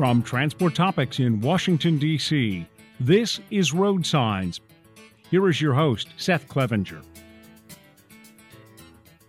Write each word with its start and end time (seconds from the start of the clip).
From 0.00 0.22
Transport 0.22 0.74
Topics 0.74 1.18
in 1.18 1.42
Washington, 1.42 1.98
D.C., 1.98 2.66
this 3.00 3.38
is 3.50 3.74
Road 3.74 4.06
Signs. 4.06 4.62
Here 5.30 5.46
is 5.46 5.60
your 5.60 5.74
host, 5.74 6.08
Seth 6.16 6.48
Clevenger. 6.48 7.02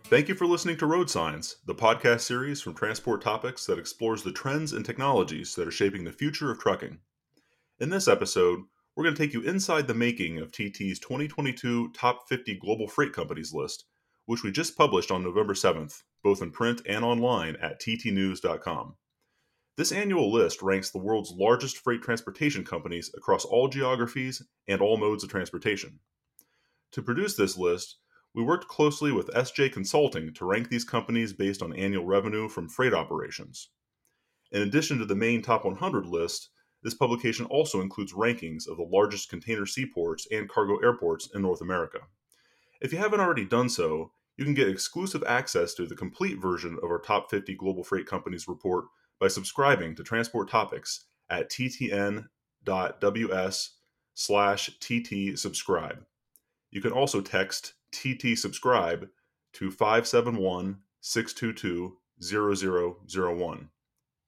Thank 0.06 0.30
you 0.30 0.36
for 0.36 0.48
listening 0.48 0.78
to 0.78 0.86
Road 0.86 1.10
Signs, 1.10 1.58
the 1.66 1.76
podcast 1.76 2.22
series 2.22 2.62
from 2.62 2.74
Transport 2.74 3.22
Topics 3.22 3.66
that 3.66 3.80
explores 3.80 4.24
the 4.24 4.32
trends 4.32 4.72
and 4.72 4.86
technologies 4.86 5.56
that 5.56 5.68
are 5.68 5.72
shaping 5.72 6.06
the 6.06 6.14
future 6.14 6.50
of 6.50 6.60
trucking. 6.60 7.00
In 7.82 7.90
this 7.90 8.08
episode, 8.08 8.62
we're 8.96 9.04
going 9.04 9.16
to 9.16 9.22
take 9.22 9.34
you 9.34 9.42
inside 9.42 9.88
the 9.88 9.94
making 9.94 10.40
of 10.40 10.54
TT's 10.54 11.00
2022 11.00 11.92
Top 11.92 12.30
50 12.30 12.56
Global 12.60 12.88
Freight 12.88 13.12
Companies 13.12 13.54
list, 13.54 13.84
which 14.26 14.42
we 14.42 14.54
just 14.54 14.78
published 14.78 15.12
on 15.12 15.22
November 15.22 15.54
7th, 15.54 16.04
both 16.24 16.42
in 16.42 16.50
print 16.50 16.82
and 16.88 17.04
online 17.04 17.58
at 17.58 17.82
ttnews.com. 17.82 18.96
This 19.82 19.92
annual 19.92 20.32
list 20.32 20.62
ranks 20.62 20.92
the 20.92 21.00
world's 21.00 21.32
largest 21.32 21.80
freight 21.80 22.04
transportation 22.04 22.64
companies 22.64 23.10
across 23.18 23.46
all 23.46 23.68
geographies 23.68 24.44
and 24.68 24.80
all 24.80 24.96
modes 24.96 25.24
of 25.24 25.32
transportation. 25.32 25.98
To 26.92 27.02
produce 27.02 27.36
this 27.36 27.58
list, 27.58 27.98
we 28.36 28.44
worked 28.44 28.68
closely 28.68 29.12
with 29.12 29.34
SJ 29.34 29.74
Consulting 29.74 30.36
to 30.36 30.46
rank 30.46 30.70
these 30.70 30.84
companies 30.84 31.34
based 31.34 31.64
on 31.64 31.74
annual 31.74 32.06
revenue 32.06 32.48
from 32.48 32.70
freight 32.70 32.94
operations. 32.94 33.70
In 34.52 34.62
addition 34.62 35.00
to 35.00 35.06
the 35.06 35.16
main 35.16 35.42
top 35.42 35.66
100 35.66 36.06
list, 36.06 36.50
this 36.84 36.94
publication 36.94 37.48
also 37.48 37.82
includes 37.82 38.14
rankings 38.14 38.68
of 38.68 38.78
the 38.78 38.84
largest 38.84 39.32
container 39.32 39.66
seaports 39.66 40.28
and 40.32 40.48
cargo 40.48 40.78
airports 40.78 41.28
in 41.34 41.42
North 41.42 41.62
America. 41.62 42.02
If 42.82 42.94
you 42.94 43.00
haven't 43.00 43.20
already 43.20 43.46
done 43.46 43.68
so, 43.68 44.12
you 44.38 44.46
can 44.46 44.54
get 44.54 44.70
exclusive 44.70 45.24
access 45.26 45.74
to 45.74 45.88
the 45.88 45.96
complete 45.96 46.40
version 46.40 46.78
of 46.84 46.92
our 46.92 47.00
top 47.00 47.32
50 47.32 47.56
global 47.56 47.84
freight 47.84 48.06
companies 48.06 48.48
report 48.48 48.86
by 49.22 49.28
subscribing 49.28 49.96
to 49.96 50.04
Transport 50.04 50.50
Topics 50.50 51.06
at 51.30 51.50
ttn.ws 51.52 52.26
slash 54.16 54.72
tt 54.80 55.38
subscribe. 55.40 56.04
You 56.72 56.82
can 56.82 56.92
also 56.92 57.22
text 57.22 57.76
TT 57.92 58.36
subscribe 58.36 59.08
to 59.54 59.70
571 59.70 60.80
622 61.02 61.98
0001. 62.22 63.70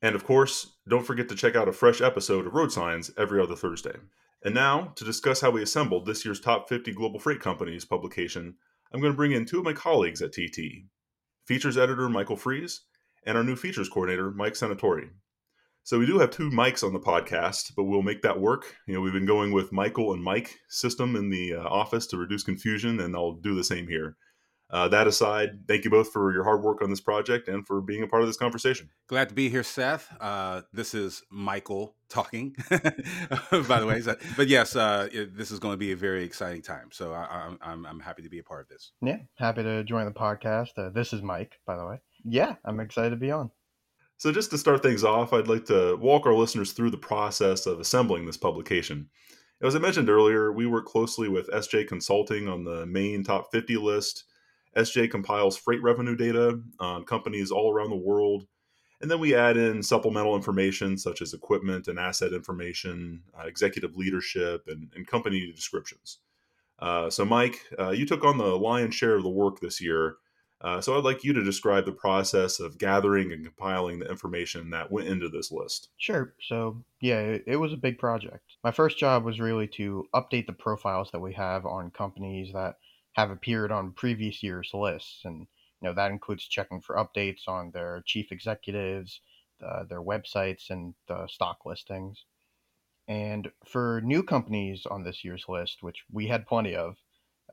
And 0.01 0.15
of 0.15 0.25
course, 0.25 0.75
don't 0.87 1.05
forget 1.05 1.27
to 1.29 1.35
check 1.35 1.55
out 1.55 1.67
a 1.67 1.73
fresh 1.73 1.99
episode 2.01 2.45
of 2.45 2.53
Road 2.53 2.71
Signs 2.71 3.09
every 3.17 3.41
other 3.41 3.55
Thursday. 3.55 3.95
And 4.45 4.53
now, 4.53 4.91
to 4.95 5.05
discuss 5.05 5.41
how 5.41 5.49
we 5.49 5.63
assembled 5.63 6.05
this 6.05 6.23
year's 6.23 6.39
Top 6.39 6.69
50 6.69 6.91
Global 6.91 7.19
Freight 7.19 7.39
Companies 7.39 7.85
publication, 7.85 8.55
I'm 8.91 8.99
going 8.99 9.13
to 9.13 9.17
bring 9.17 9.31
in 9.31 9.45
two 9.45 9.59
of 9.59 9.65
my 9.65 9.73
colleagues 9.73 10.21
at 10.21 10.33
TT 10.33 10.83
features 11.45 11.77
editor 11.77 12.09
Michael 12.09 12.35
Freeze 12.35 12.81
and 13.25 13.37
our 13.37 13.43
new 13.43 13.55
features 13.55 13.89
coordinator, 13.89 14.31
Mike 14.31 14.53
Senatori. 14.53 15.09
So 15.85 15.99
we 15.99 16.05
do 16.05 16.19
have 16.19 16.31
two 16.31 16.49
mics 16.49 16.83
on 16.83 16.93
the 16.93 16.99
podcast, 16.99 17.73
but 17.75 17.83
we'll 17.83 18.03
make 18.03 18.21
that 18.21 18.39
work. 18.39 18.75
You 18.87 18.93
know, 18.93 19.01
we've 19.01 19.11
been 19.11 19.25
going 19.25 19.51
with 19.51 19.73
Michael 19.73 20.13
and 20.13 20.23
Mike 20.23 20.57
system 20.69 21.15
in 21.17 21.29
the 21.29 21.55
uh, 21.55 21.63
office 21.63 22.07
to 22.07 22.17
reduce 22.17 22.43
confusion, 22.43 23.01
and 23.01 23.15
I'll 23.15 23.33
do 23.33 23.53
the 23.53 23.65
same 23.65 23.87
here. 23.87 24.15
Uh, 24.73 24.87
that 24.87 25.05
aside, 25.05 25.67
thank 25.67 25.83
you 25.85 25.91
both 25.91 26.11
for 26.11 26.33
your 26.33 26.43
hard 26.43 26.63
work 26.63 26.81
on 26.81 26.89
this 26.89 26.99
project 26.99 27.47
and 27.47 27.67
for 27.67 27.79
being 27.79 28.01
a 28.01 28.07
part 28.07 28.23
of 28.23 28.27
this 28.27 28.37
conversation. 28.37 28.89
Glad 29.07 29.29
to 29.29 29.35
be 29.35 29.47
here, 29.47 29.61
Seth. 29.61 30.07
Uh, 30.19 30.61
this 30.73 30.95
is 30.95 31.21
Michael 31.29 31.95
talking, 32.09 32.55
by 32.69 33.79
the 33.79 33.85
way. 33.85 34.01
but 34.35 34.47
yes, 34.47 34.75
uh, 34.75 35.09
this 35.31 35.51
is 35.51 35.59
going 35.59 35.73
to 35.73 35.77
be 35.77 35.91
a 35.91 35.95
very 35.95 36.23
exciting 36.23 36.63
time. 36.63 36.89
So 36.91 37.13
I, 37.13 37.45
am 37.45 37.59
I'm, 37.61 37.85
I'm 37.85 37.99
happy 37.99 38.23
to 38.23 38.29
be 38.29 38.39
a 38.39 38.43
part 38.43 38.61
of 38.61 38.69
this. 38.69 38.93
Yeah, 38.99 39.17
happy 39.35 39.61
to 39.61 39.83
join 39.83 40.05
the 40.05 40.11
podcast. 40.11 40.69
Uh, 40.75 40.89
this 40.89 41.13
is 41.13 41.21
Mike, 41.21 41.59
by 41.67 41.75
the 41.75 41.85
way. 41.85 42.01
Yeah, 42.23 42.55
I'm 42.65 42.79
excited 42.79 43.11
to 43.11 43.15
be 43.15 43.31
on. 43.31 43.51
So, 44.17 44.31
just 44.31 44.51
to 44.51 44.57
start 44.57 44.81
things 44.81 45.03
off, 45.03 45.33
I'd 45.33 45.47
like 45.47 45.65
to 45.65 45.97
walk 45.97 46.25
our 46.25 46.33
listeners 46.33 46.71
through 46.71 46.91
the 46.91 46.97
process 46.97 47.65
of 47.65 47.79
assembling 47.79 48.25
this 48.25 48.37
publication. 48.37 49.09
As 49.61 49.75
I 49.75 49.79
mentioned 49.79 50.09
earlier, 50.09 50.51
we 50.51 50.65
work 50.65 50.85
closely 50.85 51.29
with 51.29 51.49
SJ 51.49 51.87
Consulting 51.87 52.47
on 52.47 52.63
the 52.63 52.85
main 52.85 53.23
top 53.23 53.51
50 53.51 53.77
list. 53.77 54.25
SJ 54.75 55.09
compiles 55.11 55.57
freight 55.57 55.81
revenue 55.81 56.15
data 56.15 56.59
on 56.79 57.05
companies 57.05 57.51
all 57.51 57.71
around 57.71 57.89
the 57.89 57.95
world. 57.95 58.45
And 59.01 59.11
then 59.11 59.19
we 59.19 59.35
add 59.35 59.57
in 59.57 59.83
supplemental 59.83 60.35
information 60.35 60.97
such 60.97 61.21
as 61.21 61.33
equipment 61.33 61.87
and 61.87 61.99
asset 61.99 62.33
information, 62.33 63.21
uh, 63.37 63.45
executive 63.45 63.95
leadership, 63.95 64.63
and, 64.67 64.89
and 64.95 65.05
company 65.05 65.51
descriptions. 65.53 66.19
Uh, 66.79 67.09
so, 67.09 67.25
Mike, 67.25 67.59
uh, 67.77 67.91
you 67.91 68.05
took 68.05 68.23
on 68.23 68.37
the 68.37 68.57
lion's 68.57 68.95
share 68.95 69.15
of 69.15 69.23
the 69.23 69.29
work 69.29 69.59
this 69.59 69.81
year. 69.81 70.15
Uh, 70.63 70.79
so 70.79 70.97
I'd 70.97 71.03
like 71.03 71.25
you 71.25 71.33
to 71.33 71.43
describe 71.43 71.85
the 71.85 71.91
process 71.91 72.61
of 72.61 72.77
gathering 72.77 73.33
and 73.33 73.43
compiling 73.43 73.99
the 73.99 74.09
information 74.09 74.69
that 74.69 74.89
went 74.89 75.09
into 75.09 75.27
this 75.27 75.51
list. 75.51 75.89
Sure. 75.97 76.33
So, 76.47 76.81
yeah, 77.01 77.19
it, 77.19 77.43
it, 77.47 77.55
was 77.57 77.73
a 77.73 77.77
big 77.77 77.97
project. 77.99 78.45
My 78.63 78.71
first 78.71 78.97
job 78.97 79.25
was 79.25 79.41
really 79.41 79.67
to 79.69 80.07
update 80.15 80.47
the 80.47 80.53
profiles 80.53 81.11
that 81.11 81.19
we 81.19 81.33
have 81.33 81.65
on 81.65 81.91
companies 81.91 82.53
that 82.53 82.77
have 83.13 83.29
appeared 83.29 83.73
on 83.73 83.91
previous 83.91 84.41
year's 84.41 84.71
lists. 84.73 85.21
And, 85.25 85.41
you 85.81 85.89
know, 85.89 85.93
that 85.93 86.11
includes 86.11 86.47
checking 86.47 86.79
for 86.79 86.95
updates 86.95 87.47
on 87.47 87.71
their 87.71 88.01
chief 88.05 88.31
executives, 88.31 89.19
their 89.59 90.01
websites, 90.01 90.69
and 90.69 90.93
the 91.07 91.27
stock 91.27 91.65
listings. 91.65 92.23
And 93.07 93.51
for 93.65 93.99
new 94.01 94.23
companies 94.23 94.85
on 94.85 95.03
this 95.03 95.25
year's 95.25 95.45
list, 95.49 95.83
which 95.83 96.05
we 96.09 96.27
had 96.27 96.47
plenty 96.47 96.73
of, 96.73 96.95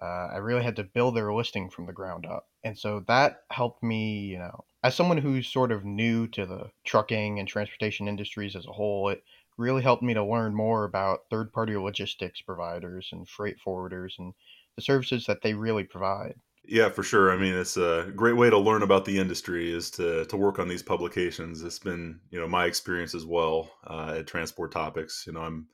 uh, 0.03 0.29
I 0.33 0.37
really 0.37 0.63
had 0.63 0.77
to 0.77 0.85
build 0.85 1.17
their 1.17 1.33
listing 1.33 1.71
from 1.71 1.87
the 1.87 1.93
ground 1.93 2.27
up. 2.27 2.49
And 2.65 2.79
so 2.79 3.05
that 3.07 3.43
helped 3.51 3.83
me, 3.83 4.21
you 4.21 4.39
know, 4.39 4.65
as 4.83 4.95
someone 4.95 5.19
who's 5.19 5.47
sort 5.47 5.73
of 5.73 5.85
new 5.85 6.27
to 6.29 6.47
the 6.47 6.71
trucking 6.85 7.39
and 7.39 7.47
transportation 7.47 8.09
industries 8.09 8.57
as 8.57 8.67
a 8.67 8.73
whole, 8.73 9.09
it 9.11 9.23
really 9.59 9.83
helped 9.83 10.03
me 10.03 10.15
to 10.15 10.25
learn 10.25 10.55
more 10.55 10.85
about 10.85 11.25
third 11.31 11.53
party 11.53 11.77
logistics 11.77 12.41
providers 12.41 13.11
and 13.13 13.29
freight 13.29 13.57
forwarders 13.65 14.19
and 14.19 14.33
the 14.77 14.83
services 14.83 15.27
that 15.27 15.43
they 15.43 15.53
really 15.53 15.85
provide. 15.85 16.35
Yeah, 16.65 16.89
for 16.89 17.03
sure. 17.03 17.31
I 17.33 17.37
mean, 17.37 17.55
it's 17.55 17.77
a 17.77 18.13
great 18.15 18.37
way 18.37 18.49
to 18.49 18.59
learn 18.59 18.83
about 18.83 19.05
the 19.05 19.19
industry 19.19 19.73
is 19.73 19.91
to 19.93 20.25
to 20.27 20.37
work 20.37 20.59
on 20.59 20.69
these 20.69 20.83
publications. 20.83 21.63
It's 21.63 21.79
been, 21.79 22.21
you 22.31 22.39
know, 22.39 22.47
my 22.47 22.67
experience 22.67 23.15
as 23.15 23.27
well 23.27 23.71
uh, 23.87 24.17
at 24.19 24.27
Transport 24.27 24.71
Topics. 24.71 25.25
You 25.27 25.33
know, 25.33 25.41
I'm 25.41 25.69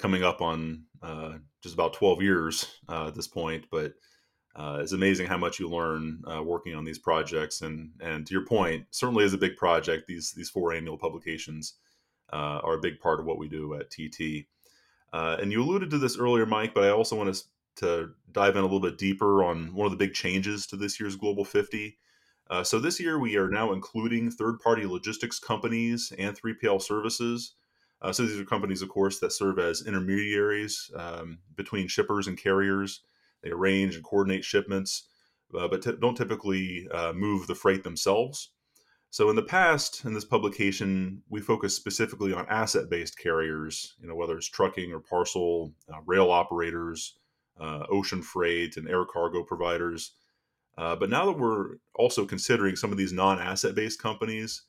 coming 0.00 0.24
up 0.24 0.40
on 0.40 0.84
uh, 1.02 1.34
just 1.62 1.74
about 1.74 1.92
12 1.92 2.22
years 2.22 2.66
uh, 2.88 3.08
at 3.08 3.14
this 3.14 3.28
point, 3.28 3.66
but 3.70 3.92
uh, 4.56 4.78
it's 4.80 4.92
amazing 4.92 5.26
how 5.26 5.36
much 5.36 5.60
you 5.60 5.68
learn 5.68 6.22
uh, 6.26 6.42
working 6.42 6.74
on 6.74 6.84
these 6.84 6.98
projects. 6.98 7.60
And 7.60 7.90
and 8.00 8.26
to 8.26 8.32
your 8.34 8.44
point, 8.44 8.86
certainly 8.90 9.24
is 9.24 9.34
a 9.34 9.38
big 9.38 9.56
project. 9.56 10.06
These 10.08 10.32
these 10.32 10.50
four 10.50 10.72
annual 10.72 10.98
publications 10.98 11.74
uh, 12.32 12.60
are 12.64 12.74
a 12.74 12.80
big 12.80 12.98
part 12.98 13.20
of 13.20 13.26
what 13.26 13.38
we 13.38 13.48
do 13.48 13.74
at 13.74 13.90
TT. 13.90 14.46
Uh, 15.12 15.36
and 15.40 15.52
you 15.52 15.62
alluded 15.62 15.90
to 15.90 15.98
this 15.98 16.18
earlier, 16.18 16.46
Mike, 16.46 16.74
but 16.74 16.84
I 16.84 16.90
also 16.90 17.16
want 17.16 17.32
to 17.34 17.42
to 17.76 18.10
dive 18.32 18.56
in 18.56 18.62
a 18.62 18.66
little 18.66 18.80
bit 18.80 18.98
deeper 18.98 19.44
on 19.44 19.72
one 19.74 19.86
of 19.86 19.92
the 19.92 20.04
big 20.04 20.12
changes 20.12 20.66
to 20.66 20.76
this 20.76 20.98
year's 20.98 21.16
Global 21.16 21.44
50. 21.44 21.96
so 22.62 22.78
this 22.78 22.98
year 23.00 23.18
we 23.18 23.36
are 23.36 23.48
now 23.48 23.72
including 23.72 24.30
third-party 24.30 24.84
logistics 24.84 25.38
companies 25.38 26.12
and 26.18 26.36
3PL 26.38 26.82
services 26.82 27.54
uh, 28.02 28.12
so 28.12 28.24
these 28.24 28.40
are 28.40 28.44
companies, 28.44 28.82
of 28.82 28.88
course, 28.88 29.18
that 29.18 29.32
serve 29.32 29.58
as 29.58 29.86
intermediaries 29.86 30.90
um, 30.96 31.38
between 31.56 31.88
shippers 31.88 32.26
and 32.26 32.38
carriers. 32.38 33.02
They 33.42 33.50
arrange 33.50 33.94
and 33.94 34.04
coordinate 34.04 34.44
shipments, 34.44 35.08
uh, 35.58 35.68
but 35.68 35.82
t- 35.82 35.96
don't 36.00 36.16
typically 36.16 36.88
uh, 36.92 37.12
move 37.12 37.46
the 37.46 37.54
freight 37.54 37.84
themselves. 37.84 38.50
So 39.10 39.28
in 39.28 39.36
the 39.36 39.42
past, 39.42 40.04
in 40.04 40.14
this 40.14 40.24
publication, 40.24 41.22
we 41.28 41.40
focus 41.40 41.74
specifically 41.74 42.32
on 42.32 42.46
asset-based 42.48 43.18
carriers. 43.18 43.94
You 44.00 44.08
know, 44.08 44.14
whether 44.14 44.36
it's 44.36 44.48
trucking 44.48 44.92
or 44.92 45.00
parcel, 45.00 45.72
uh, 45.92 45.98
rail 46.06 46.30
operators, 46.30 47.18
uh, 47.60 47.86
ocean 47.90 48.22
freight, 48.22 48.76
and 48.76 48.88
air 48.88 49.04
cargo 49.04 49.42
providers. 49.42 50.12
Uh, 50.78 50.96
but 50.96 51.10
now 51.10 51.26
that 51.26 51.38
we're 51.38 51.76
also 51.96 52.24
considering 52.24 52.76
some 52.76 52.92
of 52.92 52.96
these 52.96 53.12
non-asset-based 53.12 54.00
companies 54.00 54.62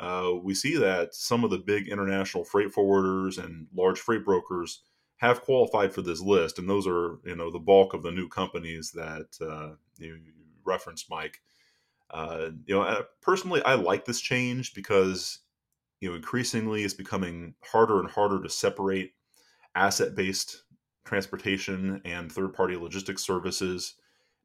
uh, 0.00 0.32
we 0.42 0.54
see 0.54 0.76
that 0.78 1.14
some 1.14 1.44
of 1.44 1.50
the 1.50 1.58
big 1.58 1.86
international 1.86 2.42
freight 2.42 2.72
forwarders 2.72 3.42
and 3.42 3.66
large 3.74 4.00
freight 4.00 4.24
brokers 4.24 4.82
have 5.18 5.42
qualified 5.42 5.92
for 5.92 6.00
this 6.00 6.22
list, 6.22 6.58
and 6.58 6.68
those 6.68 6.86
are 6.86 7.18
you 7.26 7.36
know 7.36 7.50
the 7.50 7.58
bulk 7.58 7.92
of 7.92 8.02
the 8.02 8.10
new 8.10 8.26
companies 8.26 8.92
that 8.92 9.26
uh, 9.42 9.74
you, 9.98 10.18
referenced, 10.64 11.10
Mike. 11.10 11.40
Uh, 12.10 12.48
you 12.64 12.74
know, 12.74 13.04
personally, 13.20 13.62
I 13.62 13.74
like 13.74 14.06
this 14.06 14.22
change 14.22 14.72
because 14.72 15.40
you 16.00 16.08
know 16.08 16.16
increasingly 16.16 16.82
it's 16.82 16.94
becoming 16.94 17.54
harder 17.62 18.00
and 18.00 18.10
harder 18.10 18.42
to 18.42 18.48
separate 18.48 19.12
asset-based 19.74 20.62
transportation 21.04 22.00
and 22.06 22.32
third-party 22.32 22.76
logistics 22.76 23.22
services. 23.22 23.96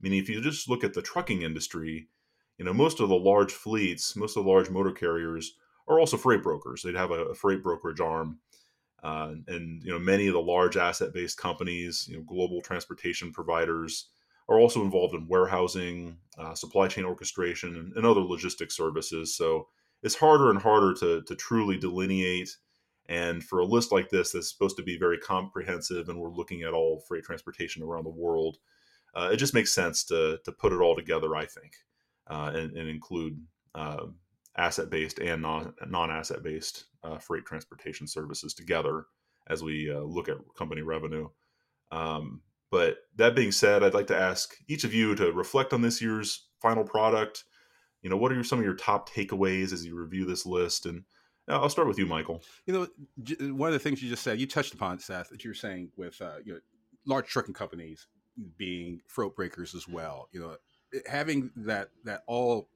I 0.02 0.10
mean, 0.10 0.22
if 0.22 0.28
you 0.28 0.42
just 0.42 0.70
look 0.70 0.84
at 0.84 0.94
the 0.94 1.02
trucking 1.02 1.44
industry, 1.44 2.10
you 2.58 2.66
know, 2.66 2.74
most 2.74 3.00
of 3.00 3.10
the 3.10 3.16
large 3.16 3.52
fleets, 3.52 4.16
most 4.16 4.38
of 4.38 4.44
the 4.44 4.50
large 4.50 4.70
motor 4.70 4.92
carriers 4.92 5.56
are 5.88 6.00
also 6.00 6.18
freight 6.18 6.44
brokers. 6.44 6.82
They'd 6.82 6.96
have 6.96 7.12
a, 7.12 7.26
a 7.26 7.36
freight 7.36 7.64
brokerage 7.64 8.00
arm. 8.00 8.40
Uh, 9.04 9.36
and 9.48 9.84
you 9.84 9.92
know 9.92 10.00
many 10.00 10.26
of 10.28 10.34
the 10.34 10.42
large 10.42 10.78
asset-based 10.78 11.38
companies, 11.38 12.08
you 12.10 12.18
know, 12.18 12.24
global 12.24 12.60
transportation 12.62 13.32
providers, 13.32 14.10
are 14.50 14.60
also 14.60 14.82
involved 14.82 15.14
in 15.14 15.28
warehousing, 15.28 16.18
uh, 16.40 16.56
supply 16.56 16.88
chain 16.88 17.06
orchestration, 17.06 17.76
and, 17.76 17.94
and, 17.96 18.06
other 18.06 18.22
logistics 18.22 18.76
services. 18.76 19.36
So 19.36 19.68
it's 20.02 20.16
harder 20.16 20.50
and 20.50 20.60
harder 20.60 20.94
to 20.96 21.22
to 21.24 21.36
truly 21.36 21.78
delineate 21.78 22.58
And 23.08 23.44
for 23.44 23.60
a 23.60 23.66
list 23.66 23.92
like 23.92 24.10
this, 24.10 24.32
that's 24.32 24.52
supposed 24.52 24.78
to 24.78 24.84
be 24.84 24.98
very 24.98 25.20
comprehensive, 25.20 26.10
and 26.10 26.20
we're 26.20 26.30
looking 26.32 26.64
at 26.64 26.74
all 26.74 27.02
freight 27.08 27.24
transportation 27.24 27.84
around 27.84 28.06
the 28.06 28.10
world, 28.10 28.58
uh, 29.16 29.30
it 29.32 29.38
just 29.38 29.54
makes 29.54 29.72
sense 29.74 30.04
to 30.06 30.40
to 30.46 30.52
put 30.52 30.74
it 30.74 30.82
all 30.82 30.96
together. 30.96 31.36
I 31.36 31.46
think, 31.46 31.74
and, 32.28 32.76
and, 32.76 32.90
include 32.90 33.40
uh, 33.76 34.06
asset 34.58 34.90
based 34.90 35.20
and 35.20 35.42
non 35.42 36.12
asset 36.12 36.44
based 36.44 36.86
uh, 37.04 37.18
freight 37.18 37.46
transportation 37.46 38.08
services 38.08 38.54
together 38.54 39.06
as 39.48 39.64
we 39.64 39.92
uh, 39.92 40.00
look 40.00 40.30
at 40.30 40.38
company 40.58 40.82
revenue. 40.82 41.28
Um, 41.92 42.42
but 42.72 42.98
that 43.16 43.36
being 43.36 43.52
said, 43.52 43.84
I'd 43.84 43.94
like 43.94 44.08
to 44.08 44.18
ask 44.18 44.56
each 44.68 44.84
of 44.84 44.94
you 44.94 45.16
to 45.16 45.32
reflect 45.32 45.72
on 45.72 45.82
this 45.82 46.02
year's 46.02 46.48
final 46.62 46.84
product. 46.84 47.44
You 48.02 48.10
know, 48.10 48.18
what 48.18 48.32
are 48.32 48.44
some 48.44 48.60
of 48.60 48.66
your 48.66 48.76
top 48.76 49.10
takeaways 49.10 49.72
as 49.72 49.86
you 49.86 49.96
review 49.96 50.26
this 50.26 50.46
list? 50.46 50.86
And 50.86 51.04
I'll 51.48 51.70
start 51.70 51.88
with 51.88 52.00
you, 52.00 52.06
Michael. 52.06 52.44
You 52.66 52.74
know, 52.74 53.54
one 53.54 53.70
of 53.70 53.74
the 53.74 53.80
things 53.80 54.02
you 54.02 54.10
just 54.10 54.24
said, 54.24 54.40
you 54.40 54.48
touched 54.48 54.74
upon, 54.74 55.00
Seth, 55.00 55.30
that 55.30 55.44
you 55.44 55.52
were 55.52 55.56
saying 55.56 55.92
with 55.96 56.20
uh, 56.22 56.38
you 56.44 56.54
know, 56.54 56.60
large 57.06 57.28
trucking 57.28 57.54
companies 57.54 58.08
being 58.58 59.00
freight 59.08 59.36
brokers 59.36 59.76
as 59.76 59.88
well. 59.88 60.28
You 60.32 60.42
know, 60.42 60.58
having 61.08 61.52
that 61.56 61.90
that 62.04 62.24
all 62.28 62.68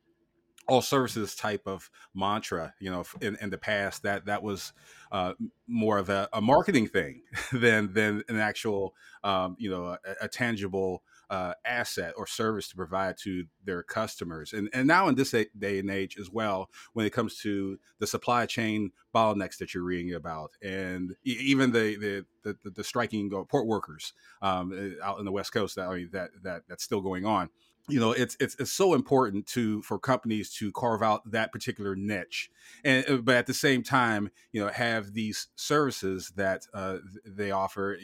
all 0.68 0.82
services 0.82 1.36
type 1.36 1.64
of 1.66 1.90
mantra 2.14 2.74
you 2.80 2.92
know 2.92 3.04
in, 3.22 3.36
in 3.42 3.50
the 3.50 3.58
past 3.58 4.04
that 4.04 4.26
that 4.26 4.44
was 4.44 4.72
uh, 5.12 5.34
more 5.68 5.98
of 5.98 6.10
a, 6.10 6.30
a, 6.34 6.40
marketing 6.40 6.88
thing 6.88 7.24
than 7.52 7.92
than 7.94 8.24
an 8.30 8.38
actual 8.38 8.94
um, 9.24 9.56
you 9.58 9.70
know 9.70 9.86
a, 9.86 9.98
a 10.22 10.28
tangible 10.28 11.02
uh, 11.30 11.54
asset 11.64 12.14
or 12.18 12.26
service 12.26 12.68
to 12.70 12.76
provide 12.76 13.16
to 13.16 13.46
their 13.64 13.84
customers. 13.84 14.54
And 14.54 14.70
and 14.74 14.88
now 14.88 15.08
in 15.08 15.16
this 15.16 15.32
day 15.32 15.80
and 15.80 15.90
age 15.90 16.18
as 16.20 16.30
well 16.30 16.70
when 16.94 17.06
it 17.06 17.12
comes 17.12 17.40
to 17.42 17.78
the 18.00 18.08
supply 18.08 18.46
chain 18.46 18.92
bottlenecks 19.14 19.58
that 19.58 19.74
you're 19.74 19.84
reading 19.84 20.14
about 20.14 20.52
and 20.62 21.16
even 21.24 21.72
the 21.72 22.26
the 22.44 22.56
the, 22.64 22.70
the 22.72 22.84
striking 22.84 23.30
port 23.50 23.68
workers 23.68 24.14
um, 24.42 24.72
uh, 25.02 25.06
out 25.06 25.20
in 25.20 25.26
the 25.26 25.32
west 25.32 25.54
coast 25.54 25.76
that 25.76 25.88
I 25.88 25.96
mean, 25.96 26.10
that 26.14 26.32
that 26.44 26.64
that's 26.68 26.84
still 26.84 27.02
going 27.02 27.26
on 27.26 27.50
you 27.90 28.00
know 28.00 28.12
it's, 28.12 28.38
it's 28.40 28.56
it's 28.56 28.72
so 28.72 28.94
important 28.94 29.46
to 29.48 29.82
for 29.82 30.00
companies 30.00 30.52
to 30.52 30.72
carve 30.72 31.02
out 31.02 31.30
that 31.30 31.52
particular 31.52 31.96
niche 31.96 32.50
and 32.84 33.08
uh, 33.10 33.18
but 33.18 33.36
at 33.36 33.48
the 33.48 33.54
same 33.54 33.84
time 33.84 34.30
you 34.52 34.64
know 34.64 34.70
have 34.70 35.14
these 35.14 35.48
services 35.56 36.32
that 36.36 36.66
uh, 36.74 36.98
they 37.26 37.52
offer 37.52 37.98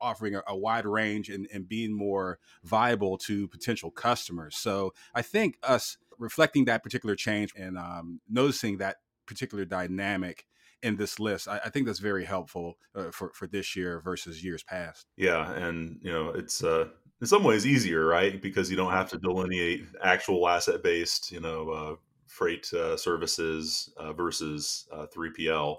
offering 0.00 0.34
a, 0.34 0.42
a 0.46 0.56
wide 0.56 0.86
range 0.86 1.28
and, 1.28 1.48
and 1.52 1.68
being 1.68 1.92
more 1.96 2.38
viable 2.62 3.18
to 3.18 3.48
potential 3.48 3.90
customers 3.90 4.56
so 4.56 4.92
i 5.14 5.22
think 5.22 5.56
us 5.62 5.96
reflecting 6.18 6.64
that 6.64 6.82
particular 6.82 7.14
change 7.14 7.52
and 7.56 7.78
um, 7.78 8.20
noticing 8.28 8.78
that 8.78 8.96
particular 9.26 9.64
dynamic 9.64 10.46
in 10.82 10.96
this 10.96 11.18
list. 11.18 11.48
I, 11.48 11.60
I, 11.64 11.70
think 11.70 11.86
that's 11.86 11.98
very 11.98 12.24
helpful 12.24 12.78
uh, 12.94 13.10
for 13.10 13.32
for 13.34 13.46
this 13.46 13.76
year 13.76 14.00
versus 14.00 14.44
years 14.44 14.62
past. 14.62 15.06
Yeah, 15.16 15.52
and 15.52 15.98
you 16.02 16.12
know, 16.12 16.30
it's 16.30 16.62
uh, 16.62 16.88
in 17.20 17.26
some 17.26 17.44
ways 17.44 17.66
easier, 17.66 18.06
right? 18.06 18.40
Because 18.40 18.70
you 18.70 18.76
don't 18.76 18.92
have 18.92 19.10
to 19.10 19.18
delineate 19.18 19.86
actual 20.02 20.48
asset 20.48 20.82
based, 20.82 21.32
you 21.32 21.40
know, 21.40 21.70
uh, 21.70 21.96
freight 22.26 22.72
uh, 22.72 22.96
services 22.96 23.92
uh, 23.96 24.12
versus 24.12 24.86
3PL. 24.92 25.76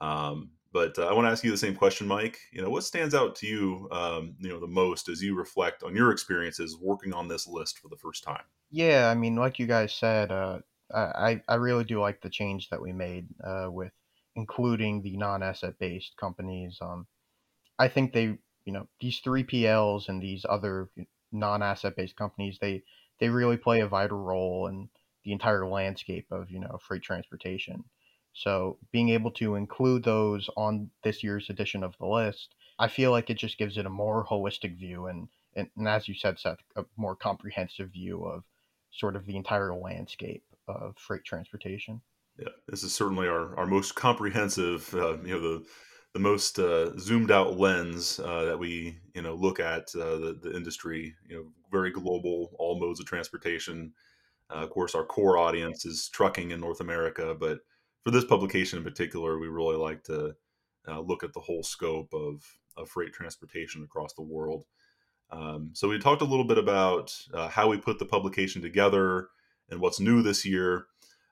Uh, 0.00 0.04
um, 0.04 0.50
but 0.72 0.98
uh, 0.98 1.06
I 1.08 1.12
want 1.12 1.26
to 1.26 1.30
ask 1.30 1.42
you 1.42 1.50
the 1.50 1.56
same 1.56 1.74
question, 1.74 2.06
Mike. 2.06 2.38
You 2.52 2.62
know, 2.62 2.70
what 2.70 2.84
stands 2.84 3.14
out 3.14 3.34
to 3.36 3.46
you, 3.46 3.88
um, 3.90 4.36
you 4.38 4.48
know, 4.48 4.60
the 4.60 4.68
most 4.68 5.08
as 5.08 5.20
you 5.20 5.34
reflect 5.34 5.82
on 5.82 5.96
your 5.96 6.12
experiences 6.12 6.78
working 6.80 7.12
on 7.12 7.28
this 7.28 7.46
list 7.46 7.80
for 7.80 7.88
the 7.88 7.96
first 7.96 8.22
time? 8.22 8.44
Yeah, 8.70 9.08
I 9.08 9.14
mean, 9.14 9.34
like 9.34 9.58
you 9.58 9.66
guys 9.66 9.92
said, 9.92 10.30
uh, 10.30 10.60
I 10.94 11.40
I 11.48 11.54
really 11.56 11.84
do 11.84 12.00
like 12.00 12.20
the 12.20 12.30
change 12.30 12.68
that 12.70 12.80
we 12.80 12.92
made 12.92 13.26
with 13.66 13.92
including 14.36 15.02
the 15.02 15.16
non-asset 15.16 15.74
based 15.78 16.16
companies. 16.16 16.78
Um, 16.80 17.06
I 17.78 17.88
think 17.88 18.12
they 18.12 18.38
you 18.64 18.72
know 18.72 18.86
these 19.00 19.20
3PLs 19.20 20.08
and 20.08 20.22
these 20.22 20.44
other 20.48 20.88
non-asset 21.32 21.96
based 21.96 22.16
companies 22.16 22.58
they 22.60 22.82
they 23.18 23.28
really 23.28 23.56
play 23.56 23.80
a 23.80 23.86
vital 23.86 24.18
role 24.18 24.66
in 24.66 24.88
the 25.24 25.32
entire 25.32 25.66
landscape 25.66 26.26
of 26.30 26.50
you 26.50 26.60
know 26.60 26.78
freight 26.86 27.02
transportation. 27.02 27.84
So 28.32 28.78
being 28.92 29.08
able 29.10 29.32
to 29.32 29.56
include 29.56 30.04
those 30.04 30.48
on 30.56 30.90
this 31.02 31.22
year's 31.22 31.50
edition 31.50 31.82
of 31.82 31.96
the 31.98 32.06
list, 32.06 32.54
I 32.78 32.86
feel 32.88 33.10
like 33.10 33.28
it 33.28 33.38
just 33.38 33.58
gives 33.58 33.76
it 33.76 33.86
a 33.86 33.90
more 33.90 34.24
holistic 34.24 34.78
view 34.78 35.06
and 35.06 35.28
and, 35.56 35.68
and 35.76 35.88
as 35.88 36.06
you 36.06 36.14
said, 36.14 36.38
Seth, 36.38 36.58
a 36.76 36.84
more 36.96 37.16
comprehensive 37.16 37.90
view 37.90 38.24
of 38.24 38.44
sort 38.92 39.16
of 39.16 39.26
the 39.26 39.36
entire 39.36 39.74
landscape 39.74 40.44
of 40.68 40.96
freight 40.96 41.24
transportation. 41.24 42.00
Yeah, 42.38 42.48
this 42.68 42.82
is 42.82 42.92
certainly 42.92 43.28
our, 43.28 43.56
our 43.56 43.66
most 43.66 43.94
comprehensive, 43.94 44.94
uh, 44.94 45.18
you 45.22 45.34
know, 45.34 45.40
the 45.40 45.66
the 46.12 46.20
most 46.20 46.58
uh, 46.58 46.96
zoomed 46.98 47.30
out 47.30 47.58
lens 47.58 48.18
uh, 48.18 48.44
that 48.44 48.58
we 48.58 48.98
you 49.14 49.22
know 49.22 49.34
look 49.34 49.60
at 49.60 49.94
uh, 49.94 50.16
the, 50.18 50.38
the 50.42 50.56
industry 50.56 51.14
you 51.28 51.36
know 51.36 51.44
very 51.70 51.90
global 51.90 52.50
all 52.58 52.80
modes 52.80 53.00
of 53.00 53.06
transportation. 53.06 53.92
Uh, 54.50 54.64
of 54.64 54.70
course 54.70 54.94
our 54.94 55.04
core 55.04 55.38
audience 55.38 55.84
is 55.86 56.08
trucking 56.08 56.50
in 56.50 56.58
north 56.58 56.80
america 56.80 57.36
but 57.38 57.60
for 58.02 58.10
this 58.10 58.24
publication 58.24 58.78
in 58.78 58.84
particular 58.84 59.38
we 59.38 59.46
really 59.46 59.76
like 59.76 60.02
to 60.02 60.34
uh, 60.88 61.00
look 61.00 61.22
at 61.22 61.32
the 61.32 61.40
whole 61.40 61.62
scope 61.62 62.12
of, 62.12 62.42
of 62.76 62.88
freight 62.88 63.12
transportation 63.12 63.84
across 63.84 64.14
the 64.14 64.22
world. 64.22 64.64
Um, 65.30 65.70
so 65.74 65.88
we 65.88 65.98
talked 65.98 66.22
a 66.22 66.26
little 66.26 66.46
bit 66.46 66.58
about 66.58 67.14
uh, 67.32 67.48
how 67.48 67.68
we 67.68 67.76
put 67.76 67.98
the 67.98 68.06
publication 68.06 68.62
together 68.62 69.28
and 69.68 69.80
what's 69.80 70.00
new 70.00 70.22
this 70.22 70.44
year. 70.44 70.86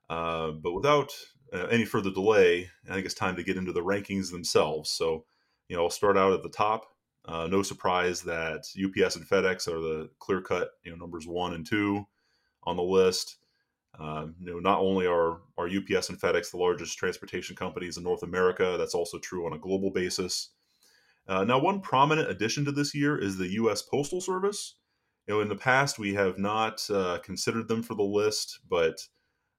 But 0.09 0.73
without 0.73 1.13
uh, 1.53 1.67
any 1.67 1.85
further 1.85 2.11
delay, 2.11 2.69
I 2.89 2.95
think 2.95 3.07
it's 3.07 3.15
time 3.15 3.37
to 3.37 3.43
get 3.43 3.57
into 3.57 3.73
the 3.73 3.83
rankings 3.83 4.31
themselves. 4.31 4.91
So, 4.91 5.25
you 5.69 5.77
know, 5.77 5.85
I'll 5.85 5.91
start 5.91 6.17
out 6.17 6.33
at 6.33 6.43
the 6.43 6.49
top. 6.49 6.87
Uh, 7.25 7.47
no 7.47 7.63
surprise 7.63 8.23
that 8.23 8.65
UPS 8.83 9.17
and 9.17 9.29
FedEx 9.29 9.69
are 9.69 9.81
the 9.81 10.11
clear 10.19 10.41
cut, 10.41 10.71
you 10.83 10.91
know, 10.91 10.97
numbers 10.97 11.27
one 11.27 11.55
and 11.55 11.67
two 11.67 12.07
on 12.65 12.77
the 12.77 12.83
list. 12.83 13.37
Um, 13.99 14.37
you 14.41 14.53
know, 14.53 14.61
not 14.61 14.79
only 14.79 15.07
are, 15.07 15.41
are 15.57 15.67
UPS 15.67 16.09
and 16.09 16.21
FedEx 16.21 16.51
the 16.51 16.57
largest 16.57 16.97
transportation 16.97 17.57
companies 17.57 17.97
in 17.97 18.05
North 18.05 18.23
America, 18.23 18.77
that's 18.79 18.95
also 18.95 19.19
true 19.19 19.45
on 19.45 19.55
a 19.55 19.59
global 19.59 19.91
basis. 19.91 20.51
Uh, 21.27 21.45
now, 21.45 21.59
one 21.59 21.81
prominent 21.81 22.31
addition 22.31 22.65
to 22.65 22.73
this 22.73 22.95
year 22.95 23.19
is 23.19 23.37
the 23.37 23.53
U.S. 23.55 23.83
Postal 23.83 24.21
Service. 24.21 24.77
You 25.27 25.35
know, 25.35 25.41
in 25.43 25.49
the 25.49 25.57
past, 25.57 25.99
we 25.99 26.15
have 26.15 26.39
not 26.39 26.89
uh, 26.89 27.19
considered 27.23 27.69
them 27.69 27.83
for 27.83 27.95
the 27.95 28.03
list, 28.03 28.61
but 28.71 28.99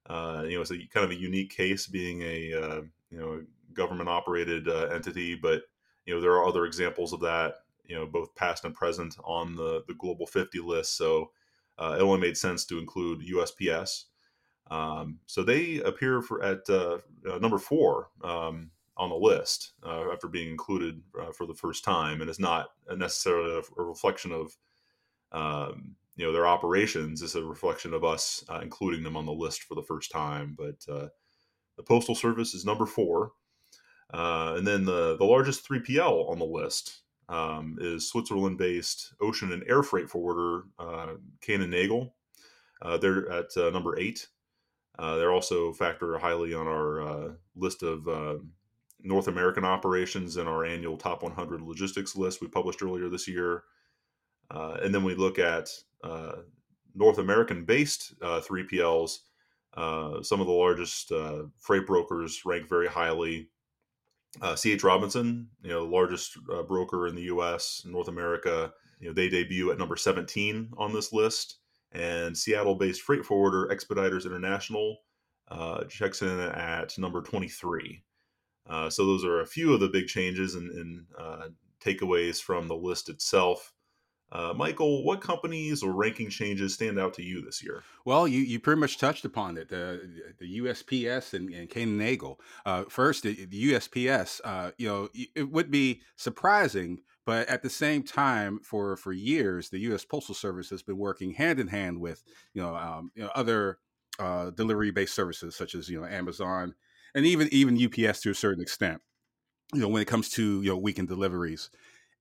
uh, 0.08 0.44
you 0.46 0.56
know, 0.56 0.62
it's 0.62 0.70
a 0.70 0.78
kind 0.92 1.04
of 1.04 1.10
a 1.10 1.20
unique 1.20 1.50
case 1.50 1.86
being 1.86 2.22
a 2.22 2.52
uh, 2.54 2.80
you 3.10 3.18
know 3.18 3.42
government 3.72 4.08
operated 4.08 4.68
uh, 4.68 4.88
entity, 4.92 5.34
but 5.34 5.62
you 6.06 6.14
know 6.14 6.20
there 6.20 6.32
are 6.32 6.46
other 6.46 6.66
examples 6.66 7.12
of 7.12 7.20
that. 7.20 7.56
You 7.84 7.96
know, 7.96 8.06
both 8.06 8.34
past 8.34 8.64
and 8.64 8.74
present 8.74 9.16
on 9.24 9.56
the 9.56 9.82
the 9.86 9.94
global 9.94 10.26
50 10.26 10.60
list. 10.60 10.96
So 10.96 11.30
uh, 11.78 11.96
it 11.98 12.02
only 12.02 12.20
made 12.20 12.36
sense 12.36 12.64
to 12.66 12.78
include 12.78 13.26
USPS. 13.26 14.04
Um, 14.70 15.18
so 15.26 15.42
they 15.42 15.80
appear 15.80 16.22
for 16.22 16.42
at 16.42 16.60
uh, 16.68 16.98
uh, 17.28 17.38
number 17.38 17.58
four 17.58 18.10
um, 18.22 18.70
on 18.96 19.08
the 19.08 19.16
list 19.16 19.72
after 19.84 20.28
being 20.28 20.50
included 20.50 21.02
for 21.36 21.46
the 21.46 21.54
first 21.54 21.82
time, 21.82 22.20
and 22.20 22.30
it's 22.30 22.38
not 22.38 22.70
necessarily 22.96 23.60
a, 23.76 23.82
reflection 23.82 24.30
of 24.30 24.56
um, 25.32 25.96
you 26.20 26.26
know 26.26 26.32
their 26.32 26.46
operations 26.46 27.22
is 27.22 27.34
a 27.34 27.42
reflection 27.42 27.94
of 27.94 28.04
us 28.04 28.44
uh, 28.50 28.58
including 28.60 29.02
them 29.02 29.16
on 29.16 29.24
the 29.24 29.32
list 29.32 29.62
for 29.62 29.74
the 29.74 29.82
first 29.82 30.10
time. 30.10 30.54
But 30.56 30.76
uh, 30.86 31.08
the 31.78 31.82
postal 31.82 32.14
service 32.14 32.52
is 32.52 32.66
number 32.66 32.84
four, 32.84 33.32
uh, 34.12 34.52
and 34.58 34.66
then 34.66 34.84
the 34.84 35.16
the 35.16 35.24
largest 35.24 35.66
3PL 35.66 36.30
on 36.30 36.38
the 36.38 36.44
list 36.44 37.00
um, 37.30 37.78
is 37.80 38.10
Switzerland-based 38.10 39.14
ocean 39.22 39.50
and 39.52 39.64
air 39.66 39.82
freight 39.82 40.10
forwarder 40.10 40.64
uh, 40.78 41.14
Kuehne 41.40 41.66
Nagel. 41.70 42.12
Uh, 42.82 42.98
they're 42.98 43.30
at 43.32 43.56
uh, 43.56 43.70
number 43.70 43.98
eight. 43.98 44.28
they're 44.98 45.32
also 45.32 45.72
factor 45.72 46.18
highly 46.18 46.52
on 46.52 46.66
our 46.66 47.34
list 47.56 47.82
of 47.82 48.06
North 49.02 49.28
American 49.28 49.64
operations 49.64 50.36
in 50.36 50.46
our 50.46 50.66
annual 50.66 50.98
top 50.98 51.22
100 51.22 51.62
logistics 51.62 52.14
list 52.14 52.42
we 52.42 52.48
published 52.48 52.82
earlier 52.82 53.08
this 53.08 53.26
year. 53.26 53.62
Uh, 54.50 54.76
and 54.82 54.94
then 54.94 55.04
we 55.04 55.14
look 55.14 55.38
at 55.38 55.68
uh, 55.68 55.89
North 56.94 57.18
American 57.18 57.64
based 57.64 58.14
uh, 58.22 58.40
3PLs. 58.40 59.18
Uh, 59.74 60.22
some 60.22 60.40
of 60.40 60.46
the 60.46 60.52
largest 60.52 61.12
uh, 61.12 61.44
freight 61.58 61.86
brokers 61.86 62.44
rank 62.44 62.68
very 62.68 62.88
highly. 62.88 63.48
CH 64.56 64.84
Robinson, 64.84 65.48
you 65.62 65.70
know, 65.70 65.84
largest 65.84 66.38
broker 66.68 67.08
in 67.08 67.16
the 67.16 67.22
U.S. 67.22 67.82
North 67.84 68.06
America, 68.06 68.72
you 69.00 69.08
know, 69.08 69.12
they 69.12 69.28
debut 69.28 69.72
at 69.72 69.78
number 69.78 69.96
17 69.96 70.70
on 70.78 70.92
this 70.92 71.12
list. 71.12 71.56
And 71.92 72.38
Seattle-based 72.38 73.02
freight 73.02 73.24
forwarder 73.24 73.72
Expeditors 73.72 74.26
International 74.26 74.98
checks 75.88 76.22
in 76.22 76.38
at 76.38 76.96
number 76.96 77.22
23. 77.22 78.04
Uh, 78.70 78.88
so 78.88 79.04
those 79.04 79.24
are 79.24 79.40
a 79.40 79.46
few 79.46 79.74
of 79.74 79.80
the 79.80 79.88
big 79.88 80.06
changes 80.06 80.54
and, 80.54 80.70
and 80.70 81.04
uh, 81.18 81.48
takeaways 81.84 82.40
from 82.40 82.68
the 82.68 82.76
list 82.76 83.08
itself. 83.08 83.72
Uh, 84.32 84.54
Michael, 84.56 85.02
what 85.04 85.20
companies 85.20 85.82
or 85.82 85.92
ranking 85.92 86.30
changes 86.30 86.74
stand 86.74 87.00
out 87.00 87.14
to 87.14 87.22
you 87.22 87.42
this 87.42 87.62
year? 87.62 87.82
Well, 88.04 88.28
you, 88.28 88.40
you 88.40 88.60
pretty 88.60 88.80
much 88.80 88.98
touched 88.98 89.24
upon 89.24 89.56
it. 89.56 89.68
The, 89.68 90.08
the 90.38 90.60
USPS 90.60 91.34
and, 91.34 91.52
and 91.52 91.68
Kuehne 91.68 91.82
and 91.84 91.98
Nagel. 91.98 92.38
Uh, 92.64 92.84
first, 92.88 93.24
the, 93.24 93.44
the 93.46 93.72
USPS. 93.72 94.40
Uh, 94.44 94.70
you 94.78 94.88
know, 94.88 95.08
it 95.34 95.50
would 95.50 95.70
be 95.70 96.02
surprising, 96.16 97.00
but 97.26 97.48
at 97.48 97.62
the 97.62 97.70
same 97.70 98.02
time, 98.02 98.60
for 98.62 98.96
for 98.96 99.12
years, 99.12 99.68
the 99.68 99.78
U.S. 99.80 100.04
Postal 100.04 100.34
Service 100.34 100.70
has 100.70 100.82
been 100.82 100.98
working 100.98 101.34
hand 101.34 101.58
in 101.58 101.68
hand 101.68 102.00
with 102.00 102.22
you 102.54 102.62
know, 102.62 102.76
um, 102.76 103.10
you 103.14 103.22
know 103.22 103.30
other 103.34 103.78
uh, 104.18 104.50
delivery 104.50 104.90
based 104.90 105.14
services 105.14 105.56
such 105.56 105.74
as 105.74 105.88
you 105.88 106.00
know 106.00 106.06
Amazon 106.06 106.74
and 107.14 107.26
even 107.26 107.48
even 107.52 107.82
UPS 107.82 108.20
to 108.20 108.30
a 108.30 108.34
certain 108.34 108.62
extent. 108.62 109.00
You 109.72 109.80
know, 109.80 109.88
when 109.88 110.02
it 110.02 110.08
comes 110.08 110.28
to 110.30 110.62
you 110.62 110.70
know 110.70 110.76
weekend 110.76 111.08
deliveries. 111.08 111.70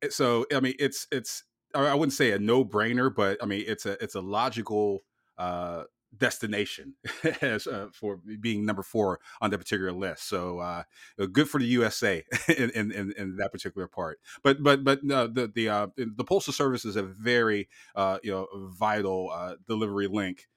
So 0.10 0.46
I 0.54 0.60
mean, 0.60 0.76
it's 0.80 1.08
it's 1.12 1.44
I 1.76 1.94
wouldn't 1.94 2.14
say 2.14 2.32
a 2.32 2.40
no 2.40 2.66
brainer, 2.66 3.14
but 3.14 3.38
I 3.42 3.46
mean 3.46 3.64
it's 3.68 3.86
a 3.86 4.02
it's 4.04 4.16
a 4.16 4.22
logical 4.22 5.04
uh, 5.38 5.84
destination 6.18 6.96
as 7.42 7.68
uh, 7.68 7.88
for 7.94 8.20
being 8.40 8.66
number 8.66 8.84
four 8.84 9.20
on 9.42 9.52
that 9.52 9.58
particular 9.58 9.92
list. 9.92 10.28
So 10.28 10.60
uh, 10.60 10.84
uh 11.20 11.26
good 11.28 11.50
for 11.50 11.60
the 11.60 11.66
USA 11.66 12.24
in, 12.48 12.72
in, 12.72 13.14
in, 13.18 13.36
that 13.38 13.52
particular 13.52 13.88
part. 13.88 14.20
But 14.44 14.64
but 14.64 14.84
but 14.84 15.04
no, 15.04 15.28
the 15.28 15.48
the 15.48 15.70
uh, 15.70 15.88
the 15.98 16.24
postal 16.24 16.54
service 16.54 16.86
is 16.86 16.96
a 16.96 17.04
very 17.04 17.70
uh, 17.96 18.20
you 18.24 18.32
know 18.32 18.48
vital 18.78 19.30
uh, 19.34 19.56
delivery 19.68 20.08
link. 20.08 20.48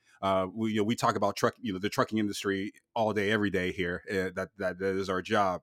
We 0.54 0.72
you 0.72 0.78
know, 0.78 0.84
we 0.84 0.94
talk 0.94 1.16
about 1.16 1.36
truck 1.36 1.54
you 1.60 1.72
know 1.72 1.78
the 1.78 1.88
trucking 1.88 2.18
industry 2.18 2.72
all 2.94 3.12
day 3.12 3.30
every 3.30 3.50
day 3.50 3.72
here. 3.72 4.02
That 4.08 4.50
that 4.58 4.78
that 4.78 4.96
is 4.96 5.08
our 5.08 5.22
job 5.22 5.62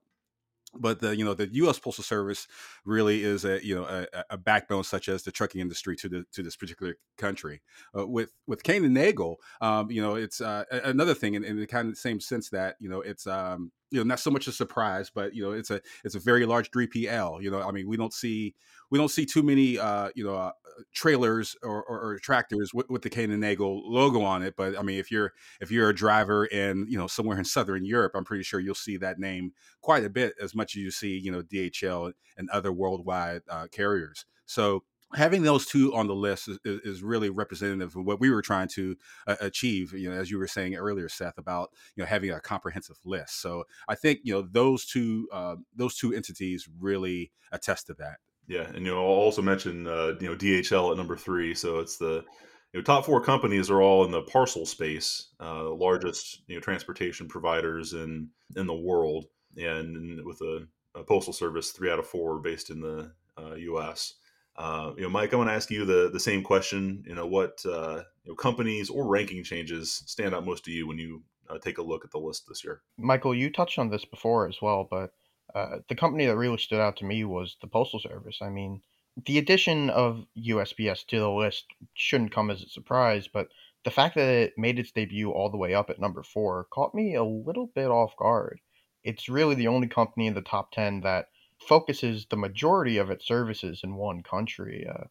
but 0.74 1.00
the 1.00 1.16
you 1.16 1.24
know 1.24 1.34
the 1.34 1.48
U.S. 1.54 1.78
Postal 1.78 2.04
Service 2.04 2.46
really 2.84 3.22
is 3.22 3.44
a 3.44 3.64
you 3.64 3.74
know 3.74 3.84
a, 3.84 4.24
a, 4.30 4.38
backbone 4.38 4.84
such 4.84 5.08
as 5.08 5.22
the 5.22 5.32
trucking 5.32 5.60
industry 5.60 5.96
to 5.96 6.08
the 6.08 6.24
to 6.32 6.42
this 6.42 6.56
particular 6.56 6.96
country. 7.18 7.60
Uh, 7.96 8.06
with 8.06 8.30
with 8.46 8.62
Kuehne 8.62 8.84
and 8.84 8.94
Nagel, 8.94 9.36
um, 9.60 9.90
you 9.90 10.00
know 10.00 10.14
it's 10.14 10.40
uh, 10.40 10.64
another 10.70 11.14
thing 11.14 11.34
in, 11.34 11.44
in, 11.44 11.58
the 11.58 11.66
kind 11.66 11.88
of 11.88 11.98
same 11.98 12.20
sense 12.20 12.50
that 12.50 12.76
you 12.78 12.88
know 12.88 13.00
it's 13.00 13.26
um, 13.26 13.72
you 13.90 13.98
know 13.98 14.04
not 14.04 14.20
so 14.20 14.30
much 14.30 14.46
a 14.46 14.52
surprise, 14.52 15.10
but 15.12 15.34
you 15.34 15.42
know 15.42 15.52
it's 15.52 15.70
a 15.70 15.80
it's 16.04 16.14
a 16.14 16.20
very 16.20 16.46
large 16.46 16.70
3PL. 16.70 17.42
You 17.42 17.50
know, 17.50 17.62
I 17.62 17.70
mean 17.72 17.88
we 17.88 17.96
don't 17.96 18.12
see 18.12 18.54
we 18.90 18.98
don't 18.98 19.10
see 19.10 19.26
too 19.26 19.42
many 19.42 19.78
uh, 19.78 20.10
you 20.14 20.24
know 20.24 20.34
uh, 20.34 20.52
trailers 20.94 21.56
or, 21.62 21.82
or, 21.84 22.00
or 22.00 22.18
tractors 22.18 22.72
with, 22.72 22.88
with, 22.88 23.02
the 23.02 23.10
Kuehne 23.10 23.32
and 23.32 23.40
Nagel 23.40 23.82
logo 23.84 24.22
on 24.22 24.42
it. 24.42 24.54
But 24.56 24.78
I 24.78 24.82
mean, 24.82 24.98
if 24.98 25.10
you're 25.10 25.32
if 25.60 25.70
you're 25.70 25.90
a 25.90 25.94
driver 25.94 26.46
in 26.46 26.86
you 26.88 26.98
know 26.98 27.06
somewhere 27.06 27.38
in 27.38 27.44
Southern 27.44 27.84
Europe, 27.84 28.12
I'm 28.14 28.24
pretty 28.24 28.44
sure 28.44 28.60
you'll 28.60 28.74
see 28.74 28.96
that 28.98 29.18
name 29.18 29.52
quite 29.80 30.04
a 30.04 30.10
bit 30.10 30.34
as 30.40 30.54
much 30.54 30.76
as 30.76 30.82
you 30.82 30.90
see 30.90 31.18
you 31.18 31.32
know 31.32 31.42
DHL 31.42 32.12
and 32.36 32.50
other 32.50 32.72
worldwide 32.72 33.42
uh, 33.48 33.66
carriers. 33.70 34.26
So 34.46 34.84
having 35.14 35.42
those 35.42 35.66
two 35.66 35.94
on 35.94 36.06
the 36.06 36.14
list 36.14 36.48
is, 36.48 36.58
is, 36.64 37.02
really 37.02 37.30
representative 37.30 37.96
of 37.96 38.04
what 38.04 38.20
we 38.20 38.30
were 38.30 38.42
trying 38.42 38.68
to 38.68 38.96
uh, 39.26 39.36
achieve 39.40 39.92
you 39.92 40.08
know 40.08 40.14
as 40.14 40.30
you 40.30 40.38
were 40.38 40.46
saying 40.46 40.74
earlier 40.74 41.08
seth 41.08 41.38
about 41.38 41.70
you 41.96 42.02
know 42.02 42.06
having 42.06 42.30
a 42.30 42.40
comprehensive 42.40 42.98
list 43.04 43.40
so 43.40 43.64
i 43.88 43.94
think 43.94 44.20
you 44.22 44.32
know 44.32 44.42
those 44.42 44.84
two 44.84 45.28
uh, 45.32 45.56
those 45.74 45.96
two 45.96 46.14
entities 46.14 46.68
really 46.78 47.32
attest 47.52 47.86
to 47.86 47.94
that 47.94 48.18
yeah, 48.50 48.66
and 48.74 48.84
you 48.84 48.92
know, 48.92 48.98
I'll 48.98 49.04
also 49.04 49.42
mention 49.42 49.86
uh, 49.86 50.14
you 50.20 50.28
know 50.28 50.34
DHL 50.34 50.90
at 50.90 50.96
number 50.96 51.16
three. 51.16 51.54
So 51.54 51.78
it's 51.78 51.98
the 51.98 52.24
you 52.72 52.80
know, 52.80 52.82
top 52.82 53.06
four 53.06 53.20
companies 53.22 53.70
are 53.70 53.80
all 53.80 54.04
in 54.04 54.10
the 54.10 54.22
parcel 54.22 54.66
space, 54.66 55.28
uh, 55.38 55.70
largest 55.70 56.42
you 56.48 56.56
know 56.56 56.60
transportation 56.60 57.28
providers 57.28 57.92
in 57.92 58.28
in 58.56 58.66
the 58.66 58.74
world, 58.74 59.26
and 59.56 60.24
with 60.24 60.40
a, 60.40 60.66
a 60.96 61.04
postal 61.04 61.32
service, 61.32 61.70
three 61.70 61.92
out 61.92 62.00
of 62.00 62.08
four 62.08 62.40
based 62.40 62.70
in 62.70 62.80
the 62.80 63.12
uh, 63.38 63.54
U.S. 63.54 64.14
Uh, 64.60 64.92
you 64.94 65.02
know, 65.02 65.08
Mike, 65.08 65.32
I 65.32 65.36
want 65.36 65.48
to 65.48 65.54
ask 65.54 65.70
you 65.70 65.86
the 65.86 66.10
the 66.12 66.20
same 66.20 66.42
question. 66.42 67.02
You 67.06 67.14
know, 67.14 67.26
what 67.26 67.64
uh, 67.64 68.02
you 68.24 68.32
know, 68.32 68.34
companies 68.34 68.90
or 68.90 69.06
ranking 69.06 69.42
changes 69.42 70.02
stand 70.06 70.34
out 70.34 70.44
most 70.44 70.66
to 70.66 70.70
you 70.70 70.86
when 70.86 70.98
you 70.98 71.22
uh, 71.48 71.56
take 71.58 71.78
a 71.78 71.82
look 71.82 72.04
at 72.04 72.10
the 72.10 72.18
list 72.18 72.46
this 72.46 72.62
year? 72.62 72.82
Michael, 72.98 73.34
you 73.34 73.50
touched 73.50 73.78
on 73.78 73.88
this 73.88 74.04
before 74.04 74.46
as 74.46 74.60
well, 74.60 74.86
but 74.90 75.14
uh, 75.54 75.78
the 75.88 75.94
company 75.94 76.26
that 76.26 76.36
really 76.36 76.58
stood 76.58 76.78
out 76.78 76.98
to 76.98 77.06
me 77.06 77.24
was 77.24 77.56
the 77.62 77.68
Postal 77.68 78.00
Service. 78.00 78.40
I 78.42 78.50
mean, 78.50 78.82
the 79.24 79.38
addition 79.38 79.88
of 79.88 80.26
USPS 80.36 81.06
to 81.06 81.18
the 81.18 81.30
list 81.30 81.64
shouldn't 81.94 82.32
come 82.32 82.50
as 82.50 82.62
a 82.62 82.68
surprise, 82.68 83.28
but 83.32 83.48
the 83.84 83.90
fact 83.90 84.14
that 84.16 84.28
it 84.28 84.58
made 84.58 84.78
its 84.78 84.92
debut 84.92 85.30
all 85.30 85.48
the 85.48 85.56
way 85.56 85.72
up 85.72 85.88
at 85.88 85.98
number 85.98 86.22
four 86.22 86.66
caught 86.70 86.94
me 86.94 87.14
a 87.14 87.24
little 87.24 87.70
bit 87.74 87.88
off 87.88 88.14
guard. 88.18 88.60
It's 89.04 89.26
really 89.26 89.54
the 89.54 89.68
only 89.68 89.88
company 89.88 90.26
in 90.26 90.34
the 90.34 90.42
top 90.42 90.70
10 90.72 91.00
that 91.00 91.28
focuses 91.66 92.26
the 92.26 92.36
majority 92.36 92.96
of 92.96 93.10
its 93.10 93.26
services 93.26 93.80
in 93.84 93.94
one 93.94 94.22
country. 94.22 94.86
Uh, 94.88 95.04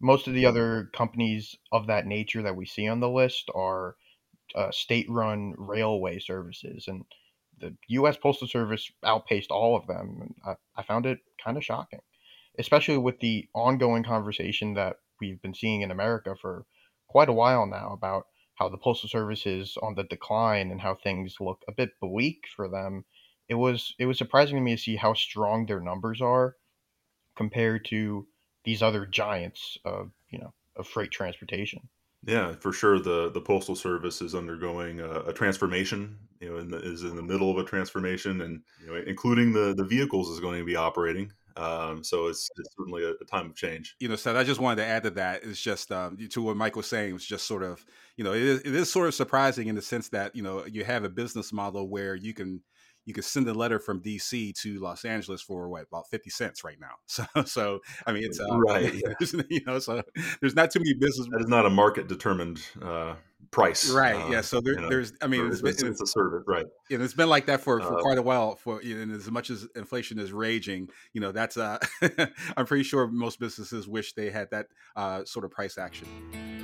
most 0.00 0.26
of 0.26 0.34
the 0.34 0.46
other 0.46 0.90
companies 0.92 1.56
of 1.72 1.86
that 1.86 2.06
nature 2.06 2.42
that 2.42 2.56
we 2.56 2.66
see 2.66 2.86
on 2.86 3.00
the 3.00 3.08
list 3.08 3.50
are 3.54 3.96
uh, 4.54 4.70
state 4.70 5.06
run 5.08 5.54
railway 5.56 6.18
services. 6.18 6.86
And 6.88 7.04
the 7.58 7.74
U.S. 7.88 8.16
Postal 8.16 8.46
Service 8.46 8.90
outpaced 9.04 9.50
all 9.50 9.76
of 9.76 9.86
them. 9.86 10.34
I, 10.44 10.54
I 10.76 10.82
found 10.82 11.06
it 11.06 11.18
kind 11.42 11.56
of 11.56 11.64
shocking, 11.64 12.00
especially 12.58 12.98
with 12.98 13.20
the 13.20 13.48
ongoing 13.54 14.04
conversation 14.04 14.74
that 14.74 14.96
we've 15.20 15.40
been 15.40 15.54
seeing 15.54 15.80
in 15.80 15.90
America 15.90 16.36
for 16.40 16.66
quite 17.08 17.28
a 17.28 17.34
while 17.34 17.66
now 17.66 17.92
about 17.92 18.26
how 18.56 18.68
the 18.68 18.78
Postal 18.78 19.08
Service 19.08 19.46
is 19.46 19.76
on 19.82 19.94
the 19.94 20.04
decline 20.04 20.70
and 20.70 20.80
how 20.80 20.94
things 20.94 21.36
look 21.40 21.62
a 21.68 21.72
bit 21.72 21.90
bleak 22.00 22.44
for 22.54 22.68
them. 22.68 23.04
It 23.48 23.54
was 23.54 23.94
it 23.98 24.06
was 24.06 24.18
surprising 24.18 24.56
to 24.56 24.60
me 24.60 24.76
to 24.76 24.82
see 24.82 24.96
how 24.96 25.14
strong 25.14 25.66
their 25.66 25.80
numbers 25.80 26.20
are 26.20 26.56
compared 27.36 27.84
to 27.86 28.26
these 28.64 28.82
other 28.82 29.06
giants 29.06 29.78
of 29.84 30.10
you 30.30 30.38
know 30.38 30.52
of 30.76 30.86
freight 30.86 31.10
transportation. 31.10 31.88
Yeah, 32.24 32.54
for 32.54 32.72
sure. 32.72 32.98
The 32.98 33.30
the 33.30 33.40
postal 33.40 33.76
service 33.76 34.20
is 34.20 34.34
undergoing 34.34 35.00
a, 35.00 35.20
a 35.20 35.32
transformation. 35.32 36.18
You 36.40 36.50
know, 36.50 36.58
in 36.58 36.70
the, 36.70 36.78
is 36.78 37.02
in 37.02 37.16
the 37.16 37.22
middle 37.22 37.50
of 37.50 37.58
a 37.58 37.64
transformation, 37.64 38.42
and 38.42 38.62
you 38.82 38.88
know, 38.88 39.02
including 39.06 39.52
the 39.52 39.74
the 39.74 39.84
vehicles 39.84 40.28
is 40.30 40.40
going 40.40 40.58
to 40.58 40.66
be 40.66 40.76
operating. 40.76 41.32
Um, 41.56 42.04
so 42.04 42.26
it's, 42.26 42.50
it's 42.58 42.68
certainly 42.76 43.02
a, 43.02 43.12
a, 43.12 43.24
time 43.24 43.46
of 43.46 43.56
change. 43.56 43.96
You 43.98 44.08
know, 44.08 44.16
Seth, 44.16 44.36
I 44.36 44.44
just 44.44 44.60
wanted 44.60 44.82
to 44.82 44.86
add 44.86 45.04
to 45.04 45.10
that. 45.12 45.42
It's 45.42 45.58
just 45.58 45.90
um, 45.90 46.18
to 46.30 46.42
what 46.42 46.54
Mike 46.54 46.76
was 46.76 46.86
saying. 46.86 47.14
It's 47.14 47.24
just 47.24 47.46
sort 47.46 47.62
of, 47.62 47.82
you 48.18 48.24
know, 48.24 48.34
it 48.34 48.42
is, 48.42 48.60
it 48.60 48.74
is 48.74 48.92
sort 48.92 49.08
of 49.08 49.14
surprising 49.14 49.68
in 49.68 49.74
the 49.74 49.80
sense 49.80 50.10
that 50.10 50.36
you 50.36 50.42
know 50.42 50.66
you 50.66 50.84
have 50.84 51.04
a 51.04 51.08
business 51.08 51.52
model 51.52 51.88
where 51.88 52.14
you 52.14 52.34
can 52.34 52.60
you 53.06 53.14
could 53.14 53.24
send 53.24 53.48
a 53.48 53.54
letter 53.54 53.78
from 53.78 54.02
DC 54.02 54.54
to 54.60 54.78
Los 54.80 55.04
Angeles 55.04 55.40
for 55.40 55.68
what 55.68 55.86
about 55.88 56.08
fifty 56.10 56.30
cents 56.30 56.62
right 56.64 56.78
now. 56.80 56.96
So, 57.06 57.24
so 57.44 57.80
I 58.06 58.12
mean, 58.12 58.24
it's 58.24 58.38
uh, 58.38 58.58
right. 58.58 58.92
you 59.48 59.60
know, 59.66 59.78
so 59.78 60.02
there's 60.40 60.54
not 60.54 60.70
too 60.70 60.80
many 60.80 60.92
business. 60.94 61.26
That 61.30 61.40
is 61.40 61.48
not 61.48 61.64
a 61.64 61.70
market 61.70 62.08
determined 62.08 62.60
uh, 62.82 63.14
price, 63.50 63.90
right? 63.90 64.16
Uh, 64.16 64.28
yeah. 64.28 64.40
So 64.42 64.60
there, 64.60 64.74
you 64.74 64.80
know, 64.80 64.88
there's, 64.88 65.12
I 65.22 65.28
mean, 65.28 65.46
it's, 65.46 65.62
it's, 65.62 65.82
it's, 65.82 66.02
a 66.02 66.06
service, 66.06 66.44
right? 66.46 66.66
And 66.90 67.02
it's 67.02 67.14
been 67.14 67.28
like 67.28 67.46
that 67.46 67.60
for, 67.60 67.80
for 67.80 67.98
uh 67.98 68.02
quite 68.02 68.18
a 68.18 68.22
while. 68.22 68.56
For 68.56 68.82
you 68.82 68.96
know, 68.96 69.02
and 69.02 69.12
as 69.12 69.30
much 69.30 69.50
as 69.50 69.66
inflation 69.74 70.18
is 70.18 70.32
raging, 70.32 70.88
you 71.12 71.20
know, 71.20 71.32
that's 71.32 71.56
uh, 71.56 71.78
I'm 72.56 72.66
pretty 72.66 72.84
sure 72.84 73.06
most 73.06 73.40
businesses 73.40 73.88
wish 73.88 74.12
they 74.12 74.30
had 74.30 74.50
that 74.50 74.66
uh, 74.94 75.24
sort 75.24 75.44
of 75.44 75.50
price 75.50 75.78
action. 75.78 76.55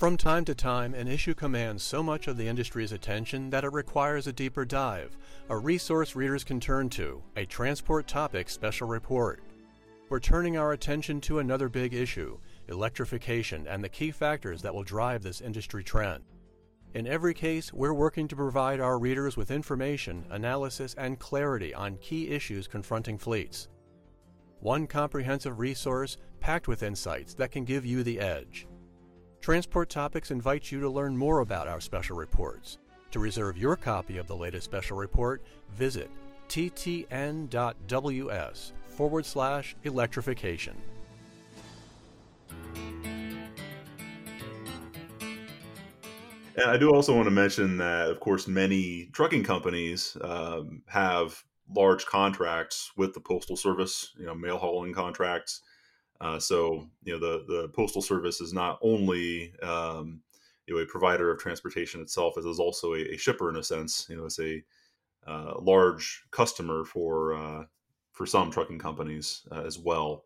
From 0.00 0.16
time 0.16 0.46
to 0.46 0.54
time, 0.54 0.94
an 0.94 1.08
issue 1.08 1.34
commands 1.34 1.82
so 1.82 2.02
much 2.02 2.26
of 2.26 2.38
the 2.38 2.48
industry's 2.48 2.92
attention 2.92 3.50
that 3.50 3.64
it 3.64 3.72
requires 3.74 4.26
a 4.26 4.32
deeper 4.32 4.64
dive, 4.64 5.14
a 5.50 5.58
resource 5.58 6.16
readers 6.16 6.42
can 6.42 6.58
turn 6.58 6.88
to, 6.88 7.22
a 7.36 7.44
transport 7.44 8.06
topic 8.06 8.48
special 8.48 8.88
report. 8.88 9.42
We're 10.08 10.18
turning 10.18 10.56
our 10.56 10.72
attention 10.72 11.20
to 11.20 11.40
another 11.40 11.68
big 11.68 11.92
issue 11.92 12.38
electrification 12.68 13.66
and 13.66 13.84
the 13.84 13.90
key 13.90 14.10
factors 14.10 14.62
that 14.62 14.74
will 14.74 14.84
drive 14.84 15.22
this 15.22 15.42
industry 15.42 15.84
trend. 15.84 16.24
In 16.94 17.06
every 17.06 17.34
case, 17.34 17.70
we're 17.70 17.92
working 17.92 18.26
to 18.28 18.36
provide 18.36 18.80
our 18.80 18.98
readers 18.98 19.36
with 19.36 19.50
information, 19.50 20.24
analysis, 20.30 20.94
and 20.96 21.18
clarity 21.18 21.74
on 21.74 21.98
key 21.98 22.28
issues 22.28 22.66
confronting 22.66 23.18
fleets. 23.18 23.68
One 24.60 24.86
comprehensive 24.86 25.58
resource 25.58 26.16
packed 26.40 26.68
with 26.68 26.82
insights 26.82 27.34
that 27.34 27.52
can 27.52 27.66
give 27.66 27.84
you 27.84 28.02
the 28.02 28.18
edge. 28.18 28.66
Transport 29.40 29.88
Topics 29.88 30.30
invites 30.30 30.70
you 30.70 30.80
to 30.80 30.90
learn 30.90 31.16
more 31.16 31.40
about 31.40 31.66
our 31.66 31.80
special 31.80 32.14
reports. 32.14 32.76
To 33.12 33.18
reserve 33.18 33.56
your 33.56 33.74
copy 33.74 34.18
of 34.18 34.26
the 34.26 34.36
latest 34.36 34.66
special 34.66 34.98
report, 34.98 35.42
visit 35.70 36.10
ttn.ws 36.48 37.52
forward 38.88 39.24
slash 39.24 39.74
electrification. 39.84 40.76
And 46.56 46.70
I 46.70 46.76
do 46.76 46.92
also 46.94 47.14
want 47.14 47.24
to 47.26 47.30
mention 47.30 47.78
that, 47.78 48.10
of 48.10 48.20
course, 48.20 48.46
many 48.46 49.08
trucking 49.14 49.44
companies 49.44 50.18
um, 50.20 50.82
have 50.86 51.42
large 51.74 52.04
contracts 52.04 52.90
with 52.98 53.14
the 53.14 53.20
Postal 53.20 53.56
Service, 53.56 54.12
you 54.18 54.26
know, 54.26 54.34
mail 54.34 54.58
hauling 54.58 54.92
contracts. 54.92 55.62
Uh, 56.20 56.38
so 56.38 56.86
you 57.04 57.12
know 57.12 57.18
the 57.18 57.44
the 57.46 57.68
postal 57.68 58.02
service 58.02 58.40
is 58.40 58.52
not 58.52 58.78
only 58.82 59.54
um, 59.62 60.20
you 60.66 60.74
know 60.74 60.82
a 60.82 60.86
provider 60.86 61.30
of 61.30 61.38
transportation 61.38 62.00
itself, 62.00 62.34
it 62.36 62.44
is 62.44 62.58
also 62.58 62.94
a, 62.94 63.14
a 63.14 63.16
shipper 63.16 63.48
in 63.48 63.56
a 63.56 63.62
sense. 63.62 64.06
You 64.08 64.16
know, 64.16 64.26
it's 64.26 64.38
a 64.38 64.62
uh, 65.26 65.54
large 65.60 66.22
customer 66.30 66.84
for 66.84 67.34
uh, 67.34 67.64
for 68.12 68.26
some 68.26 68.50
trucking 68.50 68.78
companies 68.78 69.42
uh, 69.50 69.62
as 69.62 69.78
well. 69.78 70.24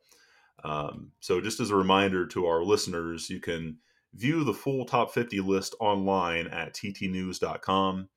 Um, 0.65 1.13
so, 1.21 1.41
just 1.41 1.61
as 1.61 1.71
a 1.71 1.77
reminder 1.77 2.27
to 2.29 2.47
our 2.47 2.65
listeners, 2.65 3.31
you 3.31 3.41
can 3.41 3.79
view 4.15 4.45
the 4.45 4.55
full 4.55 4.85
top 4.85 5.13
50 5.13 5.41
list 5.41 5.75
online 5.81 6.47
at 6.49 6.75
ttnews.com. 6.75 8.09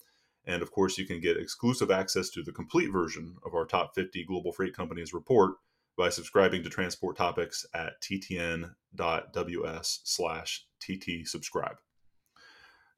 And 0.45 0.61
of 0.61 0.71
course, 0.71 0.97
you 0.97 1.05
can 1.05 1.19
get 1.19 1.37
exclusive 1.37 1.91
access 1.91 2.29
to 2.29 2.41
the 2.41 2.53
complete 2.53 2.91
version 2.91 3.35
of 3.45 3.53
our 3.53 3.65
top 3.65 3.93
50 3.95 4.23
global 4.25 4.53
freight 4.53 4.73
companies 4.73 5.13
report 5.13 5.55
by 5.97 6.09
subscribing 6.09 6.63
to 6.63 6.69
Transport 6.69 7.17
Topics 7.17 7.65
at 7.73 8.01
ttn.ws 8.01 8.69
slash 10.03 10.65
tt 10.79 11.27
subscribe. 11.27 11.77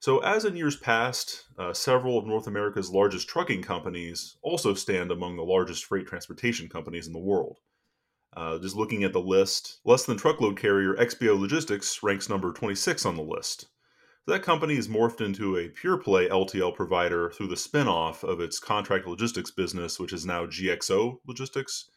So, 0.00 0.20
as 0.20 0.44
in 0.44 0.56
years 0.56 0.76
past, 0.76 1.44
uh, 1.58 1.72
several 1.72 2.18
of 2.18 2.26
North 2.26 2.46
America's 2.46 2.90
largest 2.90 3.28
trucking 3.28 3.62
companies 3.62 4.36
also 4.42 4.72
stand 4.72 5.10
among 5.10 5.36
the 5.36 5.42
largest 5.42 5.84
freight 5.84 6.06
transportation 6.06 6.68
companies 6.68 7.06
in 7.06 7.12
the 7.12 7.18
world. 7.18 7.58
Uh, 8.34 8.58
just 8.58 8.76
looking 8.76 9.04
at 9.04 9.12
the 9.12 9.20
list, 9.20 9.80
less 9.84 10.06
than 10.06 10.16
truckload 10.16 10.56
carrier 10.56 10.94
XPO 10.94 11.38
Logistics 11.38 12.02
ranks 12.02 12.28
number 12.28 12.52
26 12.52 13.04
on 13.04 13.16
the 13.16 13.22
list. 13.22 13.66
That 14.26 14.42
company 14.42 14.76
has 14.76 14.86
morphed 14.86 15.20
into 15.20 15.56
a 15.56 15.68
pure 15.68 15.96
play 15.96 16.28
LTL 16.28 16.74
provider 16.74 17.30
through 17.30 17.48
the 17.48 17.56
spinoff 17.56 18.22
of 18.22 18.40
its 18.40 18.58
contract 18.58 19.06
logistics 19.06 19.50
business, 19.50 19.98
which 19.98 20.12
is 20.12 20.24
now 20.24 20.46
GXO 20.46 21.18
Logistics, 21.26 21.90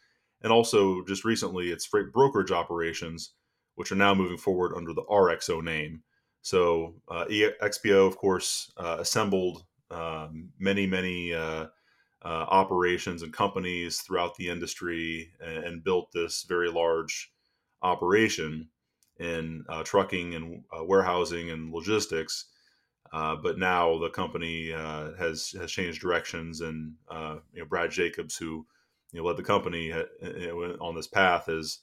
and 0.43 0.51
also 0.51 1.03
just 1.05 1.25
recently 1.25 1.71
its 1.71 1.85
freight 1.85 2.11
brokerage 2.11 2.51
operations, 2.51 3.31
which 3.75 3.91
are 3.91 3.95
now 3.95 4.13
moving 4.13 4.37
forward 4.37 4.73
under 4.75 4.93
the 4.93 5.03
RXO 5.03 5.63
name. 5.63 6.03
So 6.41 6.95
uh, 7.09 7.25
XPO, 7.25 8.05
of 8.05 8.17
course, 8.17 8.71
uh, 8.77 8.97
assembled 8.99 9.63
um, 9.89 10.49
many, 10.59 10.85
many 10.85 11.33
uh, 11.33 11.67
uh, 12.23 12.45
operations 12.49 13.21
and 13.21 13.31
companies 13.31 14.01
throughout 14.01 14.35
the 14.35 14.49
industry 14.49 15.31
and, 15.39 15.63
and, 15.63 15.83
built 15.83 16.09
this 16.13 16.43
very 16.47 16.69
large 16.69 17.31
operation 17.81 18.69
in 19.19 19.63
uh, 19.69 19.83
trucking 19.83 20.33
and 20.33 20.63
uh, 20.77 20.83
warehousing 20.83 21.51
and 21.51 21.73
logistics. 21.73 22.45
But 23.11 23.59
now 23.59 23.99
the 23.99 24.09
company 24.09 24.71
has 24.71 25.53
has 25.59 25.71
changed 25.71 26.01
directions, 26.01 26.61
and 26.61 26.95
you 27.53 27.59
know 27.59 27.65
Brad 27.69 27.91
Jacobs, 27.91 28.35
who 28.35 28.65
you 29.13 29.21
know 29.21 29.27
led 29.27 29.37
the 29.37 29.43
company 29.43 29.93
on 29.93 30.95
this 30.95 31.07
path, 31.07 31.47
is 31.47 31.79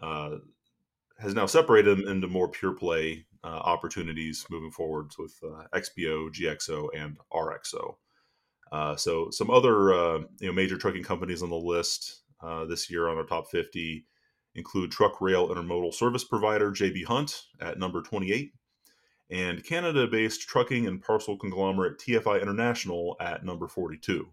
has 0.00 1.34
now 1.34 1.46
separated 1.46 1.98
them 1.98 2.08
into 2.08 2.28
more 2.28 2.48
pure 2.48 2.72
play 2.72 3.26
opportunities 3.44 4.46
moving 4.50 4.70
forward 4.70 5.10
with 5.18 5.38
XPO, 5.74 6.32
GXO, 6.32 6.88
and 6.96 7.18
RXO. 7.32 7.96
Uh, 8.70 8.96
so 8.96 9.30
some 9.30 9.50
other 9.50 9.92
uh, 9.92 10.18
you 10.40 10.48
know 10.48 10.52
major 10.52 10.76
trucking 10.76 11.02
companies 11.02 11.42
on 11.42 11.50
the 11.50 11.56
list 11.56 12.22
uh, 12.42 12.64
this 12.66 12.90
year 12.90 13.08
on 13.08 13.16
our 13.16 13.24
top 13.24 13.50
50 13.50 14.04
include 14.54 14.90
truck 14.90 15.20
rail 15.20 15.48
intermodal 15.48 15.94
service 15.94 16.24
provider 16.24 16.70
JB 16.70 17.04
Hunt 17.04 17.44
at 17.60 17.78
number 17.78 18.02
28 18.02 18.52
and 19.30 19.64
Canada-based 19.64 20.48
trucking 20.48 20.86
and 20.86 21.02
parcel 21.02 21.36
conglomerate 21.36 21.98
TFI 21.98 22.40
International 22.40 23.16
at 23.20 23.44
number 23.44 23.68
42. 23.68 24.26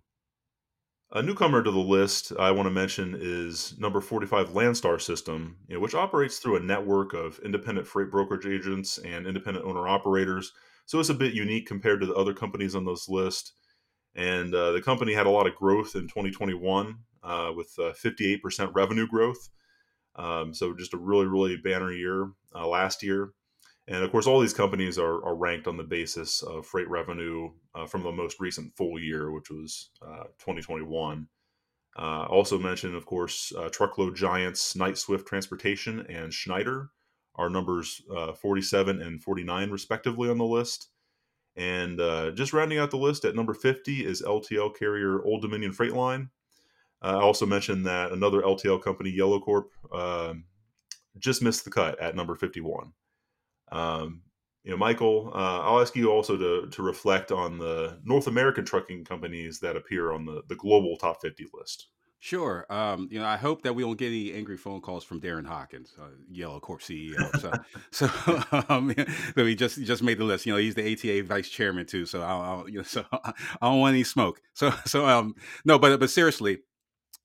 A 1.12 1.22
newcomer 1.22 1.64
to 1.64 1.72
the 1.72 1.78
list 1.78 2.34
I 2.38 2.52
want 2.52 2.68
to 2.68 2.72
mention 2.72 3.16
is 3.20 3.78
number 3.78 4.02
45 4.02 4.50
Landstar 4.50 5.00
System, 5.00 5.58
you 5.68 5.76
know, 5.76 5.80
which 5.80 5.96
operates 5.96 6.40
through 6.40 6.58
a 6.58 6.62
network 6.62 7.14
of 7.14 7.40
independent 7.40 7.88
freight 7.88 8.12
brokerage 8.12 8.46
agents 8.46 8.98
and 8.98 9.28
independent 9.28 9.66
owner 9.66 9.88
operators. 9.88 10.52
So 10.86 11.00
it's 11.00 11.10
a 11.10 11.14
bit 11.14 11.34
unique 11.34 11.68
compared 11.68 12.02
to 12.02 12.06
the 12.06 12.16
other 12.16 12.34
companies 12.34 12.76
on 12.76 12.86
this 12.86 13.08
list 13.08 13.54
and 14.16 14.56
uh, 14.56 14.72
the 14.72 14.82
company 14.82 15.14
had 15.14 15.26
a 15.26 15.32
lot 15.32 15.48
of 15.48 15.56
growth 15.56 15.96
in 15.96 16.04
2021 16.04 16.98
uh, 17.24 17.52
with 17.56 17.74
uh, 17.78 17.92
58% 17.92 18.72
revenue 18.74 19.08
growth. 19.08 19.50
Um, 20.16 20.54
so 20.54 20.74
just 20.74 20.94
a 20.94 20.98
really, 20.98 21.26
really 21.26 21.58
banner 21.58 21.92
year 21.92 22.32
uh, 22.54 22.66
last 22.66 23.04
year. 23.04 23.32
And 23.88 24.04
of 24.04 24.12
course, 24.12 24.26
all 24.26 24.40
these 24.40 24.54
companies 24.54 24.98
are, 24.98 25.24
are 25.24 25.36
ranked 25.36 25.68
on 25.68 25.78
the 25.78 25.84
basis 25.84 26.42
of 26.42 26.66
freight 26.66 26.90
revenue 26.90 27.52
uh, 27.76 27.86
from 27.86 28.04
the 28.04 28.12
most 28.12 28.40
recent 28.40 28.76
full 28.76 29.00
year, 29.00 29.32
which 29.32 29.50
was 29.52 29.92
2021. 30.40 31.28
also 31.98 32.58
mentioned, 32.58 32.96
of 32.96 33.06
course, 33.06 33.54
truckload 33.72 34.16
giants 34.16 34.76
Knight 34.76 34.98
Swift 34.98 35.28
Transportation 35.28 36.06
and 36.10 36.34
Schneider 36.34 36.90
are 37.36 37.50
numbers 37.50 38.02
47 38.42 39.02
and 39.02 39.22
49 39.22 39.70
respectively 39.70 40.30
on 40.30 40.40
the 40.40 40.46
list. 40.46 40.90
And 41.56 42.02
uh, 42.02 42.32
just 42.32 42.54
rounding 42.54 42.80
out 42.80 42.92
the 42.92 42.98
list 42.98 43.24
at 43.24 43.36
number 43.36 43.54
50 43.54 44.06
is 44.06 44.22
LTL 44.22 44.76
carrier 44.78 45.24
Old 45.24 45.42
Dominion 45.42 45.72
Freight 45.72 45.94
Line. 45.94 46.30
Uh, 47.02 47.18
I 47.18 47.22
also 47.22 47.46
mentioned 47.46 47.86
that 47.86 48.12
another 48.12 48.42
LTL 48.42 48.82
company, 48.82 49.10
Yellow 49.10 49.40
Corp, 49.40 49.72
um, 49.94 50.46
just 51.18 51.42
missed 51.42 51.64
the 51.64 51.72
cut 51.72 52.00
at 52.00 52.16
number 52.16 52.36
51. 52.36 52.92
Um, 53.72 54.22
you 54.64 54.72
know, 54.72 54.78
Michael, 54.78 55.32
uh, 55.34 55.62
I'll 55.62 55.80
ask 55.80 55.96
you 55.96 56.12
also 56.12 56.38
to, 56.38 56.68
to 56.70 56.82
reflect 56.82 57.32
on 57.32 57.60
the 57.60 58.00
North 58.04 58.28
American 58.28 58.66
trucking 58.66 59.06
companies 59.06 59.60
that 59.60 59.76
appear 59.76 60.12
on 60.12 60.26
the, 60.26 60.42
the 60.48 60.56
global 60.56 60.98
top 60.98 61.22
50 61.22 61.46
list. 61.54 61.88
Sure. 62.26 62.66
Um, 62.72 63.08
you 63.12 63.20
know, 63.20 63.26
I 63.28 63.38
hope 63.38 63.62
that 63.62 63.76
we 63.76 63.84
don't 63.84 64.00
get 64.00 64.08
any 64.08 64.34
angry 64.34 64.58
phone 64.58 64.82
calls 64.82 65.04
from 65.04 65.22
Darren 65.22 65.46
Hawkins, 65.46 65.94
uh, 66.02 66.08
Yellow 66.32 66.60
Corp 66.60 66.82
CEO. 66.82 67.40
So, 67.40 67.52
so 67.92 68.66
um, 68.70 68.96
he 69.36 69.54
just 69.54 69.80
just 69.84 70.02
made 70.02 70.18
the 70.18 70.24
list. 70.24 70.48
You 70.48 70.54
know, 70.54 70.58
he's 70.58 70.74
the 70.74 70.92
ATA 70.92 71.24
vice 71.28 71.50
chairman 71.50 71.86
too. 71.86 72.08
So 72.08 72.24
I, 72.24 72.34
I 72.34 72.64
you 72.66 72.78
know, 72.78 72.84
so 72.84 73.06
I 73.12 73.34
don't 73.62 73.80
want 73.80 73.94
any 73.94 74.04
smoke. 74.04 74.42
So, 74.56 74.74
so 74.86 75.06
um, 75.08 75.36
no, 75.66 75.78
but 75.78 76.00
but 76.00 76.10
seriously, 76.10 76.62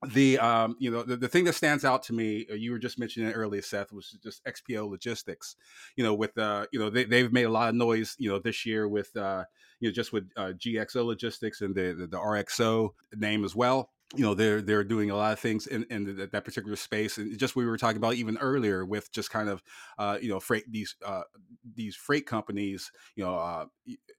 the 0.09 0.39
um, 0.39 0.77
you 0.79 0.91
know 0.91 1.03
the, 1.03 1.17
the 1.17 1.29
thing 1.29 1.45
that 1.45 1.55
stands 1.55 1.85
out 1.85 2.03
to 2.05 2.15
me 2.15 2.47
uh, 2.51 2.55
you 2.55 2.73
were 2.73 2.79
just 2.79 2.99
mentioning 2.99 3.33
earlier 3.33 3.61
seth 3.61 3.93
was 3.93 4.17
just 4.23 4.43
xpo 4.45 4.89
logistics. 4.89 5.57
You 5.97 6.05
know 6.05 6.15
with 6.15 6.37
uh 6.39 6.67
you 6.73 6.79
know 6.79 6.89
they, 6.89 7.05
they've 7.05 7.33
made 7.33 7.45
a 7.45 7.51
lot 7.51 7.69
of 7.69 7.75
noise 7.75 8.17
you 8.19 8.31
know 8.31 8.39
this 8.39 8.65
year 8.65 8.89
with 8.89 9.15
uh 9.17 9.45
you 9.79 9.89
know 9.89 9.93
just 9.93 10.13
with 10.13 10.31
uh, 10.37 10.53
gxo 10.57 11.05
logistics 11.05 11.61
and 11.61 11.75
the, 11.75 11.93
the 11.93 12.07
the 12.07 12.17
rxo 12.17 12.91
name 13.15 13.45
as 13.45 13.55
well 13.55 13.91
you 14.17 14.25
know 14.25 14.35
they're 14.35 14.61
they're 14.61 14.83
doing 14.83 15.11
a 15.11 15.17
lot 15.17 15.33
of 15.33 15.39
things 15.39 15.67
in, 15.67 15.87
in 15.89 16.17
that, 16.17 16.33
that 16.33 16.45
particular 16.45 16.77
space 16.77 17.17
and 17.17 17.37
just 17.39 17.55
we 17.55 17.65
were 17.65 17.77
talking 17.77 17.97
about 17.97 18.15
even 18.15 18.37
earlier 18.39 18.85
with 18.85 19.13
just 19.13 19.31
kind 19.31 19.49
of 19.49 19.63
uh, 19.99 20.19
you 20.21 20.29
know 20.29 20.41
freight 20.41 20.65
these 20.71 20.97
uh, 21.07 21.23
these 21.75 21.95
freight 21.95 22.27
companies 22.27 22.91
you 23.15 23.25
know 23.25 23.37
uh, 23.37 23.67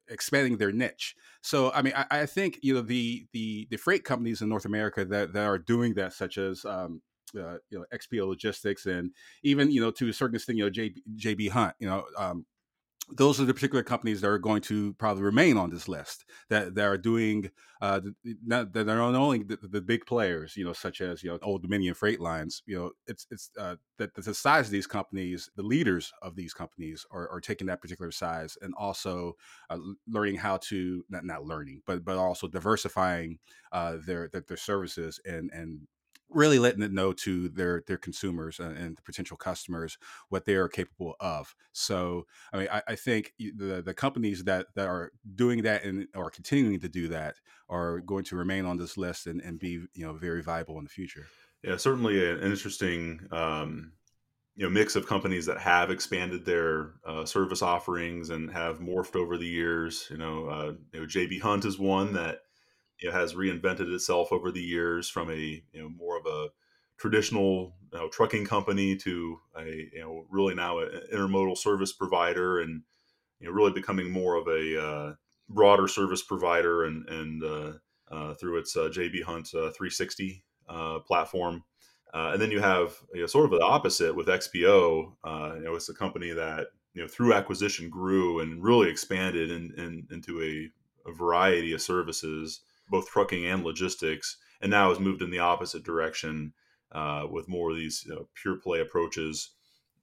expanding 0.07 0.57
their 0.57 0.71
niche. 0.71 1.15
So 1.41 1.71
i 1.73 1.81
mean 1.81 1.93
I, 1.95 2.05
I, 2.11 2.25
think 2.25 2.59
you 2.61 2.73
know 2.73 2.81
the 2.81 3.27
the 3.33 3.67
the 3.69 3.77
freight 3.77 4.05
companies 4.05 4.41
in 4.41 4.49
north 4.49 4.65
america 4.65 5.03
that, 5.05 5.33
that 5.33 5.45
are 5.45 5.57
doing 5.57 5.93
that 5.95 6.13
such 6.13 6.37
as 6.37 6.63
um, 6.65 7.01
uh, 7.37 7.57
you 7.69 7.79
know 7.79 7.85
XPO 7.93 8.27
Logistics 8.27 8.85
and 8.85 9.11
even 9.43 9.71
you 9.71 9.81
know 9.81 9.91
to 9.91 10.09
a 10.09 10.13
certain 10.13 10.35
extent 10.35 10.57
you 10.57 10.65
know 10.65 10.71
JB, 10.71 10.95
JB 11.17 11.49
Hunt 11.49 11.75
you 11.79 11.87
know 11.87 12.05
um, 12.17 12.45
those 13.09 13.41
are 13.41 13.45
the 13.45 13.53
particular 13.53 13.83
companies 13.83 14.21
that 14.21 14.29
are 14.29 14.37
going 14.37 14.61
to 14.61 14.93
probably 14.93 15.23
remain 15.23 15.57
on 15.57 15.69
this 15.69 15.87
list 15.87 16.25
that, 16.49 16.75
that 16.75 16.85
are 16.85 16.97
doing 16.97 17.49
uh, 17.81 17.99
that 18.47 18.75
are 18.75 19.11
not 19.11 19.15
only 19.15 19.43
the, 19.43 19.57
the, 19.63 19.81
big 19.81 20.05
players, 20.05 20.55
you 20.55 20.63
know, 20.63 20.71
such 20.71 21.01
as 21.01 21.23
you 21.23 21.31
know 21.31 21.39
Old 21.41 21.63
Dominion 21.63 21.95
Freight 21.95 22.19
Lines. 22.19 22.61
You 22.67 22.77
know, 22.77 22.91
it's 23.07 23.25
it's 23.31 23.49
uh, 23.59 23.77
that 23.97 24.13
the 24.13 24.33
size 24.33 24.67
of 24.67 24.71
these 24.71 24.85
companies, 24.85 25.49
the 25.55 25.63
leaders 25.63 26.13
of 26.21 26.35
these 26.35 26.53
companies 26.53 27.05
are, 27.11 27.27
are 27.29 27.41
taking 27.41 27.67
that 27.67 27.81
particular 27.81 28.11
size 28.11 28.55
and 28.61 28.73
also 28.77 29.33
uh, 29.71 29.79
learning 30.07 30.35
how 30.35 30.57
to 30.57 31.03
not 31.09 31.25
not 31.25 31.43
learning, 31.43 31.81
but 31.87 32.05
but 32.05 32.17
also 32.17 32.47
diversifying 32.47 33.39
uh, 33.71 33.97
their, 34.05 34.27
their 34.27 34.43
their 34.47 34.57
services 34.57 35.19
and 35.25 35.49
and 35.51 35.79
really 36.33 36.59
letting 36.59 36.81
it 36.81 36.91
know 36.91 37.13
to 37.13 37.49
their 37.49 37.83
their 37.87 37.97
consumers 37.97 38.59
and, 38.59 38.77
and 38.77 38.97
the 38.97 39.01
potential 39.01 39.37
customers 39.37 39.97
what 40.29 40.45
they 40.45 40.55
are 40.55 40.67
capable 40.67 41.15
of. 41.19 41.55
So, 41.71 42.25
I 42.53 42.57
mean, 42.57 42.67
I, 42.71 42.81
I, 42.87 42.95
think 42.95 43.33
the 43.37 43.81
the 43.85 43.93
companies 43.93 44.43
that 44.45 44.67
that 44.75 44.87
are 44.87 45.11
doing 45.35 45.63
that 45.63 45.83
and 45.83 46.07
are 46.15 46.29
continuing 46.29 46.79
to 46.79 46.89
do 46.89 47.07
that 47.09 47.35
are 47.69 47.99
going 47.99 48.23
to 48.25 48.35
remain 48.35 48.65
on 48.65 48.77
this 48.77 48.97
list 48.97 49.27
and, 49.27 49.41
and 49.41 49.59
be 49.59 49.83
you 49.93 50.05
know 50.05 50.13
very 50.13 50.41
viable 50.41 50.77
in 50.77 50.83
the 50.83 50.89
future. 50.89 51.27
Yeah, 51.63 51.77
certainly 51.77 52.29
an 52.29 52.41
interesting. 52.41 53.27
Um, 53.31 53.93
you 54.57 54.65
know, 54.65 54.69
mix 54.69 54.97
of 54.97 55.07
companies 55.07 55.45
that 55.45 55.57
have 55.57 55.89
expanded 55.89 56.45
their 56.45 56.91
uh, 57.07 57.23
service 57.23 57.61
offerings 57.61 58.31
and 58.31 58.51
have 58.51 58.79
morphed 58.79 59.15
over 59.15 59.37
the 59.37 59.47
years. 59.47 60.07
You 60.11 60.17
know, 60.17 60.45
uh, 60.47 60.73
you 60.91 60.99
know, 60.99 61.05
JB 61.05 61.41
Hunt 61.41 61.63
is 61.63 61.79
one 61.79 62.13
that 62.13 62.39
it 63.01 63.11
has 63.11 63.33
reinvented 63.33 63.91
itself 63.93 64.31
over 64.31 64.51
the 64.51 64.61
years 64.61 65.09
from 65.09 65.29
a 65.31 65.63
you 65.73 65.81
know 65.81 65.89
more 65.89 66.17
of 66.17 66.25
a 66.25 66.49
traditional 66.97 67.73
you 67.91 67.97
know, 67.97 68.07
trucking 68.09 68.45
company 68.45 68.95
to 68.95 69.39
a 69.57 69.89
you 69.93 69.99
know 69.99 70.25
really 70.29 70.53
now 70.53 70.79
an 70.79 71.01
intermodal 71.13 71.57
service 71.57 71.91
provider 71.91 72.59
and 72.61 72.83
you 73.39 73.47
know 73.47 73.53
really 73.53 73.71
becoming 73.71 74.11
more 74.11 74.35
of 74.35 74.47
a 74.47 74.81
uh, 74.81 75.13
broader 75.49 75.87
service 75.87 76.21
provider 76.21 76.83
and 76.85 77.07
and 77.09 77.43
uh, 77.43 77.71
uh, 78.11 78.33
through 78.35 78.57
its 78.57 78.75
uh, 78.75 78.89
JB 78.91 79.23
Hunt 79.23 79.47
uh, 79.53 79.71
360 79.71 80.43
uh, 80.69 80.99
platform. 80.99 81.63
and 82.13 82.41
then 82.41 82.51
you 82.51 82.59
have 82.59 82.95
you 83.13 83.21
know, 83.21 83.25
sort 83.25 83.45
of 83.45 83.51
the 83.51 83.65
opposite 83.65 84.15
with 84.15 84.27
XPO. 84.27 85.13
you 85.55 85.63
know, 85.63 85.75
it's 85.75 85.89
a 85.89 85.93
company 85.93 86.31
that 86.31 86.67
you 86.93 87.01
know 87.01 87.07
through 87.07 87.33
acquisition 87.33 87.89
grew 87.89 88.41
and 88.41 88.63
really 88.63 88.89
expanded 88.89 89.49
in, 89.49 89.73
in, 89.77 90.07
into 90.11 90.41
a, 90.43 91.09
a 91.09 91.13
variety 91.13 91.73
of 91.73 91.81
services 91.81 92.61
both 92.91 93.09
trucking 93.09 93.45
and 93.45 93.63
logistics. 93.63 94.37
and 94.61 94.69
now 94.69 94.89
has 94.89 94.99
moved 94.99 95.23
in 95.23 95.31
the 95.31 95.39
opposite 95.39 95.83
direction 95.83 96.53
uh, 96.91 97.25
with 97.31 97.47
more 97.47 97.71
of 97.71 97.77
these 97.77 98.03
you 98.05 98.13
know, 98.13 98.27
pure 98.35 98.57
play 98.57 98.81
approaches. 98.81 99.51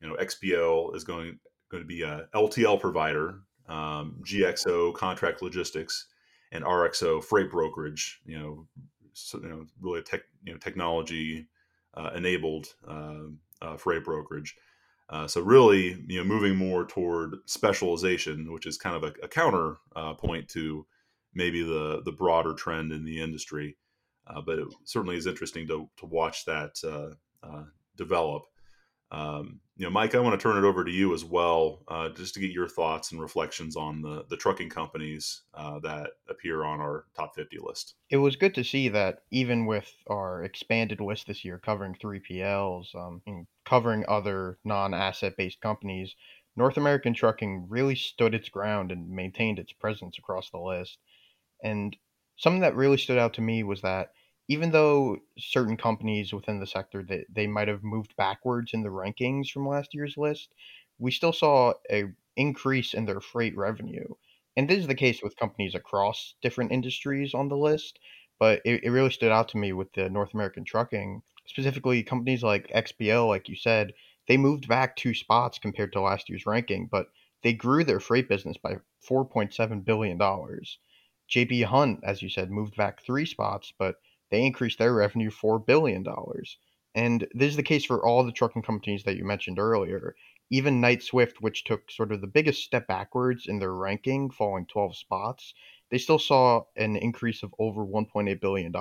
You 0.00 0.08
know, 0.08 0.16
XPO 0.16 0.96
is 0.96 1.04
going 1.04 1.38
going 1.70 1.82
to 1.82 1.86
be 1.86 2.02
a 2.02 2.26
LTL 2.34 2.80
provider, 2.80 3.40
um, 3.68 4.16
GXO 4.24 4.94
contract 4.94 5.42
logistics, 5.42 6.06
and 6.50 6.64
RXO 6.64 7.22
freight 7.22 7.50
brokerage. 7.50 8.20
You 8.24 8.38
know, 8.38 8.66
so, 9.12 9.38
you 9.40 9.48
know, 9.48 9.66
really 9.80 10.02
tech, 10.02 10.22
you 10.42 10.52
know, 10.52 10.58
technology 10.58 11.46
uh, 11.94 12.10
enabled 12.16 12.66
uh, 12.86 13.24
uh, 13.60 13.76
freight 13.76 14.04
brokerage. 14.04 14.56
Uh, 15.10 15.26
so 15.26 15.40
really, 15.40 16.04
you 16.06 16.18
know, 16.18 16.24
moving 16.24 16.56
more 16.56 16.84
toward 16.84 17.36
specialization, 17.46 18.52
which 18.52 18.66
is 18.66 18.76
kind 18.76 18.96
of 18.96 19.04
a, 19.04 19.12
a 19.22 19.28
counter 19.28 19.76
uh, 19.96 20.14
point 20.14 20.48
to 20.48 20.86
maybe 21.38 21.62
the 21.62 22.02
the 22.04 22.12
broader 22.12 22.52
trend 22.52 22.92
in 22.92 23.04
the 23.04 23.20
industry. 23.20 23.76
Uh, 24.26 24.42
but 24.42 24.58
it 24.58 24.68
certainly 24.84 25.16
is 25.16 25.26
interesting 25.26 25.66
to 25.68 25.88
to 25.96 26.06
watch 26.06 26.44
that 26.44 26.76
develop. 27.96 28.44
Um, 29.10 29.60
you 29.76 29.84
know, 29.84 29.90
Mike, 29.90 30.14
I 30.14 30.20
want 30.20 30.38
to 30.38 30.42
turn 30.42 30.62
it 30.62 30.66
over 30.66 30.84
to 30.84 30.90
you 30.90 31.14
as 31.14 31.24
well, 31.24 31.82
uh, 31.88 32.10
just 32.10 32.34
to 32.34 32.40
get 32.40 32.50
your 32.50 32.68
thoughts 32.68 33.12
and 33.12 33.20
reflections 33.20 33.76
on 33.76 34.02
the 34.02 34.24
the 34.28 34.36
trucking 34.36 34.68
companies 34.68 35.42
uh, 35.54 35.78
that 35.80 36.10
appear 36.28 36.64
on 36.64 36.80
our 36.80 37.06
top 37.16 37.34
50 37.34 37.58
list. 37.60 37.94
It 38.10 38.18
was 38.18 38.36
good 38.36 38.54
to 38.56 38.64
see 38.64 38.88
that 38.88 39.22
even 39.30 39.66
with 39.66 39.90
our 40.08 40.44
expanded 40.44 41.00
list 41.00 41.26
this 41.26 41.44
year, 41.44 41.58
covering 41.58 41.94
3PLs, 41.94 42.94
um, 42.94 43.22
and 43.26 43.46
covering 43.64 44.04
other 44.08 44.58
non-asset 44.64 45.36
based 45.36 45.60
companies, 45.60 46.14
North 46.56 46.76
American 46.76 47.14
Trucking 47.14 47.66
really 47.68 47.94
stood 47.94 48.34
its 48.34 48.48
ground 48.48 48.92
and 48.92 49.08
maintained 49.08 49.58
its 49.58 49.72
presence 49.72 50.18
across 50.18 50.50
the 50.50 50.58
list. 50.58 50.98
And 51.62 51.96
something 52.36 52.60
that 52.62 52.74
really 52.76 52.98
stood 52.98 53.18
out 53.18 53.34
to 53.34 53.40
me 53.40 53.62
was 53.62 53.80
that 53.82 54.12
even 54.48 54.70
though 54.70 55.18
certain 55.38 55.76
companies 55.76 56.32
within 56.32 56.60
the 56.60 56.66
sector 56.66 57.02
that 57.04 57.26
they, 57.30 57.46
might 57.46 57.68
have 57.68 57.82
moved 57.84 58.16
backwards 58.16 58.72
in 58.72 58.82
the 58.82 58.88
rankings 58.90 59.50
from 59.50 59.66
last 59.68 59.94
year's 59.94 60.16
list, 60.16 60.54
we 60.98 61.10
still 61.10 61.32
saw 61.32 61.74
a 61.90 62.04
increase 62.36 62.94
in 62.94 63.04
their 63.06 63.20
freight 63.20 63.56
revenue. 63.56 64.06
And 64.56 64.68
this 64.68 64.78
is 64.78 64.86
the 64.86 64.94
case 64.94 65.22
with 65.22 65.36
companies 65.36 65.74
across 65.74 66.34
different 66.42 66.72
industries 66.72 67.34
on 67.34 67.48
the 67.48 67.56
list, 67.56 67.98
but 68.38 68.60
it, 68.64 68.84
it 68.84 68.90
really 68.90 69.10
stood 69.10 69.32
out 69.32 69.48
to 69.50 69.56
me 69.58 69.72
with 69.72 69.92
the 69.94 70.08
North 70.10 70.34
American 70.34 70.64
trucking, 70.64 71.22
specifically 71.46 72.02
companies 72.02 72.42
like 72.42 72.70
XPO, 72.70 73.26
like 73.26 73.48
you 73.48 73.56
said, 73.56 73.92
they 74.26 74.36
moved 74.36 74.68
back 74.68 74.96
two 74.96 75.14
spots 75.14 75.58
compared 75.58 75.92
to 75.92 76.00
last 76.00 76.28
year's 76.28 76.46
ranking, 76.46 76.86
but 76.86 77.08
they 77.42 77.52
grew 77.52 77.84
their 77.84 78.00
freight 78.00 78.28
business 78.28 78.56
by 78.56 78.76
$4.7 79.00 79.84
billion. 79.84 80.18
JB 81.30 81.64
Hunt, 81.64 82.00
as 82.02 82.22
you 82.22 82.28
said, 82.28 82.50
moved 82.50 82.76
back 82.76 83.02
three 83.02 83.26
spots, 83.26 83.72
but 83.78 83.96
they 84.30 84.44
increased 84.44 84.78
their 84.78 84.94
revenue 84.94 85.30
$4 85.30 85.64
billion. 85.64 86.04
And 86.94 87.28
this 87.32 87.50
is 87.50 87.56
the 87.56 87.62
case 87.62 87.84
for 87.84 88.04
all 88.04 88.24
the 88.24 88.32
trucking 88.32 88.62
companies 88.62 89.04
that 89.04 89.16
you 89.16 89.24
mentioned 89.24 89.58
earlier. 89.58 90.16
Even 90.50 90.80
Knight 90.80 91.02
Swift, 91.02 91.40
which 91.40 91.64
took 91.64 91.90
sort 91.90 92.12
of 92.12 92.20
the 92.20 92.26
biggest 92.26 92.62
step 92.62 92.86
backwards 92.86 93.46
in 93.46 93.58
their 93.58 93.74
ranking, 93.74 94.30
falling 94.30 94.66
12 94.66 94.96
spots, 94.96 95.54
they 95.90 95.98
still 95.98 96.18
saw 96.18 96.62
an 96.76 96.96
increase 96.96 97.42
of 97.42 97.54
over 97.58 97.84
$1.8 97.84 98.40
billion 98.40 98.72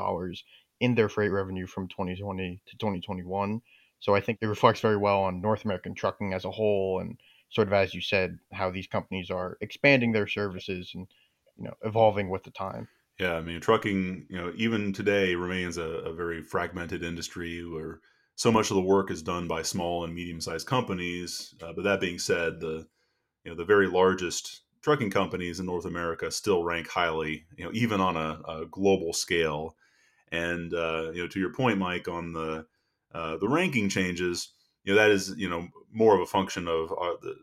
in 0.80 0.96
their 0.96 1.10
freight 1.10 1.32
revenue 1.32 1.68
from 1.68 1.88
2020 1.88 2.62
to 2.66 2.78
2021. 2.78 3.62
So 4.00 4.16
I 4.16 4.22
think 4.22 4.40
it 4.42 4.48
reflects 4.48 4.80
very 4.80 4.98
well 4.98 5.24
on 5.24 5.42
North 5.42 5.66
American 5.66 5.96
trucking 5.96 6.34
as 6.34 6.46
a 6.46 6.52
whole 6.52 7.00
and 7.00 7.20
sort 7.50 7.68
of 7.68 7.74
as 7.74 7.94
you 7.94 8.02
said, 8.02 8.38
how 8.52 8.70
these 8.70 8.88
companies 8.88 9.32
are 9.32 9.58
expanding 9.62 10.12
their 10.12 10.28
services 10.28 10.92
and 10.96 11.08
you 11.58 11.66
know 11.66 11.74
evolving 11.84 12.30
with 12.30 12.44
the 12.44 12.52
time. 12.52 12.88
Yeah, 13.20 13.34
I 13.34 13.42
mean, 13.42 13.60
trucking, 13.60 14.28
you 14.30 14.38
know, 14.38 14.54
even 14.56 14.94
today 14.94 15.34
remains 15.34 15.78
a, 15.78 15.82
a, 15.82 16.14
very 16.14 16.44
fragmented 16.44 17.04
industry 17.04 17.66
where 17.66 18.00
so 18.36 18.52
much 18.52 18.70
of 18.70 18.76
the 18.76 18.84
work 18.84 19.10
is 19.10 19.24
done 19.24 19.48
by 19.48 19.64
small 19.64 20.04
and 20.04 20.14
medium-sized 20.14 20.68
companies. 20.68 21.56
Uh, 21.60 21.74
but 21.74 21.84
that 21.84 22.00
being 22.00 22.20
said, 22.20 22.60
the 22.60 22.88
you 23.44 23.52
know 23.52 23.56
the 23.56 23.66
very 23.66 23.88
largest 23.88 24.62
trucking 24.82 25.10
companies 25.10 25.60
in 25.60 25.66
North 25.66 25.86
America 25.86 26.30
still 26.32 26.64
rank 26.64 26.88
highly, 26.88 27.46
you 27.58 27.66
know, 27.66 27.72
even 27.74 28.00
on 28.00 28.16
a, 28.16 28.40
a 28.48 28.66
global 28.68 29.14
scale. 29.14 29.76
And 30.32 30.74
uh, 30.74 31.12
you 31.14 31.22
know, 31.22 31.28
to 31.28 31.40
your 31.40 31.54
point, 31.54 31.80
Mike, 31.80 32.08
on 32.08 32.34
the 32.34 32.66
uh, 33.14 33.38
the 33.38 33.50
ranking 33.50 33.90
changes, 33.90 34.54
you 34.84 34.94
know, 34.94 35.02
that 35.02 35.10
is 35.10 35.34
you 35.38 35.50
know 35.50 35.68
more 35.92 36.14
of 36.14 36.22
a 36.22 36.26
function 36.26 36.68
of 36.68 36.92
our, 36.92 37.14
uh, 37.14 37.16
the 37.22 37.36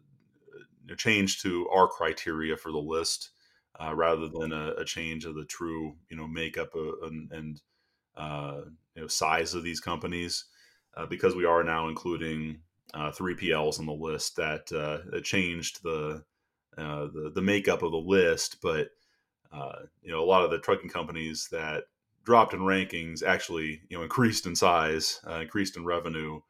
you 0.87 0.97
change 0.97 1.41
to 1.43 1.69
our 1.69 1.89
criteria 1.89 2.57
for 2.57 2.71
the 2.71 2.79
list 2.79 3.31
uh, 3.81 3.95
rather 3.95 4.29
than 4.29 4.53
a, 4.53 4.73
a, 4.79 4.85
change 4.85 5.25
of 5.25 5.35
the 5.35 5.45
true 5.45 5.95
you 6.09 6.17
know 6.17 6.27
makeup 6.27 6.71
and, 7.03 7.31
and 7.33 7.61
uh, 8.17 8.61
you 8.95 9.03
know 9.03 9.09
size 9.09 9.55
of 9.55 9.65
these 9.65 9.81
companies 9.81 10.45
uh, 10.97 11.07
because 11.07 11.35
we 11.35 11.45
are 11.45 11.65
now 11.65 11.89
including 11.89 12.59
3PLs 12.95 13.79
uh, 13.79 13.81
on 13.81 13.87
the 13.87 13.93
list 13.93 14.37
that, 14.37 14.71
uh, 14.73 15.21
changed 15.23 15.83
the, 15.83 16.23
uh, 16.79 17.07
the 17.07 17.33
the 17.35 17.43
makeup 17.43 17.83
of 17.83 17.91
the 17.91 17.97
list 17.97 18.59
but 18.63 18.91
you 20.03 20.11
know 20.11 20.23
a 20.23 20.25
lot 20.25 20.45
of 20.45 20.51
the 20.51 20.59
trucking 20.59 20.91
companies 20.91 21.49
that 21.51 21.85
dropped 22.25 22.55
in 22.55 22.61
rankings 22.61 23.23
actually 23.23 23.81
you 23.89 23.97
know 23.97 24.03
increased 24.05 24.47
in 24.47 24.55
size 24.55 25.21
increased 25.41 25.77
in 25.77 25.85
revenue 25.85 26.41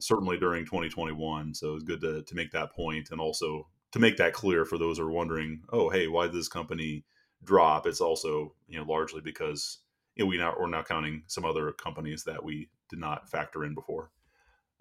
certainly 0.00 0.38
during 0.38 0.64
2021 0.64 1.54
so 1.54 1.74
it's 1.74 1.84
good 1.84 2.00
to, 2.00 2.22
to 2.22 2.34
make 2.34 2.50
that 2.50 2.72
point 2.72 3.10
and 3.10 3.20
also 3.20 3.66
to 3.92 3.98
make 3.98 4.16
that 4.18 4.32
clear 4.32 4.64
for 4.64 4.78
those 4.78 4.98
who 4.98 5.04
are 5.04 5.10
wondering, 5.10 5.62
oh, 5.72 5.88
hey, 5.88 6.06
why 6.08 6.26
did 6.26 6.34
this 6.34 6.48
company 6.48 7.04
drop? 7.42 7.86
It's 7.86 8.00
also 8.00 8.54
you 8.68 8.78
know 8.78 8.84
largely 8.84 9.20
because 9.20 9.78
you 10.16 10.24
know, 10.24 10.28
we 10.28 10.38
now 10.38 10.54
we're 10.58 10.68
now 10.68 10.82
counting 10.82 11.22
some 11.26 11.44
other 11.44 11.72
companies 11.72 12.24
that 12.24 12.44
we 12.44 12.68
did 12.88 12.98
not 12.98 13.28
factor 13.28 13.64
in 13.64 13.74
before. 13.74 14.10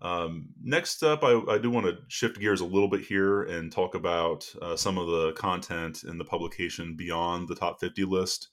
Um, 0.01 0.49
next 0.63 1.03
up, 1.03 1.23
I, 1.23 1.41
I 1.49 1.57
do 1.57 1.69
want 1.69 1.85
to 1.85 1.97
shift 2.07 2.39
gears 2.39 2.61
a 2.61 2.65
little 2.65 2.87
bit 2.87 3.01
here 3.01 3.43
and 3.43 3.71
talk 3.71 3.95
about 3.95 4.49
uh, 4.61 4.75
some 4.75 4.97
of 4.97 5.07
the 5.07 5.33
content 5.33 6.03
in 6.03 6.17
the 6.17 6.23
publication 6.23 6.95
beyond 6.95 7.47
the 7.47 7.55
top 7.55 7.79
50 7.81 8.05
list. 8.05 8.49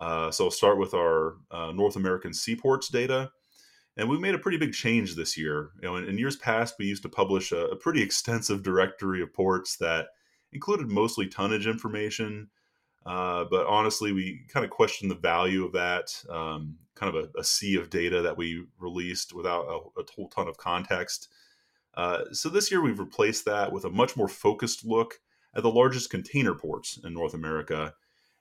Uh, 0.00 0.32
so 0.32 0.46
I'll 0.46 0.50
start 0.50 0.78
with 0.78 0.94
our 0.94 1.36
uh, 1.52 1.70
North 1.72 1.94
American 1.94 2.34
seaports 2.34 2.88
data. 2.88 3.30
And 3.96 4.08
we 4.08 4.18
made 4.18 4.34
a 4.34 4.38
pretty 4.38 4.56
big 4.56 4.72
change 4.72 5.14
this 5.14 5.36
year. 5.36 5.70
You 5.82 5.88
know, 5.88 5.96
in, 5.96 6.04
in 6.08 6.18
years 6.18 6.36
past, 6.36 6.76
we 6.78 6.86
used 6.86 7.02
to 7.02 7.08
publish 7.08 7.52
a, 7.52 7.66
a, 7.66 7.76
pretty 7.76 8.02
extensive 8.04 8.62
directory 8.62 9.22
of 9.22 9.32
ports 9.32 9.76
that 9.76 10.08
included 10.52 10.88
mostly 10.88 11.26
tonnage 11.26 11.66
information. 11.66 12.48
Uh, 13.04 13.44
but 13.50 13.66
honestly, 13.66 14.12
we 14.12 14.44
kind 14.48 14.64
of 14.64 14.70
questioned 14.70 15.10
the 15.10 15.16
value 15.16 15.64
of 15.64 15.72
that, 15.72 16.14
um, 16.30 16.76
kind 16.94 17.14
of 17.14 17.24
a, 17.24 17.40
a, 17.40 17.44
sea 17.44 17.76
of 17.76 17.90
data 17.90 18.22
that 18.22 18.36
we 18.36 18.64
released 18.78 19.34
without 19.34 19.64
a, 19.64 20.00
a 20.00 20.04
whole 20.14 20.28
ton 20.28 20.46
of 20.46 20.56
context. 20.56 21.28
Uh, 21.94 22.22
so 22.32 22.48
this 22.48 22.70
year, 22.70 22.80
we've 22.80 23.00
replaced 23.00 23.44
that 23.44 23.72
with 23.72 23.84
a 23.84 23.90
much 23.90 24.16
more 24.16 24.28
focused 24.28 24.84
look 24.84 25.20
at 25.54 25.62
the 25.62 25.70
largest 25.70 26.10
container 26.10 26.54
ports 26.54 26.98
in 27.04 27.12
North 27.12 27.34
America 27.34 27.92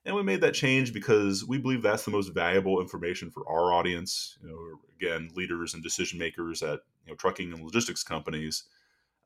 and 0.05 0.15
we 0.15 0.23
made 0.23 0.41
that 0.41 0.53
change 0.53 0.93
because 0.93 1.45
we 1.45 1.57
believe 1.57 1.81
that's 1.81 2.05
the 2.05 2.11
most 2.11 2.29
valuable 2.29 2.81
information 2.81 3.29
for 3.29 3.47
our 3.47 3.71
audience. 3.71 4.37
You 4.41 4.49
know, 4.49 4.79
again, 4.99 5.29
leaders 5.35 5.73
and 5.73 5.83
decision 5.83 6.17
makers 6.17 6.63
at 6.63 6.79
you 7.05 7.11
know 7.11 7.15
trucking 7.15 7.53
and 7.53 7.63
logistics 7.63 8.03
companies. 8.03 8.63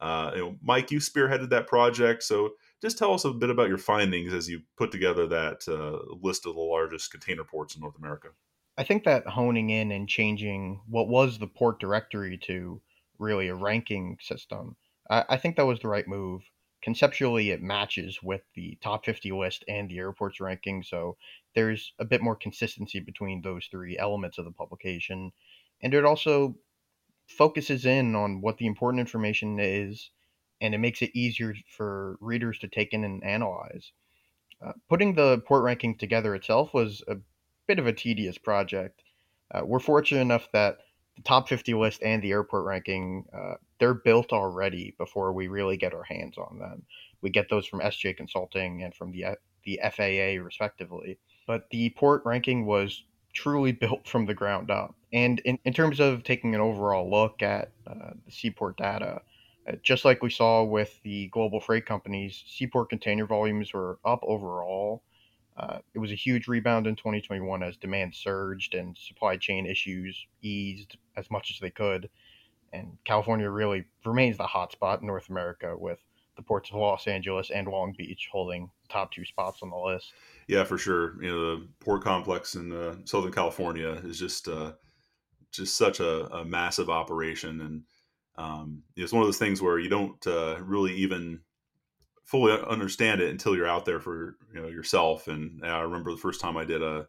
Uh, 0.01 0.31
you 0.33 0.41
know, 0.41 0.55
Mike, 0.61 0.91
you 0.91 0.99
spearheaded 0.99 1.49
that 1.49 1.67
project, 1.67 2.21
so 2.21 2.51
just 2.81 2.97
tell 2.97 3.13
us 3.13 3.23
a 3.23 3.31
bit 3.31 3.49
about 3.49 3.69
your 3.69 3.77
findings 3.77 4.33
as 4.33 4.49
you 4.49 4.61
put 4.75 4.91
together 4.91 5.25
that 5.25 5.65
uh, 5.69 6.13
list 6.21 6.45
of 6.45 6.55
the 6.55 6.61
largest 6.61 7.11
container 7.11 7.45
ports 7.45 7.75
in 7.75 7.81
North 7.81 7.97
America. 7.97 8.27
I 8.77 8.83
think 8.83 9.05
that 9.05 9.25
honing 9.25 9.69
in 9.69 9.91
and 9.93 10.09
changing 10.09 10.81
what 10.89 11.07
was 11.07 11.39
the 11.39 11.47
port 11.47 11.79
directory 11.79 12.37
to 12.39 12.81
really 13.19 13.47
a 13.47 13.55
ranking 13.55 14.17
system, 14.21 14.75
I, 15.09 15.23
I 15.29 15.37
think 15.37 15.55
that 15.55 15.65
was 15.65 15.79
the 15.79 15.87
right 15.87 16.07
move 16.07 16.41
conceptually 16.85 17.49
it 17.49 17.63
matches 17.63 18.19
with 18.21 18.41
the 18.53 18.77
top 18.79 19.03
50 19.05 19.31
list 19.31 19.65
and 19.67 19.89
the 19.89 19.97
airports 19.97 20.39
ranking 20.39 20.83
so 20.83 21.17
there's 21.55 21.93
a 21.97 22.05
bit 22.05 22.21
more 22.21 22.35
consistency 22.35 22.99
between 22.99 23.41
those 23.41 23.65
three 23.65 23.97
elements 23.97 24.37
of 24.37 24.45
the 24.45 24.51
publication. 24.51 25.31
And 25.81 25.95
it 25.95 26.05
also 26.05 26.55
focuses 27.27 27.87
in 27.87 28.15
on 28.15 28.39
what 28.39 28.59
the 28.59 28.67
important 28.67 28.99
information 28.99 29.57
is 29.59 30.11
and 30.61 30.75
it 30.75 30.77
makes 30.77 31.01
it 31.01 31.09
easier 31.15 31.55
for 31.67 32.17
readers 32.21 32.59
to 32.59 32.67
take 32.67 32.93
in 32.93 33.03
and 33.03 33.23
analyze. 33.23 33.91
Uh, 34.63 34.73
putting 34.87 35.15
the 35.15 35.39
port 35.47 35.63
ranking 35.63 35.97
together 35.97 36.35
itself 36.35 36.71
was 36.71 37.01
a 37.07 37.15
bit 37.67 37.79
of 37.79 37.87
a 37.87 37.93
tedious 37.93 38.37
project. 38.37 39.01
Uh, 39.51 39.61
we're 39.65 39.79
fortunate 39.79 40.21
enough 40.21 40.47
that 40.53 40.77
the 41.15 41.23
top 41.23 41.49
50 41.49 41.73
list 41.73 42.03
and 42.03 42.21
the 42.21 42.31
airport 42.31 42.65
ranking, 42.65 43.25
uh, 43.33 43.55
they're 43.79 43.93
built 43.93 44.31
already 44.31 44.95
before 44.97 45.33
we 45.33 45.47
really 45.47 45.77
get 45.77 45.93
our 45.93 46.03
hands 46.03 46.37
on 46.37 46.59
them. 46.59 46.83
We 47.21 47.29
get 47.29 47.49
those 47.49 47.65
from 47.65 47.81
SJ 47.81 48.17
Consulting 48.17 48.83
and 48.83 48.93
from 48.93 49.11
the 49.11 49.37
the 49.63 49.79
FAA, 49.83 50.41
respectively. 50.43 51.17
But 51.47 51.69
the 51.71 51.89
port 51.91 52.21
ranking 52.25 52.65
was 52.65 53.03
truly 53.33 53.71
built 53.83 54.07
from 54.07 54.25
the 54.25 54.33
ground 54.33 54.71
up. 54.71 54.95
And 55.13 55.39
in, 55.39 55.59
in 55.65 55.73
terms 55.73 55.99
of 55.99 56.23
taking 56.23 56.55
an 56.55 56.61
overall 56.61 57.09
look 57.09 57.41
at 57.41 57.71
uh, 57.87 58.11
the 58.25 58.31
seaport 58.31 58.77
data, 58.77 59.21
uh, 59.67 59.73
just 59.81 60.05
like 60.05 60.21
we 60.21 60.29
saw 60.29 60.63
with 60.63 61.01
the 61.03 61.27
global 61.27 61.59
freight 61.59 61.85
companies, 61.85 62.43
seaport 62.47 62.89
container 62.89 63.25
volumes 63.25 63.73
were 63.73 63.99
up 64.05 64.19
overall. 64.23 65.03
Uh, 65.57 65.79
it 65.93 65.99
was 65.99 66.11
a 66.11 66.15
huge 66.15 66.47
rebound 66.47 66.85
in 66.85 66.95
2021 66.95 67.63
as 67.63 67.77
demand 67.77 68.13
surged 68.13 68.75
and 68.75 68.97
supply 68.97 69.37
chain 69.37 69.65
issues 69.65 70.27
eased 70.41 70.97
as 71.15 71.31
much 71.31 71.49
as 71.51 71.59
they 71.59 71.69
could. 71.69 72.09
And 72.75 72.97
California 73.05 73.49
really 73.49 73.85
remains 74.03 74.37
the 74.37 74.43
hotspot 74.43 75.01
in 75.01 75.07
North 75.07 75.29
America 75.29 75.75
with 75.77 75.99
the 76.35 76.41
ports 76.41 76.69
of 76.69 76.75
Los 76.75 77.07
Angeles 77.07 77.49
and 77.49 77.67
Long 77.67 77.93
Beach 77.97 78.27
holding 78.31 78.69
top 78.89 79.11
two 79.11 79.25
spots 79.25 79.59
on 79.61 79.69
the 79.69 79.77
list. 79.77 80.13
Yeah, 80.47 80.63
for 80.63 80.77
sure. 80.77 81.21
You 81.23 81.31
know, 81.31 81.55
the 81.55 81.67
port 81.79 82.03
complex 82.03 82.55
in 82.55 82.71
uh, 82.71 82.95
Southern 83.05 83.31
California 83.31 84.01
is 84.03 84.19
just 84.19 84.47
uh, 84.47 84.73
just 85.51 85.77
such 85.77 85.99
a, 86.01 86.25
a, 86.33 86.45
massive 86.45 86.89
operation, 86.89 87.61
and 87.61 87.83
um, 88.37 88.83
it's 88.97 89.13
one 89.13 89.21
of 89.21 89.27
those 89.27 89.37
things 89.37 89.61
where 89.61 89.79
you 89.79 89.89
don't 89.89 90.27
uh, 90.27 90.57
really 90.61 90.93
even 90.95 91.39
fully 92.25 92.51
understand 92.67 93.21
it 93.21 93.29
until 93.29 93.55
you're 93.55 93.67
out 93.67 93.85
there 93.85 94.01
for 94.01 94.35
you 94.53 94.61
know 94.61 94.67
yourself. 94.67 95.27
And 95.29 95.65
I 95.65 95.79
remember 95.81 96.11
the 96.11 96.17
first 96.17 96.41
time 96.41 96.57
I 96.57 96.65
did 96.65 96.81
a 96.83 97.07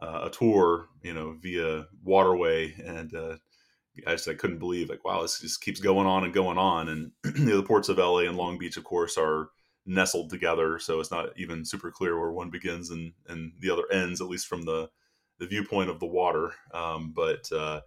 a 0.00 0.30
tour, 0.30 0.88
you 1.02 1.14
know, 1.14 1.36
via 1.40 1.86
waterway, 2.02 2.74
and 2.84 3.14
uh, 3.14 3.36
I 4.06 4.12
just 4.12 4.28
I 4.28 4.34
couldn't 4.34 4.58
believe 4.58 4.88
like 4.88 5.04
wow, 5.04 5.22
this 5.22 5.40
just 5.40 5.60
keeps 5.60 5.80
going 5.80 6.06
on 6.06 6.24
and 6.24 6.32
going 6.32 6.58
on. 6.58 6.88
And 6.88 7.12
you 7.36 7.44
know, 7.44 7.56
the 7.56 7.62
ports 7.62 7.88
of 7.88 7.98
LA 7.98 8.20
and 8.20 8.36
Long 8.36 8.58
Beach, 8.58 8.76
of 8.76 8.84
course, 8.84 9.16
are 9.18 9.50
nestled 9.84 10.30
together, 10.30 10.78
so 10.78 11.00
it's 11.00 11.10
not 11.10 11.30
even 11.36 11.64
super 11.64 11.90
clear 11.90 12.18
where 12.18 12.32
one 12.32 12.50
begins 12.50 12.90
and 12.90 13.12
and 13.28 13.52
the 13.60 13.70
other 13.70 13.84
ends, 13.92 14.20
at 14.20 14.28
least 14.28 14.46
from 14.46 14.62
the 14.62 14.88
the 15.38 15.46
viewpoint 15.46 15.90
of 15.90 16.00
the 16.00 16.06
water. 16.06 16.52
Um, 16.72 17.12
but 17.14 17.50
uh, 17.52 17.80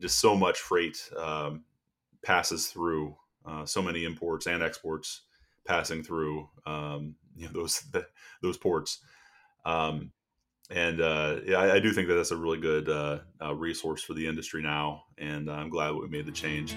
just 0.00 0.18
so 0.18 0.36
much 0.36 0.58
freight 0.58 0.98
um, 1.16 1.64
passes 2.22 2.68
through, 2.68 3.16
uh, 3.46 3.64
so 3.64 3.80
many 3.82 4.04
imports 4.04 4.46
and 4.46 4.62
exports 4.62 5.22
passing 5.64 6.02
through 6.02 6.48
um, 6.66 7.14
you 7.36 7.46
know 7.46 7.52
those 7.52 7.80
the, 7.92 8.06
those 8.42 8.58
ports. 8.58 8.98
Um, 9.64 10.12
and 10.70 11.00
uh, 11.00 11.36
yeah, 11.46 11.58
I, 11.58 11.74
I, 11.74 11.78
do 11.78 11.92
think 11.92 12.08
that 12.08 12.14
that's 12.14 12.30
a 12.30 12.36
really 12.36 12.58
good 12.58 12.88
uh, 12.88 13.18
uh, 13.42 13.54
resource 13.54 14.02
for 14.02 14.12
the 14.14 14.26
industry 14.26 14.62
now, 14.62 15.04
and 15.16 15.50
I'm 15.50 15.70
glad 15.70 15.94
we 15.94 16.06
made 16.08 16.26
the 16.26 16.32
change. 16.32 16.76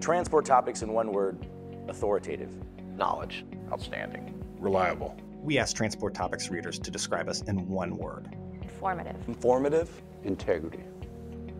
Transport 0.00 0.44
topics 0.44 0.82
in 0.82 0.92
one 0.92 1.12
word: 1.12 1.46
authoritative. 1.88 2.52
Knowledge. 2.96 3.44
Outstanding. 3.70 4.42
Reliable. 4.58 5.16
We 5.42 5.58
asked 5.58 5.76
Transport 5.76 6.14
Topics 6.14 6.48
readers 6.48 6.78
to 6.78 6.90
describe 6.90 7.28
us 7.28 7.42
in 7.42 7.68
one 7.68 7.96
word. 7.96 8.34
Informative. 8.62 9.16
Informative. 9.28 10.02
Integrity. 10.24 10.82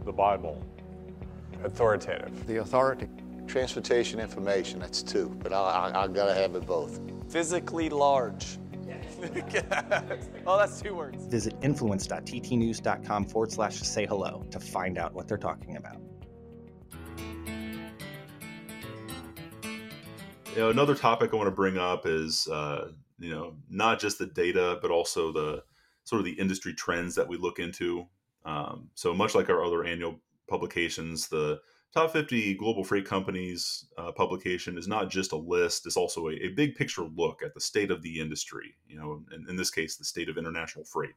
The 0.05 0.12
Bible. 0.12 0.64
Authoritative. 1.62 2.46
The 2.46 2.59
authority. 2.59 3.09
Transportation 3.46 4.18
information, 4.18 4.81
that's 4.81 5.03
two, 5.03 5.29
but 5.42 5.53
I, 5.53 5.57
I, 5.94 6.05
I 6.05 6.09
gotta 6.09 6.35
have 6.35 6.55
it 6.57 6.66
both. 6.66 7.01
Physically 7.28 7.88
large. 7.88 8.58
oh, 10.46 10.58
that's 10.58 10.80
two 10.80 10.94
words. 10.94 11.24
Visit 11.26 11.54
influence.ttnews.com 11.62 13.24
forward 13.26 13.52
slash 13.52 13.76
say 13.76 14.06
hello 14.06 14.44
to 14.50 14.60
find 14.60 14.98
out 14.98 15.14
what 15.14 15.26
they're 15.26 15.38
talking 15.38 15.76
about. 15.76 15.96
You 20.54 20.62
know, 20.62 20.70
another 20.70 20.94
topic 20.94 21.32
I 21.32 21.36
want 21.36 21.48
to 21.48 21.54
bring 21.54 21.76
up 21.76 22.06
is, 22.06 22.46
uh, 22.48 22.92
you 23.18 23.30
know, 23.30 23.56
not 23.68 24.00
just 24.00 24.18
the 24.18 24.26
data, 24.26 24.78
but 24.80 24.90
also 24.90 25.32
the 25.32 25.62
sort 26.04 26.20
of 26.20 26.24
the 26.24 26.32
industry 26.32 26.72
trends 26.72 27.14
that 27.16 27.28
we 27.28 27.36
look 27.36 27.58
into. 27.58 28.06
Um, 28.44 28.88
so 28.94 29.12
much 29.12 29.34
like 29.34 29.50
our 29.50 29.64
other 29.64 29.84
annual 29.84 30.20
publications, 30.48 31.28
the 31.28 31.60
Top 31.94 32.12
50 32.12 32.55
Global 32.55 32.85
Freight 32.85 33.07
Companies 33.07 33.87
uh, 33.96 34.12
publication 34.12 34.77
is 34.77 34.87
not 34.87 35.09
just 35.09 35.33
a 35.33 35.37
list, 35.37 35.87
it's 35.87 35.96
also 35.96 36.29
a, 36.29 36.33
a, 36.33 36.49
big 36.49 36.75
picture 36.75 37.05
look 37.16 37.42
at 37.42 37.55
the 37.55 37.61
state 37.61 37.90
of 37.90 38.03
the 38.03 38.20
industry, 38.20 38.75
you 38.87 38.99
know, 38.99 39.22
in, 39.33 39.49
in 39.49 39.57
this 39.57 39.70
case, 39.70 39.96
the 39.96 40.05
state 40.05 40.29
of 40.29 40.37
international 40.37 40.85
freight. 40.85 41.14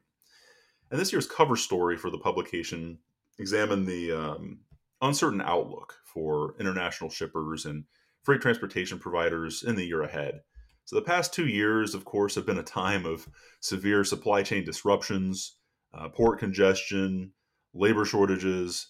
And 0.90 0.98
this 0.98 1.12
year's 1.12 1.26
cover 1.26 1.56
story 1.56 1.96
for 1.96 2.10
the 2.10 2.18
publication 2.18 2.98
examined 3.38 3.86
the 3.86 4.12
um, 4.12 4.60
uncertain 5.02 5.40
outlook 5.40 5.96
for 6.04 6.54
international 6.58 7.10
shippers 7.10 7.66
and 7.66 7.84
freight 8.22 8.40
transportation 8.40 8.98
providers 8.98 9.62
in 9.62 9.76
the 9.76 9.84
year 9.84 10.02
ahead. 10.02 10.40
So, 10.84 10.96
the 10.96 11.02
past 11.02 11.32
two 11.32 11.46
years, 11.46 11.94
of 11.94 12.04
course, 12.04 12.34
have 12.34 12.46
been 12.46 12.58
a 12.58 12.64
time 12.64 13.06
of 13.06 13.28
severe 13.60 14.02
supply 14.02 14.42
chain 14.42 14.64
disruptions, 14.64 15.56
uh, 15.94 16.08
port 16.08 16.38
congestion, 16.38 17.32
labor 17.72 18.04
shortages, 18.04 18.88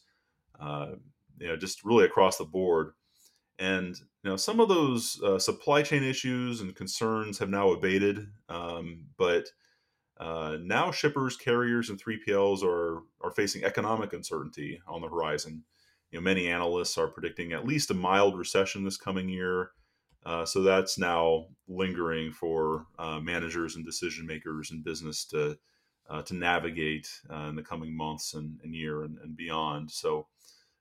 uh, 0.58 0.92
you 1.40 1.48
know, 1.48 1.56
just 1.56 1.84
really 1.84 2.04
across 2.04 2.36
the 2.36 2.44
board. 2.44 2.92
And 3.58 3.96
you 4.22 4.30
know, 4.30 4.36
some 4.36 4.60
of 4.60 4.68
those 4.68 5.20
uh, 5.22 5.38
supply 5.38 5.82
chain 5.82 6.04
issues 6.04 6.60
and 6.60 6.76
concerns 6.76 7.38
have 7.38 7.50
now 7.50 7.72
abated, 7.72 8.26
um, 8.48 9.06
but 9.18 9.46
uh, 10.18 10.58
now 10.62 10.90
shippers, 10.90 11.36
carriers, 11.36 11.90
and 11.90 12.02
3PLs 12.02 12.62
are 12.62 13.02
are 13.22 13.32
facing 13.32 13.64
economic 13.64 14.12
uncertainty 14.12 14.80
on 14.86 15.00
the 15.00 15.08
horizon. 15.08 15.64
You 16.10 16.18
know, 16.18 16.22
many 16.22 16.48
analysts 16.48 16.98
are 16.98 17.08
predicting 17.08 17.52
at 17.52 17.66
least 17.66 17.90
a 17.90 17.94
mild 17.94 18.38
recession 18.38 18.84
this 18.84 18.96
coming 18.96 19.28
year. 19.28 19.70
Uh, 20.26 20.44
so 20.44 20.62
that's 20.62 20.98
now 20.98 21.46
lingering 21.66 22.30
for 22.30 22.86
uh, 22.98 23.18
managers 23.20 23.76
and 23.76 23.84
decision 23.86 24.26
makers 24.26 24.70
and 24.70 24.84
business 24.84 25.24
to 25.24 25.56
uh, 26.10 26.22
to 26.22 26.34
navigate 26.34 27.08
uh, 27.32 27.46
in 27.48 27.54
the 27.54 27.62
coming 27.62 27.96
months 27.96 28.34
and, 28.34 28.58
and 28.62 28.74
year 28.74 29.04
and, 29.04 29.16
and 29.18 29.36
beyond. 29.36 29.90
So 29.90 30.26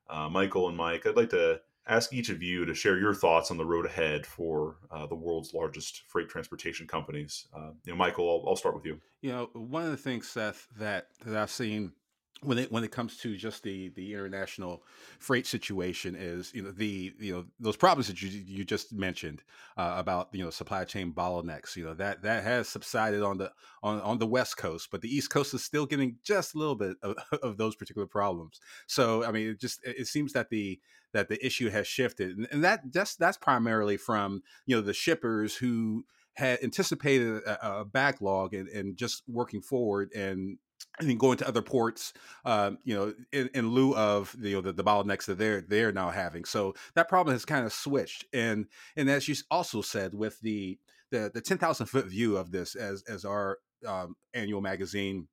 uh, 0.10 0.30
Michael 0.30 0.68
and 0.68 0.78
Mike, 0.78 1.06
I'd 1.06 1.16
like 1.16 1.30
to 1.30 1.62
ask 1.88 2.14
each 2.14 2.30
of 2.30 2.44
you 2.44 2.66
to 2.66 2.74
share 2.74 3.00
your 3.00 3.16
thoughts 3.16 3.50
on 3.52 3.58
the 3.58 3.66
road 3.66 3.86
ahead 3.86 4.26
for 4.26 4.78
uh, 4.92 5.08
the 5.08 5.16
world's 5.16 5.54
largest 5.54 6.04
freight 6.08 6.30
transportation 6.30 6.88
companies. 6.88 7.48
Uh, 7.56 7.72
you 7.84 7.92
know, 7.92 7.96
Michael, 7.96 8.30
I'll, 8.30 8.50
I'll, 8.50 8.56
start 8.56 8.76
with 8.76 8.86
you. 8.86 9.00
You 9.22 9.32
know, 9.32 9.50
one 9.54 9.84
of 9.84 9.92
the 9.92 9.98
things, 9.98 10.28
Seth, 10.28 10.68
that 10.78 11.08
that 11.26 11.36
I've 11.36 11.52
seen 11.52 11.94
when 12.42 12.58
it 12.58 12.72
when 12.72 12.84
it 12.84 12.92
comes 12.92 13.18
to 13.18 13.36
just 13.36 13.64
the 13.64 13.90
the 13.90 14.14
international 14.14 14.84
freight 15.20 15.46
situation 15.46 16.16
is 16.18 16.54
you 16.54 16.62
know 16.62 16.72
the 16.72 17.14
you 17.20 17.34
know 17.34 17.46
those 17.60 17.76
problems 17.76 18.08
that 18.08 18.22
you 18.22 18.30
you 18.30 18.64
just 18.64 18.94
mentioned 18.94 19.44
uh, 19.78 19.96
about 19.98 20.30
you 20.32 20.44
know 20.44 20.50
supply 20.50 20.84
chain 20.86 21.12
bottlenecks 21.12 21.76
you 21.76 21.84
know 21.84 21.94
that 21.94 22.22
that 22.22 22.44
has 22.44 22.68
subsided 22.70 23.22
on 23.22 23.38
the 23.38 23.52
on 23.84 24.00
on 24.02 24.18
the 24.20 24.28
west 24.28 24.58
coast 24.58 24.90
but 24.92 25.02
the 25.02 25.14
east 25.14 25.30
coast 25.30 25.54
is 25.54 25.64
still 25.64 25.86
getting 25.86 26.16
just 26.24 26.56
a 26.56 26.58
little 26.58 26.76
bit 26.76 26.96
of, 27.04 27.16
of 27.44 27.58
those 27.58 27.76
particular 27.76 28.08
problems. 28.08 28.60
So 28.88 29.24
i 29.26 29.32
mean 29.32 29.50
it 29.50 29.60
just 29.60 29.82
it 29.84 30.08
seems 30.08 30.34
that 30.34 30.50
the 30.50 30.80
that 31.12 31.28
the 31.28 31.44
issue 31.46 31.70
has 31.70 31.88
shifted 31.88 32.38
and, 32.38 32.48
and 32.52 32.64
that 32.64 32.90
just 32.92 33.20
that's 33.20 33.38
primarily 33.38 33.98
from 33.98 34.44
you 34.66 34.76
know 34.76 34.82
the 34.82 34.94
shippers 34.94 35.56
who 35.56 36.06
had 36.34 36.64
anticipated 36.64 37.44
a, 37.44 37.80
a 37.80 37.86
backlog 37.86 38.54
and, 38.54 38.70
and 38.70 38.96
just 38.96 39.24
working 39.28 39.62
forward 39.62 40.10
and 40.14 40.58
and 41.00 41.10
then 41.10 41.18
going 41.18 41.38
to 41.38 41.48
other 41.48 41.62
ports, 41.62 42.14
um, 42.46 42.78
you 42.84 42.96
know, 42.96 43.14
in, 43.32 43.50
in, 43.54 43.70
lieu 43.70 43.96
of 43.96 44.36
the, 44.38 44.50
you 44.50 44.56
know, 44.56 44.62
the, 44.62 44.74
the 44.74 44.84
bottlenecks 44.84 45.26
that 45.26 45.38
they're 45.38 45.62
they're 45.62 45.92
now 45.92 46.10
having. 46.10 46.46
So 46.46 46.76
that 46.96 47.10
problem 47.10 47.34
has 47.34 47.46
kind 47.46 47.66
of 47.66 47.74
switched, 47.74 48.26
and 48.34 48.68
and 48.96 49.10
as 49.10 49.28
you 49.28 49.36
also 49.50 49.82
said, 49.82 50.14
with 50.14 50.40
the 50.42 50.78
the, 51.12 51.32
the 51.34 51.42
ten 51.42 51.58
thousand 51.58 51.88
foot 51.88 52.06
view 52.08 52.38
of 52.38 52.52
this 52.52 52.76
as 52.76 53.04
as 53.08 53.26
our 53.26 53.58
um, 53.88 54.16
annual 54.34 54.62
magazine 54.62 55.28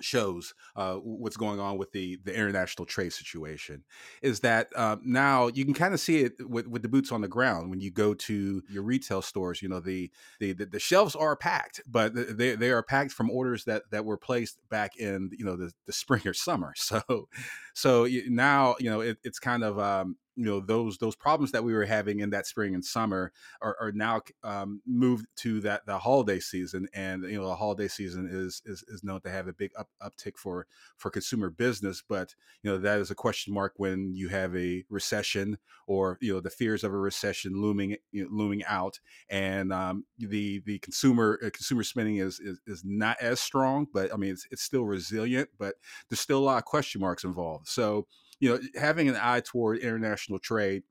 shows 0.00 0.54
uh, 0.76 0.94
what's 0.94 1.36
going 1.36 1.60
on 1.60 1.78
with 1.78 1.92
the 1.92 2.18
the 2.24 2.34
international 2.34 2.86
trade 2.86 3.12
situation 3.12 3.84
is 4.22 4.40
that 4.40 4.68
um, 4.76 5.00
now 5.04 5.48
you 5.48 5.64
can 5.64 5.74
kind 5.74 5.94
of 5.94 6.00
see 6.00 6.20
it 6.20 6.32
with, 6.48 6.66
with 6.66 6.82
the 6.82 6.88
boots 6.88 7.12
on 7.12 7.20
the 7.20 7.28
ground 7.28 7.70
when 7.70 7.80
you 7.80 7.90
go 7.90 8.14
to 8.14 8.62
your 8.68 8.82
retail 8.82 9.22
stores 9.22 9.62
you 9.62 9.68
know 9.68 9.80
the 9.80 10.10
the 10.38 10.52
the, 10.52 10.66
the 10.66 10.78
shelves 10.78 11.14
are 11.14 11.36
packed 11.36 11.80
but 11.86 12.12
they, 12.14 12.54
they 12.54 12.70
are 12.70 12.82
packed 12.82 13.12
from 13.12 13.30
orders 13.30 13.64
that 13.64 13.82
that 13.90 14.04
were 14.04 14.16
placed 14.16 14.58
back 14.68 14.96
in 14.96 15.30
you 15.36 15.44
know 15.44 15.56
the, 15.56 15.72
the 15.86 15.92
spring 15.92 16.22
or 16.26 16.34
summer. 16.34 16.74
So 16.80 17.28
so 17.74 18.08
now 18.28 18.74
you 18.80 18.90
know 18.90 19.00
it, 19.00 19.18
it's 19.22 19.38
kind 19.38 19.62
of 19.62 19.78
um, 19.78 20.16
you 20.36 20.44
know 20.44 20.60
those 20.60 20.98
those 20.98 21.16
problems 21.16 21.52
that 21.52 21.64
we 21.64 21.72
were 21.72 21.84
having 21.84 22.20
in 22.20 22.30
that 22.30 22.46
spring 22.46 22.74
and 22.74 22.84
summer 22.84 23.32
are, 23.60 23.76
are 23.80 23.92
now 23.92 24.20
um, 24.44 24.80
moved 24.86 25.26
to 25.36 25.60
that 25.60 25.86
the 25.86 25.98
holiday 25.98 26.38
season 26.38 26.86
and 26.94 27.24
you 27.24 27.40
know 27.40 27.48
the 27.48 27.54
holiday 27.54 27.88
season 27.88 28.28
is 28.30 28.62
is, 28.64 28.84
is 28.88 29.04
known 29.04 29.20
to 29.20 29.30
have 29.30 29.48
a 29.48 29.52
big 29.52 29.70
up, 29.78 29.88
uptick 30.02 30.36
for 30.36 30.66
for 30.96 31.10
consumer 31.10 31.50
business 31.50 32.02
but 32.06 32.34
you 32.62 32.70
know 32.70 32.78
that 32.78 32.98
is 32.98 33.10
a 33.10 33.14
question 33.14 33.52
mark 33.52 33.74
when 33.76 34.14
you 34.14 34.28
have 34.28 34.54
a 34.56 34.84
recession 34.88 35.58
or 35.86 36.18
you 36.20 36.32
know 36.32 36.40
the 36.40 36.50
fears 36.50 36.84
of 36.84 36.92
a 36.92 36.98
recession 36.98 37.60
looming 37.60 37.96
you 38.12 38.24
know, 38.24 38.30
looming 38.30 38.64
out 38.64 39.00
and 39.28 39.72
um, 39.72 40.04
the 40.18 40.60
the 40.66 40.78
consumer 40.78 41.38
uh, 41.44 41.50
consumer 41.50 41.82
spending 41.82 42.16
is, 42.16 42.40
is 42.40 42.60
is 42.66 42.82
not 42.84 43.16
as 43.20 43.40
strong 43.40 43.86
but 43.92 44.12
I 44.12 44.16
mean 44.16 44.30
it's, 44.30 44.46
it's 44.50 44.62
still 44.62 44.84
resilient 44.84 45.48
but 45.58 45.74
there's 46.08 46.20
still 46.20 46.38
a 46.38 46.44
lot 46.44 46.58
of 46.58 46.64
question 46.64 47.00
marks 47.00 47.24
involved. 47.24 47.68
So 47.68 48.06
you 48.40 48.50
know, 48.50 48.60
having 48.74 49.08
an 49.08 49.16
eye 49.20 49.40
toward 49.40 49.78
international 49.78 50.38
trade 50.38 50.82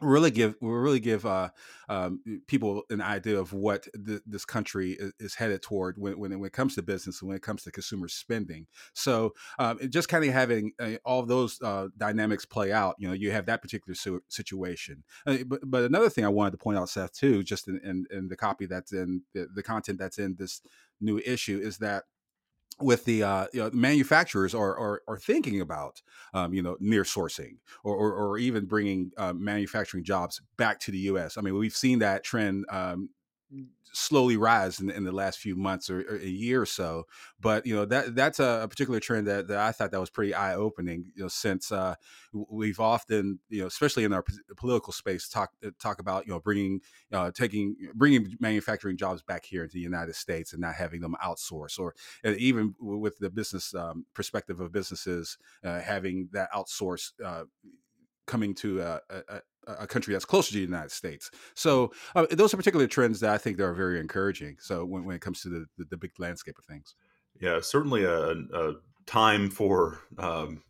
really 0.00 0.30
give 0.30 0.54
really 0.60 1.00
give 1.00 1.24
uh, 1.24 1.48
um, 1.88 2.20
people 2.46 2.82
an 2.90 3.00
idea 3.00 3.38
of 3.38 3.52
what 3.52 3.86
th- 4.04 4.20
this 4.26 4.44
country 4.44 4.92
is, 4.92 5.12
is, 5.18 5.34
headed 5.34 5.62
toward 5.62 5.96
when, 5.98 6.18
when, 6.18 6.38
when, 6.38 6.46
it 6.46 6.52
comes 6.52 6.74
to 6.74 6.82
business 6.82 7.20
and 7.20 7.28
when 7.28 7.36
it 7.36 7.42
comes 7.42 7.62
to 7.62 7.70
consumer 7.70 8.08
spending. 8.08 8.66
So 8.94 9.32
um, 9.58 9.78
just 9.88 10.08
kind 10.08 10.24
of 10.24 10.32
having 10.32 10.72
uh, 10.78 10.96
all 11.04 11.20
of 11.20 11.28
those 11.28 11.60
uh, 11.62 11.88
dynamics 11.96 12.44
play 12.44 12.72
out, 12.72 12.96
you 12.98 13.08
know, 13.08 13.14
you 13.14 13.30
have 13.30 13.46
that 13.46 13.62
particular 13.62 13.94
su- 13.94 14.22
situation. 14.28 15.04
Uh, 15.26 15.38
but, 15.46 15.60
but 15.64 15.84
another 15.84 16.10
thing 16.10 16.24
I 16.24 16.30
wanted 16.30 16.52
to 16.52 16.58
point 16.58 16.78
out, 16.78 16.88
Seth, 16.88 17.12
too, 17.12 17.42
just 17.42 17.68
in, 17.68 17.80
in, 17.82 18.06
in 18.10 18.28
the 18.28 18.36
copy 18.36 18.66
that's 18.66 18.92
in 18.92 19.22
the, 19.34 19.46
the 19.54 19.62
content 19.62 19.98
that's 19.98 20.18
in 20.18 20.36
this 20.38 20.60
new 21.00 21.18
issue 21.18 21.60
is 21.62 21.78
that 21.78 22.04
with 22.80 23.04
the 23.04 23.22
uh, 23.22 23.46
you 23.52 23.62
know, 23.62 23.70
manufacturers 23.72 24.54
are, 24.54 24.76
are, 24.78 25.02
are 25.08 25.18
thinking 25.18 25.60
about 25.60 26.02
um, 26.34 26.52
you 26.52 26.62
know 26.62 26.76
near 26.80 27.04
sourcing 27.04 27.56
or, 27.84 27.94
or, 27.96 28.12
or 28.12 28.38
even 28.38 28.66
bringing 28.66 29.12
uh, 29.16 29.32
manufacturing 29.32 30.04
jobs 30.04 30.42
back 30.56 30.78
to 30.80 30.90
the 30.90 30.98
U.S. 30.98 31.38
I 31.38 31.40
mean 31.40 31.54
we've 31.54 31.76
seen 31.76 32.00
that 32.00 32.24
trend 32.24 32.66
um, 32.70 33.10
slowly 33.96 34.36
rise 34.36 34.78
in, 34.80 34.90
in 34.90 35.04
the 35.04 35.12
last 35.12 35.38
few 35.38 35.56
months 35.56 35.88
or, 35.88 36.00
or, 36.00 36.16
a 36.16 36.26
year 36.26 36.60
or 36.60 36.66
so. 36.66 37.04
But 37.40 37.66
you 37.66 37.74
know 37.74 37.84
that 37.86 38.14
that's 38.14 38.40
a, 38.40 38.60
a 38.62 38.68
particular 38.68 39.00
trend 39.00 39.26
that, 39.26 39.48
that 39.48 39.58
I 39.58 39.72
thought 39.72 39.90
that 39.92 40.00
was 40.00 40.10
pretty 40.10 40.34
eye 40.34 40.54
opening. 40.54 41.12
You 41.14 41.24
know, 41.24 41.28
since 41.28 41.72
uh, 41.72 41.94
we've 42.32 42.80
often 42.80 43.40
you 43.48 43.62
know, 43.62 43.66
especially 43.66 44.04
in 44.04 44.12
our 44.12 44.24
political 44.56 44.92
space, 44.92 45.28
talk 45.28 45.50
uh, 45.64 45.70
talk 45.80 45.98
about 46.00 46.26
you 46.26 46.32
know 46.32 46.40
bringing 46.40 46.80
uh, 47.12 47.30
taking 47.30 47.76
bringing 47.94 48.36
manufacturing 48.40 48.96
jobs 48.96 49.22
back 49.22 49.44
here 49.44 49.62
into 49.62 49.74
the 49.74 49.80
United 49.80 50.14
States 50.14 50.52
and 50.52 50.60
not 50.60 50.74
having 50.74 51.00
them 51.00 51.16
outsource, 51.24 51.78
or 51.78 51.94
even 52.24 52.74
with 52.80 53.18
the 53.18 53.30
business 53.30 53.74
um, 53.74 54.04
perspective 54.14 54.60
of 54.60 54.72
businesses 54.72 55.38
uh, 55.64 55.80
having 55.80 56.28
that 56.32 56.52
outsource 56.52 57.12
uh, 57.24 57.44
coming 58.26 58.54
to 58.54 58.80
a, 58.80 59.00
a, 59.08 59.40
a, 59.66 59.86
country 59.86 60.12
that's 60.12 60.24
closer 60.24 60.48
to 60.50 60.54
the 60.54 60.60
United 60.60 60.90
States. 60.90 61.30
So 61.54 61.92
uh, 62.14 62.26
those 62.30 62.52
are 62.52 62.56
particular 62.56 62.86
trends 62.86 63.20
that 63.20 63.30
I 63.30 63.38
think 63.38 63.56
that 63.56 63.64
are 63.64 63.74
very 63.74 64.00
encouraging. 64.00 64.56
So 64.60 64.84
when, 64.84 65.04
when 65.04 65.16
it 65.16 65.22
comes 65.22 65.42
to 65.42 65.48
the, 65.48 65.66
the, 65.78 65.84
the 65.90 65.96
big 65.96 66.12
landscape 66.18 66.58
of 66.58 66.64
things. 66.64 66.94
Yeah, 67.40 67.60
certainly 67.60 68.04
a, 68.04 68.30
a 68.30 68.74
time 69.06 69.50
for 69.50 70.00
um, 70.18 70.62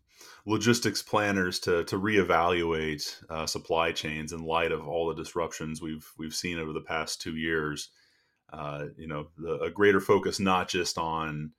logistics 0.45 1.01
planners 1.01 1.59
to 1.59 1.83
to 1.85 1.97
reevaluate 1.97 3.15
uh, 3.29 3.45
supply 3.45 3.91
chains 3.91 4.33
in 4.33 4.43
light 4.43 4.71
of 4.71 4.87
all 4.87 5.07
the 5.07 5.15
disruptions 5.15 5.81
we've 5.81 6.09
we've 6.17 6.33
seen 6.33 6.59
over 6.59 6.73
the 6.73 6.81
past 6.81 7.21
two 7.21 7.35
years. 7.35 7.89
Uh, 8.51 8.85
you 8.97 9.07
know, 9.07 9.27
the, 9.37 9.59
a 9.59 9.69
greater 9.69 9.99
focus 9.99 10.39
not 10.39 10.69
just 10.69 10.97
on 10.97 11.51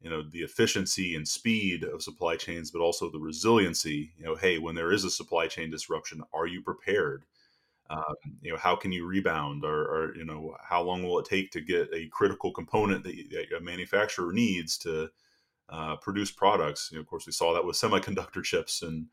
you 0.00 0.10
know 0.10 0.22
the 0.30 0.40
efficiency 0.40 1.14
and 1.14 1.26
speed 1.26 1.84
of 1.84 2.02
supply 2.02 2.36
chains 2.36 2.70
but 2.70 2.80
also 2.80 3.10
the 3.10 3.18
resiliency 3.18 4.12
you 4.18 4.24
know 4.24 4.34
hey 4.34 4.58
when 4.58 4.74
there 4.74 4.92
is 4.92 5.04
a 5.04 5.10
supply 5.10 5.46
chain 5.46 5.70
disruption 5.70 6.22
are 6.32 6.46
you 6.46 6.62
prepared? 6.62 7.24
Um, 7.88 8.02
you 8.40 8.52
know 8.52 8.58
how 8.58 8.74
can 8.74 8.90
you 8.92 9.06
rebound? 9.06 9.64
Or, 9.64 9.82
or, 9.82 10.16
you 10.16 10.24
know 10.24 10.56
how 10.62 10.82
long 10.82 11.04
will 11.04 11.18
it 11.20 11.26
take 11.26 11.50
to 11.52 11.60
get 11.60 11.88
a 11.94 12.08
critical 12.08 12.52
component 12.52 13.04
that, 13.04 13.14
that 13.30 13.56
a 13.56 13.60
manufacturer 13.60 14.32
needs 14.32 14.76
to 14.78 15.08
uh, 15.68 15.96
produce 15.96 16.30
products? 16.30 16.88
You 16.90 16.98
know, 16.98 17.02
of 17.02 17.06
course 17.06 17.26
we 17.26 17.32
saw 17.32 17.54
that 17.54 17.64
with 17.64 17.76
semiconductor 17.76 18.42
chips 18.42 18.82
and 18.82 19.06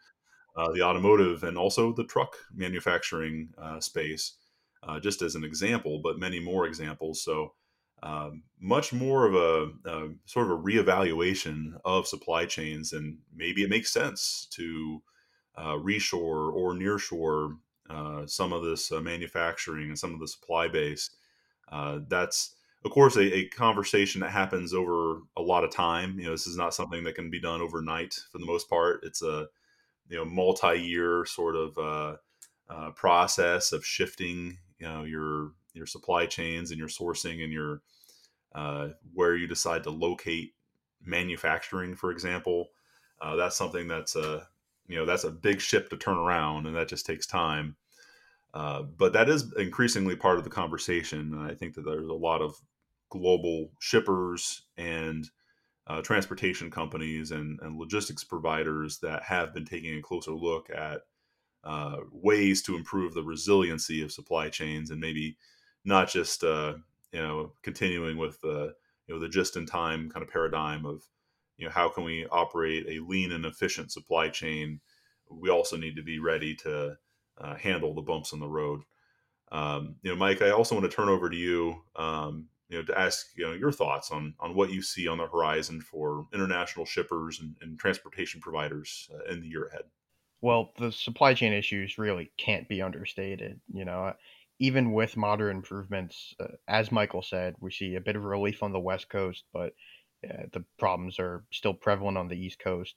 uh, 0.56 0.72
the 0.74 0.82
automotive 0.82 1.44
and 1.44 1.58
also 1.58 1.94
the 1.94 2.04
truck 2.04 2.36
manufacturing 2.54 3.50
uh, 3.62 3.80
space 3.80 4.38
uh, 4.88 5.00
just 5.00 5.22
as 5.22 5.36
an 5.36 5.44
example 5.44 6.02
but 6.04 6.20
many 6.20 6.40
more 6.40 6.66
examples. 6.66 7.22
So 7.22 7.54
um, 8.04 8.44
much 8.60 8.92
more 8.92 9.26
of 9.26 9.34
a, 9.34 9.90
a, 9.90 10.10
sort 10.26 10.52
of 10.52 10.52
a 10.52 10.62
reevaluation 10.62 11.80
of 11.86 12.06
supply 12.06 12.46
chains, 12.46 12.92
and 12.92 13.18
maybe 13.34 13.64
it 13.64 13.70
makes 13.70 13.94
sense 13.94 14.46
to 14.52 15.02
uh, 15.56 15.76
reshore 15.76 16.54
or 16.54 16.74
nearshore 16.74 17.58
uh, 17.90 18.26
some 18.26 18.52
of 18.52 18.64
this 18.64 18.92
uh, 18.92 19.00
manufacturing 19.00 19.88
and 19.88 19.98
some 19.98 20.14
of 20.14 20.20
the 20.20 20.28
supply 20.28 20.68
base. 20.68 21.12
Uh, 21.72 22.00
that's 22.10 22.56
of 22.84 22.92
course 22.92 23.16
a, 23.16 23.34
a, 23.34 23.48
conversation 23.50 24.20
that 24.20 24.32
happens 24.32 24.74
over 24.74 25.20
a 25.38 25.42
lot 25.42 25.64
of 25.64 25.72
time. 25.72 26.20
You 26.20 26.26
know, 26.26 26.32
this 26.32 26.48
is 26.48 26.58
not 26.58 26.74
something 26.74 27.06
that 27.06 27.16
can 27.16 27.30
be 27.30 27.40
done 27.40 27.62
overnight 27.62 28.16
for 28.32 28.38
the 28.38 28.46
most 28.46 28.70
part. 28.70 29.00
It's 29.04 29.22
a 29.22 29.48
you 30.10 30.18
know 30.18 30.26
multi-year 30.26 31.26
sort 31.26 31.56
of 31.56 31.78
uh, 31.78 32.16
uh, 32.70 32.92
process 32.92 33.72
of 33.72 33.86
shifting 33.86 34.58
you 34.80 34.88
know 34.88 35.04
your 35.04 35.52
your 35.74 35.86
supply 35.86 36.26
chains 36.26 36.72
and 36.72 36.80
your 36.80 36.88
sourcing 36.88 37.44
and 37.44 37.52
your 37.52 37.82
uh, 38.56 38.90
where 39.14 39.36
you 39.36 39.48
decide 39.48 39.84
to 39.84 39.90
locate 39.90 40.54
manufacturing, 41.04 41.96
for 41.96 42.12
example. 42.12 42.70
Uh, 43.22 43.36
that's 43.36 43.56
something 43.56 43.88
that's 43.88 44.16
a 44.16 44.48
you 44.88 44.96
know 44.96 45.06
that's 45.06 45.24
a 45.24 45.32
big 45.32 45.60
ship 45.60 45.90
to 45.90 45.98
turn 45.98 46.18
around, 46.18 46.68
and 46.68 46.76
that 46.76 46.88
just 46.88 47.06
takes 47.06 47.26
time. 47.26 47.76
Uh, 48.54 48.84
but 48.84 49.14
that 49.14 49.30
is 49.30 49.52
increasingly 49.58 50.16
part 50.16 50.38
of 50.38 50.44
the 50.44 50.50
conversation, 50.50 51.34
and 51.34 51.42
I 51.42 51.56
think 51.56 51.74
that 51.74 51.86
there's 51.86 52.10
a 52.10 52.14
lot 52.14 52.42
of 52.42 52.56
global 53.10 53.72
shippers 53.80 54.64
and 54.78 55.30
uh, 55.88 56.02
transportation 56.02 56.72
companies 56.72 57.32
and, 57.32 57.60
and, 57.62 57.78
logistics 57.78 58.24
providers 58.24 59.00
that 59.00 59.22
have 59.22 59.54
been 59.54 59.66
taking 59.66 59.98
a 59.98 60.02
closer 60.02 60.32
look 60.32 60.70
at 60.70 61.02
uh, 61.64 61.98
ways 62.12 62.62
to 62.62 62.76
improve 62.76 63.14
the 63.14 63.24
resiliency 63.24 64.02
of 64.02 64.12
supply 64.12 64.50
chains 64.50 64.92
and 64.92 65.00
maybe 65.02 65.38
not 65.86 66.10
just 66.10 66.44
uh, 66.44 66.74
you 67.14 67.22
know, 67.22 67.52
continuing 67.62 68.18
with 68.18 68.42
the 68.42 68.74
you 69.08 69.14
know 69.14 69.20
the 69.20 69.30
just-in-time 69.30 70.10
kind 70.10 70.24
of 70.24 70.32
paradigm 70.32 70.86
of 70.86 71.04
you 71.58 71.66
know 71.66 71.72
how 71.72 71.88
can 71.88 72.04
we 72.04 72.26
operate 72.32 72.86
a 72.90 73.04
lean 73.04 73.32
and 73.32 73.46
efficient 73.46 73.92
supply 73.92 74.30
chain. 74.30 74.82
We 75.30 75.50
also 75.50 75.78
need 75.78 75.96
to 75.96 76.04
be 76.04 76.20
ready 76.20 76.56
to 76.58 76.98
uh, 77.40 77.56
handle 77.56 77.94
the 77.94 78.02
bumps 78.02 78.34
in 78.34 78.40
the 78.40 78.48
road. 78.48 78.82
Um, 79.52 79.96
you 80.02 80.12
know, 80.12 80.18
Mike, 80.18 80.42
I 80.42 80.50
also 80.50 80.76
want 80.76 80.90
to 80.90 80.96
turn 80.96 81.10
over 81.10 81.30
to 81.30 81.36
you. 81.36 81.84
Um, 81.96 82.48
you 82.70 82.80
know, 82.80 82.86
to 82.86 83.00
ask 83.00 83.28
you 83.36 83.46
know 83.46 83.54
your 83.54 83.72
thoughts 83.72 84.10
on 84.10 84.34
on 84.40 84.56
what 84.56 84.72
you 84.72 84.82
see 84.82 85.08
on 85.08 85.20
the 85.20 85.28
horizon 85.28 85.80
for 85.80 86.26
international 86.34 86.86
shippers 86.86 87.40
and, 87.40 87.56
and 87.62 87.78
transportation 87.78 88.42
providers 88.42 89.10
uh, 89.14 89.32
in 89.32 89.42
the 89.42 89.48
year 89.48 89.68
ahead. 89.68 89.84
Well, 90.42 90.72
the 90.78 90.92
supply 90.92 91.36
chain 91.36 91.54
issues 91.54 91.98
really 91.98 92.32
can't 92.38 92.68
be 92.68 92.82
understated. 92.82 93.62
You 93.72 93.86
know, 93.86 94.14
even 94.60 94.94
with 94.94 95.18
moderate 95.18 95.56
improvements, 95.56 96.34
uh, 96.40 96.48
as 96.68 96.92
Michael 96.92 97.22
said, 97.22 97.56
we 97.60 97.72
see 97.72 97.96
a 97.96 98.02
bit 98.02 98.16
of 98.16 98.24
relief 98.24 98.64
on 98.64 98.72
the 98.72 98.80
West 98.80 99.10
Coast, 99.10 99.44
but 99.54 99.74
uh, 100.24 100.44
the 100.52 100.64
problems 100.78 101.20
are 101.20 101.44
still 101.52 101.74
prevalent 101.74 102.18
on 102.18 102.28
the 102.28 102.38
East 102.38 102.60
Coast. 102.60 102.96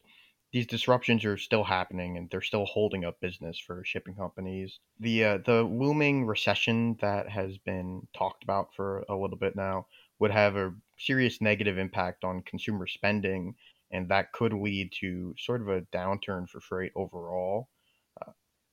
These 0.53 0.67
disruptions 0.69 1.25
are 1.25 1.37
still 1.37 1.65
happening, 1.65 2.17
and 2.17 2.31
they're 2.31 2.41
still 2.41 2.67
holding 2.67 3.05
up 3.05 3.21
business 3.21 3.59
for 3.59 3.85
shipping 3.85 4.15
companies. 4.15 4.79
The 5.01 5.25
uh, 5.25 5.39
the 5.39 5.63
looming 5.63 6.25
recession 6.25 6.97
that 7.01 7.29
has 7.29 7.59
been 7.59 8.07
talked 8.17 8.45
about 8.45 8.75
for 8.75 9.05
a 9.09 9.17
little 9.17 9.37
bit 9.37 9.57
now 9.57 9.87
would 10.19 10.31
have 10.31 10.57
a 10.57 10.75
serious 10.99 11.41
negative 11.41 11.79
impact 11.79 12.25
on 12.25 12.43
consumer 12.43 12.87
spending, 12.87 13.55
and 13.91 14.09
that 14.09 14.33
could 14.33 14.53
lead 14.53 14.93
to 15.01 15.35
sort 15.39 15.61
of 15.63 15.69
a 15.69 15.83
downturn 15.83 16.49
for 16.49 16.61
freight 16.61 16.93
overall. 16.95 17.69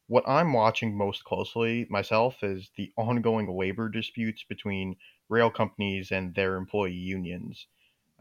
What 0.08 0.28
I'm 0.28 0.54
watching 0.54 0.96
most 0.98 1.26
closely 1.26 1.86
myself 1.90 2.42
is 2.44 2.72
the 2.78 2.94
ongoing 2.98 3.48
labor 3.58 3.90
disputes 3.90 4.44
between 4.44 4.96
rail 5.30 5.50
companies 5.52 6.10
and 6.12 6.36
their 6.36 6.56
employee 6.56 6.94
unions. 6.94 7.68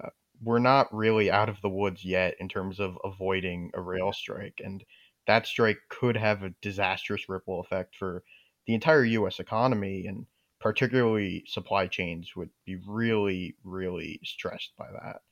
Uh, 0.03 0.11
we're 0.41 0.59
not 0.59 0.93
really 0.95 1.31
out 1.31 1.49
of 1.49 1.61
the 1.61 1.69
woods 1.71 2.05
yet 2.05 2.37
in 2.41 2.49
terms 2.49 2.81
of 2.81 2.99
avoiding 3.05 3.71
a 3.75 3.81
rail 3.81 4.13
strike, 4.13 4.61
and 4.65 4.85
that 5.27 5.47
strike 5.47 5.79
could 5.89 6.17
have 6.17 6.43
a 6.43 6.51
disastrous 6.61 7.29
ripple 7.29 7.61
effect 7.61 7.95
for 7.97 8.25
the 8.67 8.75
entire 8.75 9.05
U.S. 9.05 9.39
economy, 9.41 10.07
and 10.07 10.27
particularly 10.61 11.45
supply 11.47 11.87
chains 11.87 12.35
would 12.37 12.51
be 12.65 12.77
really, 12.77 13.57
really 13.65 14.21
stressed 14.25 14.75
by 14.77 14.91
that. 14.93 15.23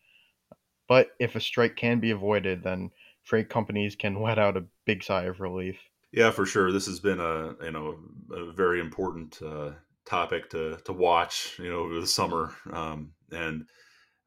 But 0.89 1.17
if 1.19 1.37
a 1.37 1.41
strike 1.41 1.77
can 1.77 2.01
be 2.01 2.11
avoided, 2.11 2.65
then 2.65 2.93
freight 3.23 3.51
companies 3.51 3.97
can 3.97 4.15
let 4.23 4.39
out 4.39 4.57
a 4.59 4.69
big 4.87 5.03
sigh 5.03 5.25
of 5.25 5.41
relief. 5.41 5.90
Yeah, 6.13 6.31
for 6.31 6.45
sure. 6.45 6.73
This 6.73 6.87
has 6.87 7.01
been 7.01 7.21
a 7.21 7.55
you 7.63 7.71
know 7.71 7.99
a 8.33 8.53
very 8.53 8.81
important 8.81 9.41
uh, 9.43 9.73
topic 10.05 10.51
to 10.51 10.77
to 10.85 10.93
watch 10.93 11.57
you 11.59 11.71
know 11.71 11.81
over 11.81 12.01
the 12.01 12.07
summer, 12.07 12.53
um, 12.73 13.13
and 13.31 13.65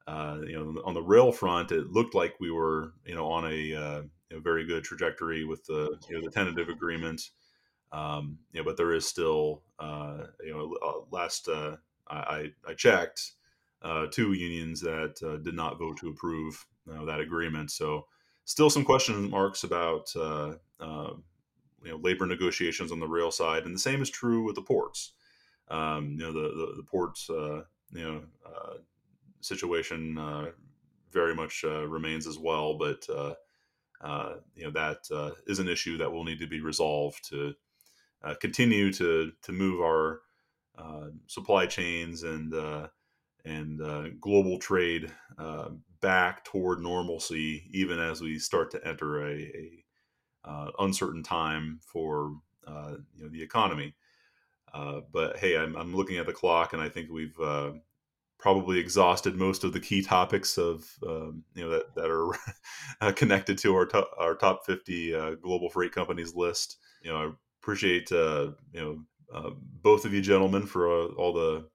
uh, 0.07 0.39
you 0.47 0.53
know 0.55 0.81
on 0.85 0.93
the 0.93 1.01
rail 1.01 1.31
front, 1.31 1.71
it 1.71 1.87
looked 1.91 2.15
like 2.15 2.35
we 2.39 2.51
were 2.51 2.93
you 3.05 3.15
know 3.15 3.27
on 3.31 3.45
a, 3.51 3.75
uh, 3.75 4.01
a 4.31 4.39
very 4.39 4.65
good 4.65 4.83
trajectory 4.83 5.45
with 5.45 5.65
the 5.65 5.97
you 6.09 6.15
know 6.17 6.23
the 6.23 6.31
tentative 6.31 6.69
agreement. 6.69 7.21
Um, 7.91 8.39
you 8.53 8.61
know, 8.61 8.65
but 8.65 8.77
there 8.77 8.93
is 8.93 9.07
still 9.07 9.63
uh, 9.79 10.25
you 10.43 10.53
know 10.53 10.75
uh, 10.85 11.01
last 11.11 11.49
uh, 11.49 11.77
I 12.07 12.51
I 12.67 12.73
checked 12.75 13.33
two 14.11 14.33
unions 14.33 14.81
that 14.81 15.15
did 15.43 15.55
not 15.55 15.79
vote 15.79 15.97
to 15.99 16.09
approve 16.09 16.65
that 16.87 17.19
agreement. 17.19 17.71
So 17.71 18.07
still 18.45 18.69
some 18.69 18.85
question 18.85 19.29
marks 19.29 19.63
about 19.65 20.09
you 21.83 21.91
know 21.91 21.97
labor 21.97 22.25
negotiations 22.25 22.91
on 22.91 22.99
the 22.99 23.07
rail 23.07 23.31
side, 23.31 23.65
and 23.65 23.75
the 23.75 23.79
same 23.79 24.01
is 24.01 24.09
true 24.09 24.43
with 24.43 24.55
the 24.55 24.61
ports. 24.61 25.13
Um, 25.69 26.11
you 26.11 26.17
know 26.17 26.31
the 26.31 26.49
the, 26.49 26.73
the 26.77 26.83
ports 26.83 27.29
uh, 27.29 27.63
you 27.91 28.03
know 28.03 28.21
uh, 28.45 28.77
situation 29.41 30.17
uh, 30.17 30.51
very 31.11 31.35
much 31.35 31.63
uh, 31.63 31.87
remains 31.87 32.27
as 32.27 32.37
well, 32.39 32.77
but 32.77 33.07
uh, 33.09 33.33
uh, 34.01 34.35
you 34.55 34.65
know 34.65 34.71
that 34.71 34.97
is 35.47 35.59
an 35.59 35.67
issue 35.67 35.97
that 35.97 36.11
will 36.11 36.23
need 36.23 36.39
to 36.39 36.47
be 36.47 36.61
resolved 36.61 37.27
to 37.29 37.53
continue 38.39 38.91
to 38.93 39.31
to 39.41 39.51
move 39.51 39.81
our 39.81 40.21
supply 41.27 41.65
chains 41.65 42.23
and 42.23 42.53
and 43.45 44.19
global 44.19 44.57
trade 44.57 45.11
back 46.01 46.43
toward 46.43 46.81
normalcy, 46.81 47.63
even 47.71 47.97
as 47.97 48.19
we 48.19 48.37
start 48.37 48.69
to 48.71 48.87
enter 48.87 49.25
a, 49.25 49.35
a 49.35 49.82
uh, 50.45 50.71
uncertain 50.79 51.23
time 51.23 51.79
for 51.81 52.35
you 52.67 53.23
know 53.23 53.29
the 53.29 53.43
economy. 53.43 53.95
but 55.11 55.37
hey, 55.37 55.57
I'm, 55.57 55.75
I'm, 55.75 55.95
looking 55.95 56.17
at 56.17 56.25
the 56.25 56.33
clock, 56.33 56.73
and 56.73 56.81
I 56.81 56.89
think 56.89 57.09
we've 57.09 57.37
probably 58.43 58.77
exhausted 58.77 59.37
most 59.37 59.63
of 59.63 59.71
the 59.71 59.79
key 59.79 60.01
topics 60.01 60.57
of 60.57 60.85
um, 61.07 61.45
you 61.55 61.63
know 61.63 61.69
that 61.69 61.95
that 61.95 62.11
are 62.11 63.11
connected 63.13 63.57
to 63.57 63.73
our 63.73 63.85
top, 63.85 64.11
our 64.17 64.35
top 64.35 64.65
50 64.65 65.15
uh, 65.15 65.35
global 65.35 65.69
freight 65.69 65.93
companies 65.93 66.35
list. 66.35 66.77
You 67.01 67.11
know, 67.11 67.17
I 67.17 67.31
appreciate 67.61 68.11
uh, 68.11 68.51
you 68.73 68.81
know 68.81 69.03
uh, 69.33 69.51
both 69.81 70.03
of 70.03 70.13
you 70.13 70.21
gentlemen 70.21 70.67
for 70.67 70.91
uh, 70.91 71.05
all 71.13 71.31
the 71.31 71.69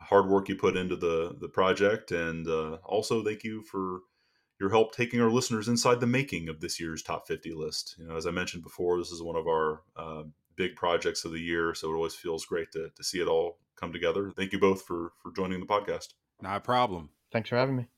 hard 0.00 0.28
work 0.28 0.48
you 0.48 0.54
put 0.54 0.76
into 0.76 0.94
the 0.94 1.36
the 1.40 1.48
project, 1.48 2.12
and 2.12 2.46
uh, 2.46 2.78
also 2.84 3.24
thank 3.24 3.42
you 3.42 3.62
for 3.62 3.98
your 4.60 4.70
help 4.70 4.94
taking 4.94 5.20
our 5.20 5.30
listeners 5.30 5.68
inside 5.68 6.00
the 6.00 6.06
making 6.06 6.48
of 6.48 6.60
this 6.60 6.80
year's 6.80 7.02
top 7.02 7.26
50 7.26 7.52
list. 7.52 7.96
You 7.98 8.06
know, 8.06 8.16
as 8.16 8.26
I 8.26 8.30
mentioned 8.30 8.62
before, 8.62 8.98
this 8.98 9.10
is 9.10 9.22
one 9.22 9.36
of 9.36 9.46
our 9.46 9.82
uh, 9.96 10.22
big 10.56 10.76
projects 10.76 11.24
of 11.24 11.32
the 11.32 11.40
year, 11.40 11.74
so 11.74 11.90
it 11.90 11.96
always 11.96 12.14
feels 12.14 12.44
great 12.44 12.70
to 12.72 12.90
to 12.94 13.04
see 13.04 13.20
it 13.20 13.28
all 13.28 13.58
come 13.76 13.92
together. 13.92 14.30
Thank 14.30 14.52
you 14.52 14.58
both 14.58 14.82
for 14.82 15.12
for 15.22 15.32
joining 15.32 15.60
the 15.60 15.66
podcast. 15.66 16.14
Not 16.40 16.56
a 16.56 16.60
problem. 16.60 17.10
Thanks 17.32 17.48
for 17.48 17.56
having 17.56 17.76
me. 17.76 17.88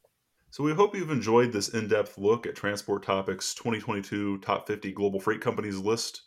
So 0.51 0.65
we 0.65 0.73
hope 0.73 0.95
you've 0.95 1.11
enjoyed 1.11 1.53
this 1.53 1.69
in-depth 1.69 2.17
look 2.17 2.47
at 2.47 2.55
Transport 2.55 3.03
Topics 3.03 3.53
2022 3.55 4.39
Top 4.39 4.67
50 4.67 4.93
Global 4.93 5.21
Freight 5.21 5.41
Companies 5.41 5.79
list. 5.79 6.23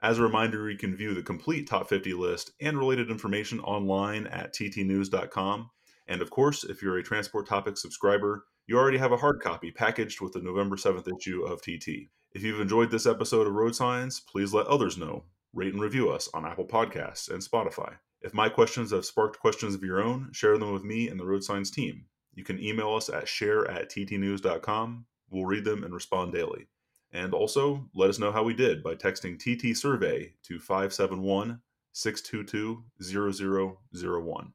As 0.00 0.18
a 0.18 0.22
reminder, 0.22 0.70
you 0.70 0.78
can 0.78 0.96
view 0.96 1.14
the 1.14 1.22
complete 1.22 1.66
top 1.66 1.88
50 1.88 2.14
list 2.14 2.52
and 2.60 2.78
related 2.78 3.10
information 3.10 3.60
online 3.60 4.26
at 4.28 4.54
ttnews.com. 4.54 5.70
And 6.06 6.22
of 6.22 6.30
course, 6.30 6.64
if 6.64 6.80
you're 6.80 6.98
a 6.98 7.02
Transport 7.02 7.46
Topics 7.48 7.82
subscriber, 7.82 8.44
you 8.66 8.76
already 8.76 8.98
have 8.98 9.12
a 9.12 9.16
hard 9.16 9.40
copy 9.40 9.70
packaged 9.70 10.20
with 10.20 10.32
the 10.32 10.40
November 10.40 10.74
7th 10.74 11.08
issue 11.16 11.42
of 11.44 11.62
TT. 11.62 12.08
If 12.32 12.42
you've 12.42 12.60
enjoyed 12.60 12.90
this 12.90 13.06
episode 13.06 13.46
of 13.46 13.52
Road 13.52 13.76
Signs, 13.76 14.20
please 14.20 14.52
let 14.52 14.66
others 14.66 14.98
know. 14.98 15.24
Rate 15.54 15.72
and 15.72 15.80
review 15.80 16.10
us 16.10 16.28
on 16.34 16.44
Apple 16.44 16.66
Podcasts 16.66 17.30
and 17.30 17.40
Spotify. 17.40 17.94
If 18.20 18.34
my 18.34 18.48
questions 18.48 18.90
have 18.90 19.04
sparked 19.04 19.38
questions 19.38 19.74
of 19.74 19.84
your 19.84 20.02
own, 20.02 20.30
share 20.32 20.58
them 20.58 20.72
with 20.72 20.82
me 20.82 21.08
and 21.08 21.18
the 21.18 21.24
Road 21.24 21.44
Signs 21.44 21.70
team. 21.70 22.06
You 22.34 22.42
can 22.42 22.60
email 22.60 22.92
us 22.94 23.08
at 23.08 23.28
share 23.28 23.70
at 23.70 23.88
ttnews.com. 23.90 25.06
We'll 25.30 25.46
read 25.46 25.64
them 25.64 25.84
and 25.84 25.94
respond 25.94 26.32
daily. 26.32 26.66
And 27.12 27.32
also, 27.32 27.88
let 27.94 28.10
us 28.10 28.18
know 28.18 28.32
how 28.32 28.42
we 28.42 28.52
did 28.52 28.82
by 28.82 28.96
texting 28.96 29.38
TT 29.38 29.76
Survey 29.76 30.34
to 30.42 30.58
571 30.58 31.60
622 31.92 32.84
0001. 33.00 34.52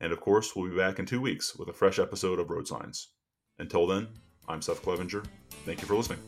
And 0.00 0.12
of 0.12 0.20
course, 0.20 0.54
we'll 0.54 0.70
be 0.70 0.76
back 0.76 0.98
in 0.98 1.06
two 1.06 1.20
weeks 1.20 1.56
with 1.56 1.68
a 1.68 1.72
fresh 1.72 1.98
episode 1.98 2.38
of 2.38 2.50
Road 2.50 2.68
Signs. 2.68 3.08
Until 3.58 3.86
then, 3.86 4.08
I'm 4.48 4.60
Seth 4.60 4.82
Clevenger. 4.82 5.22
Thank 5.64 5.80
you 5.80 5.86
for 5.86 5.94
listening. 5.94 6.18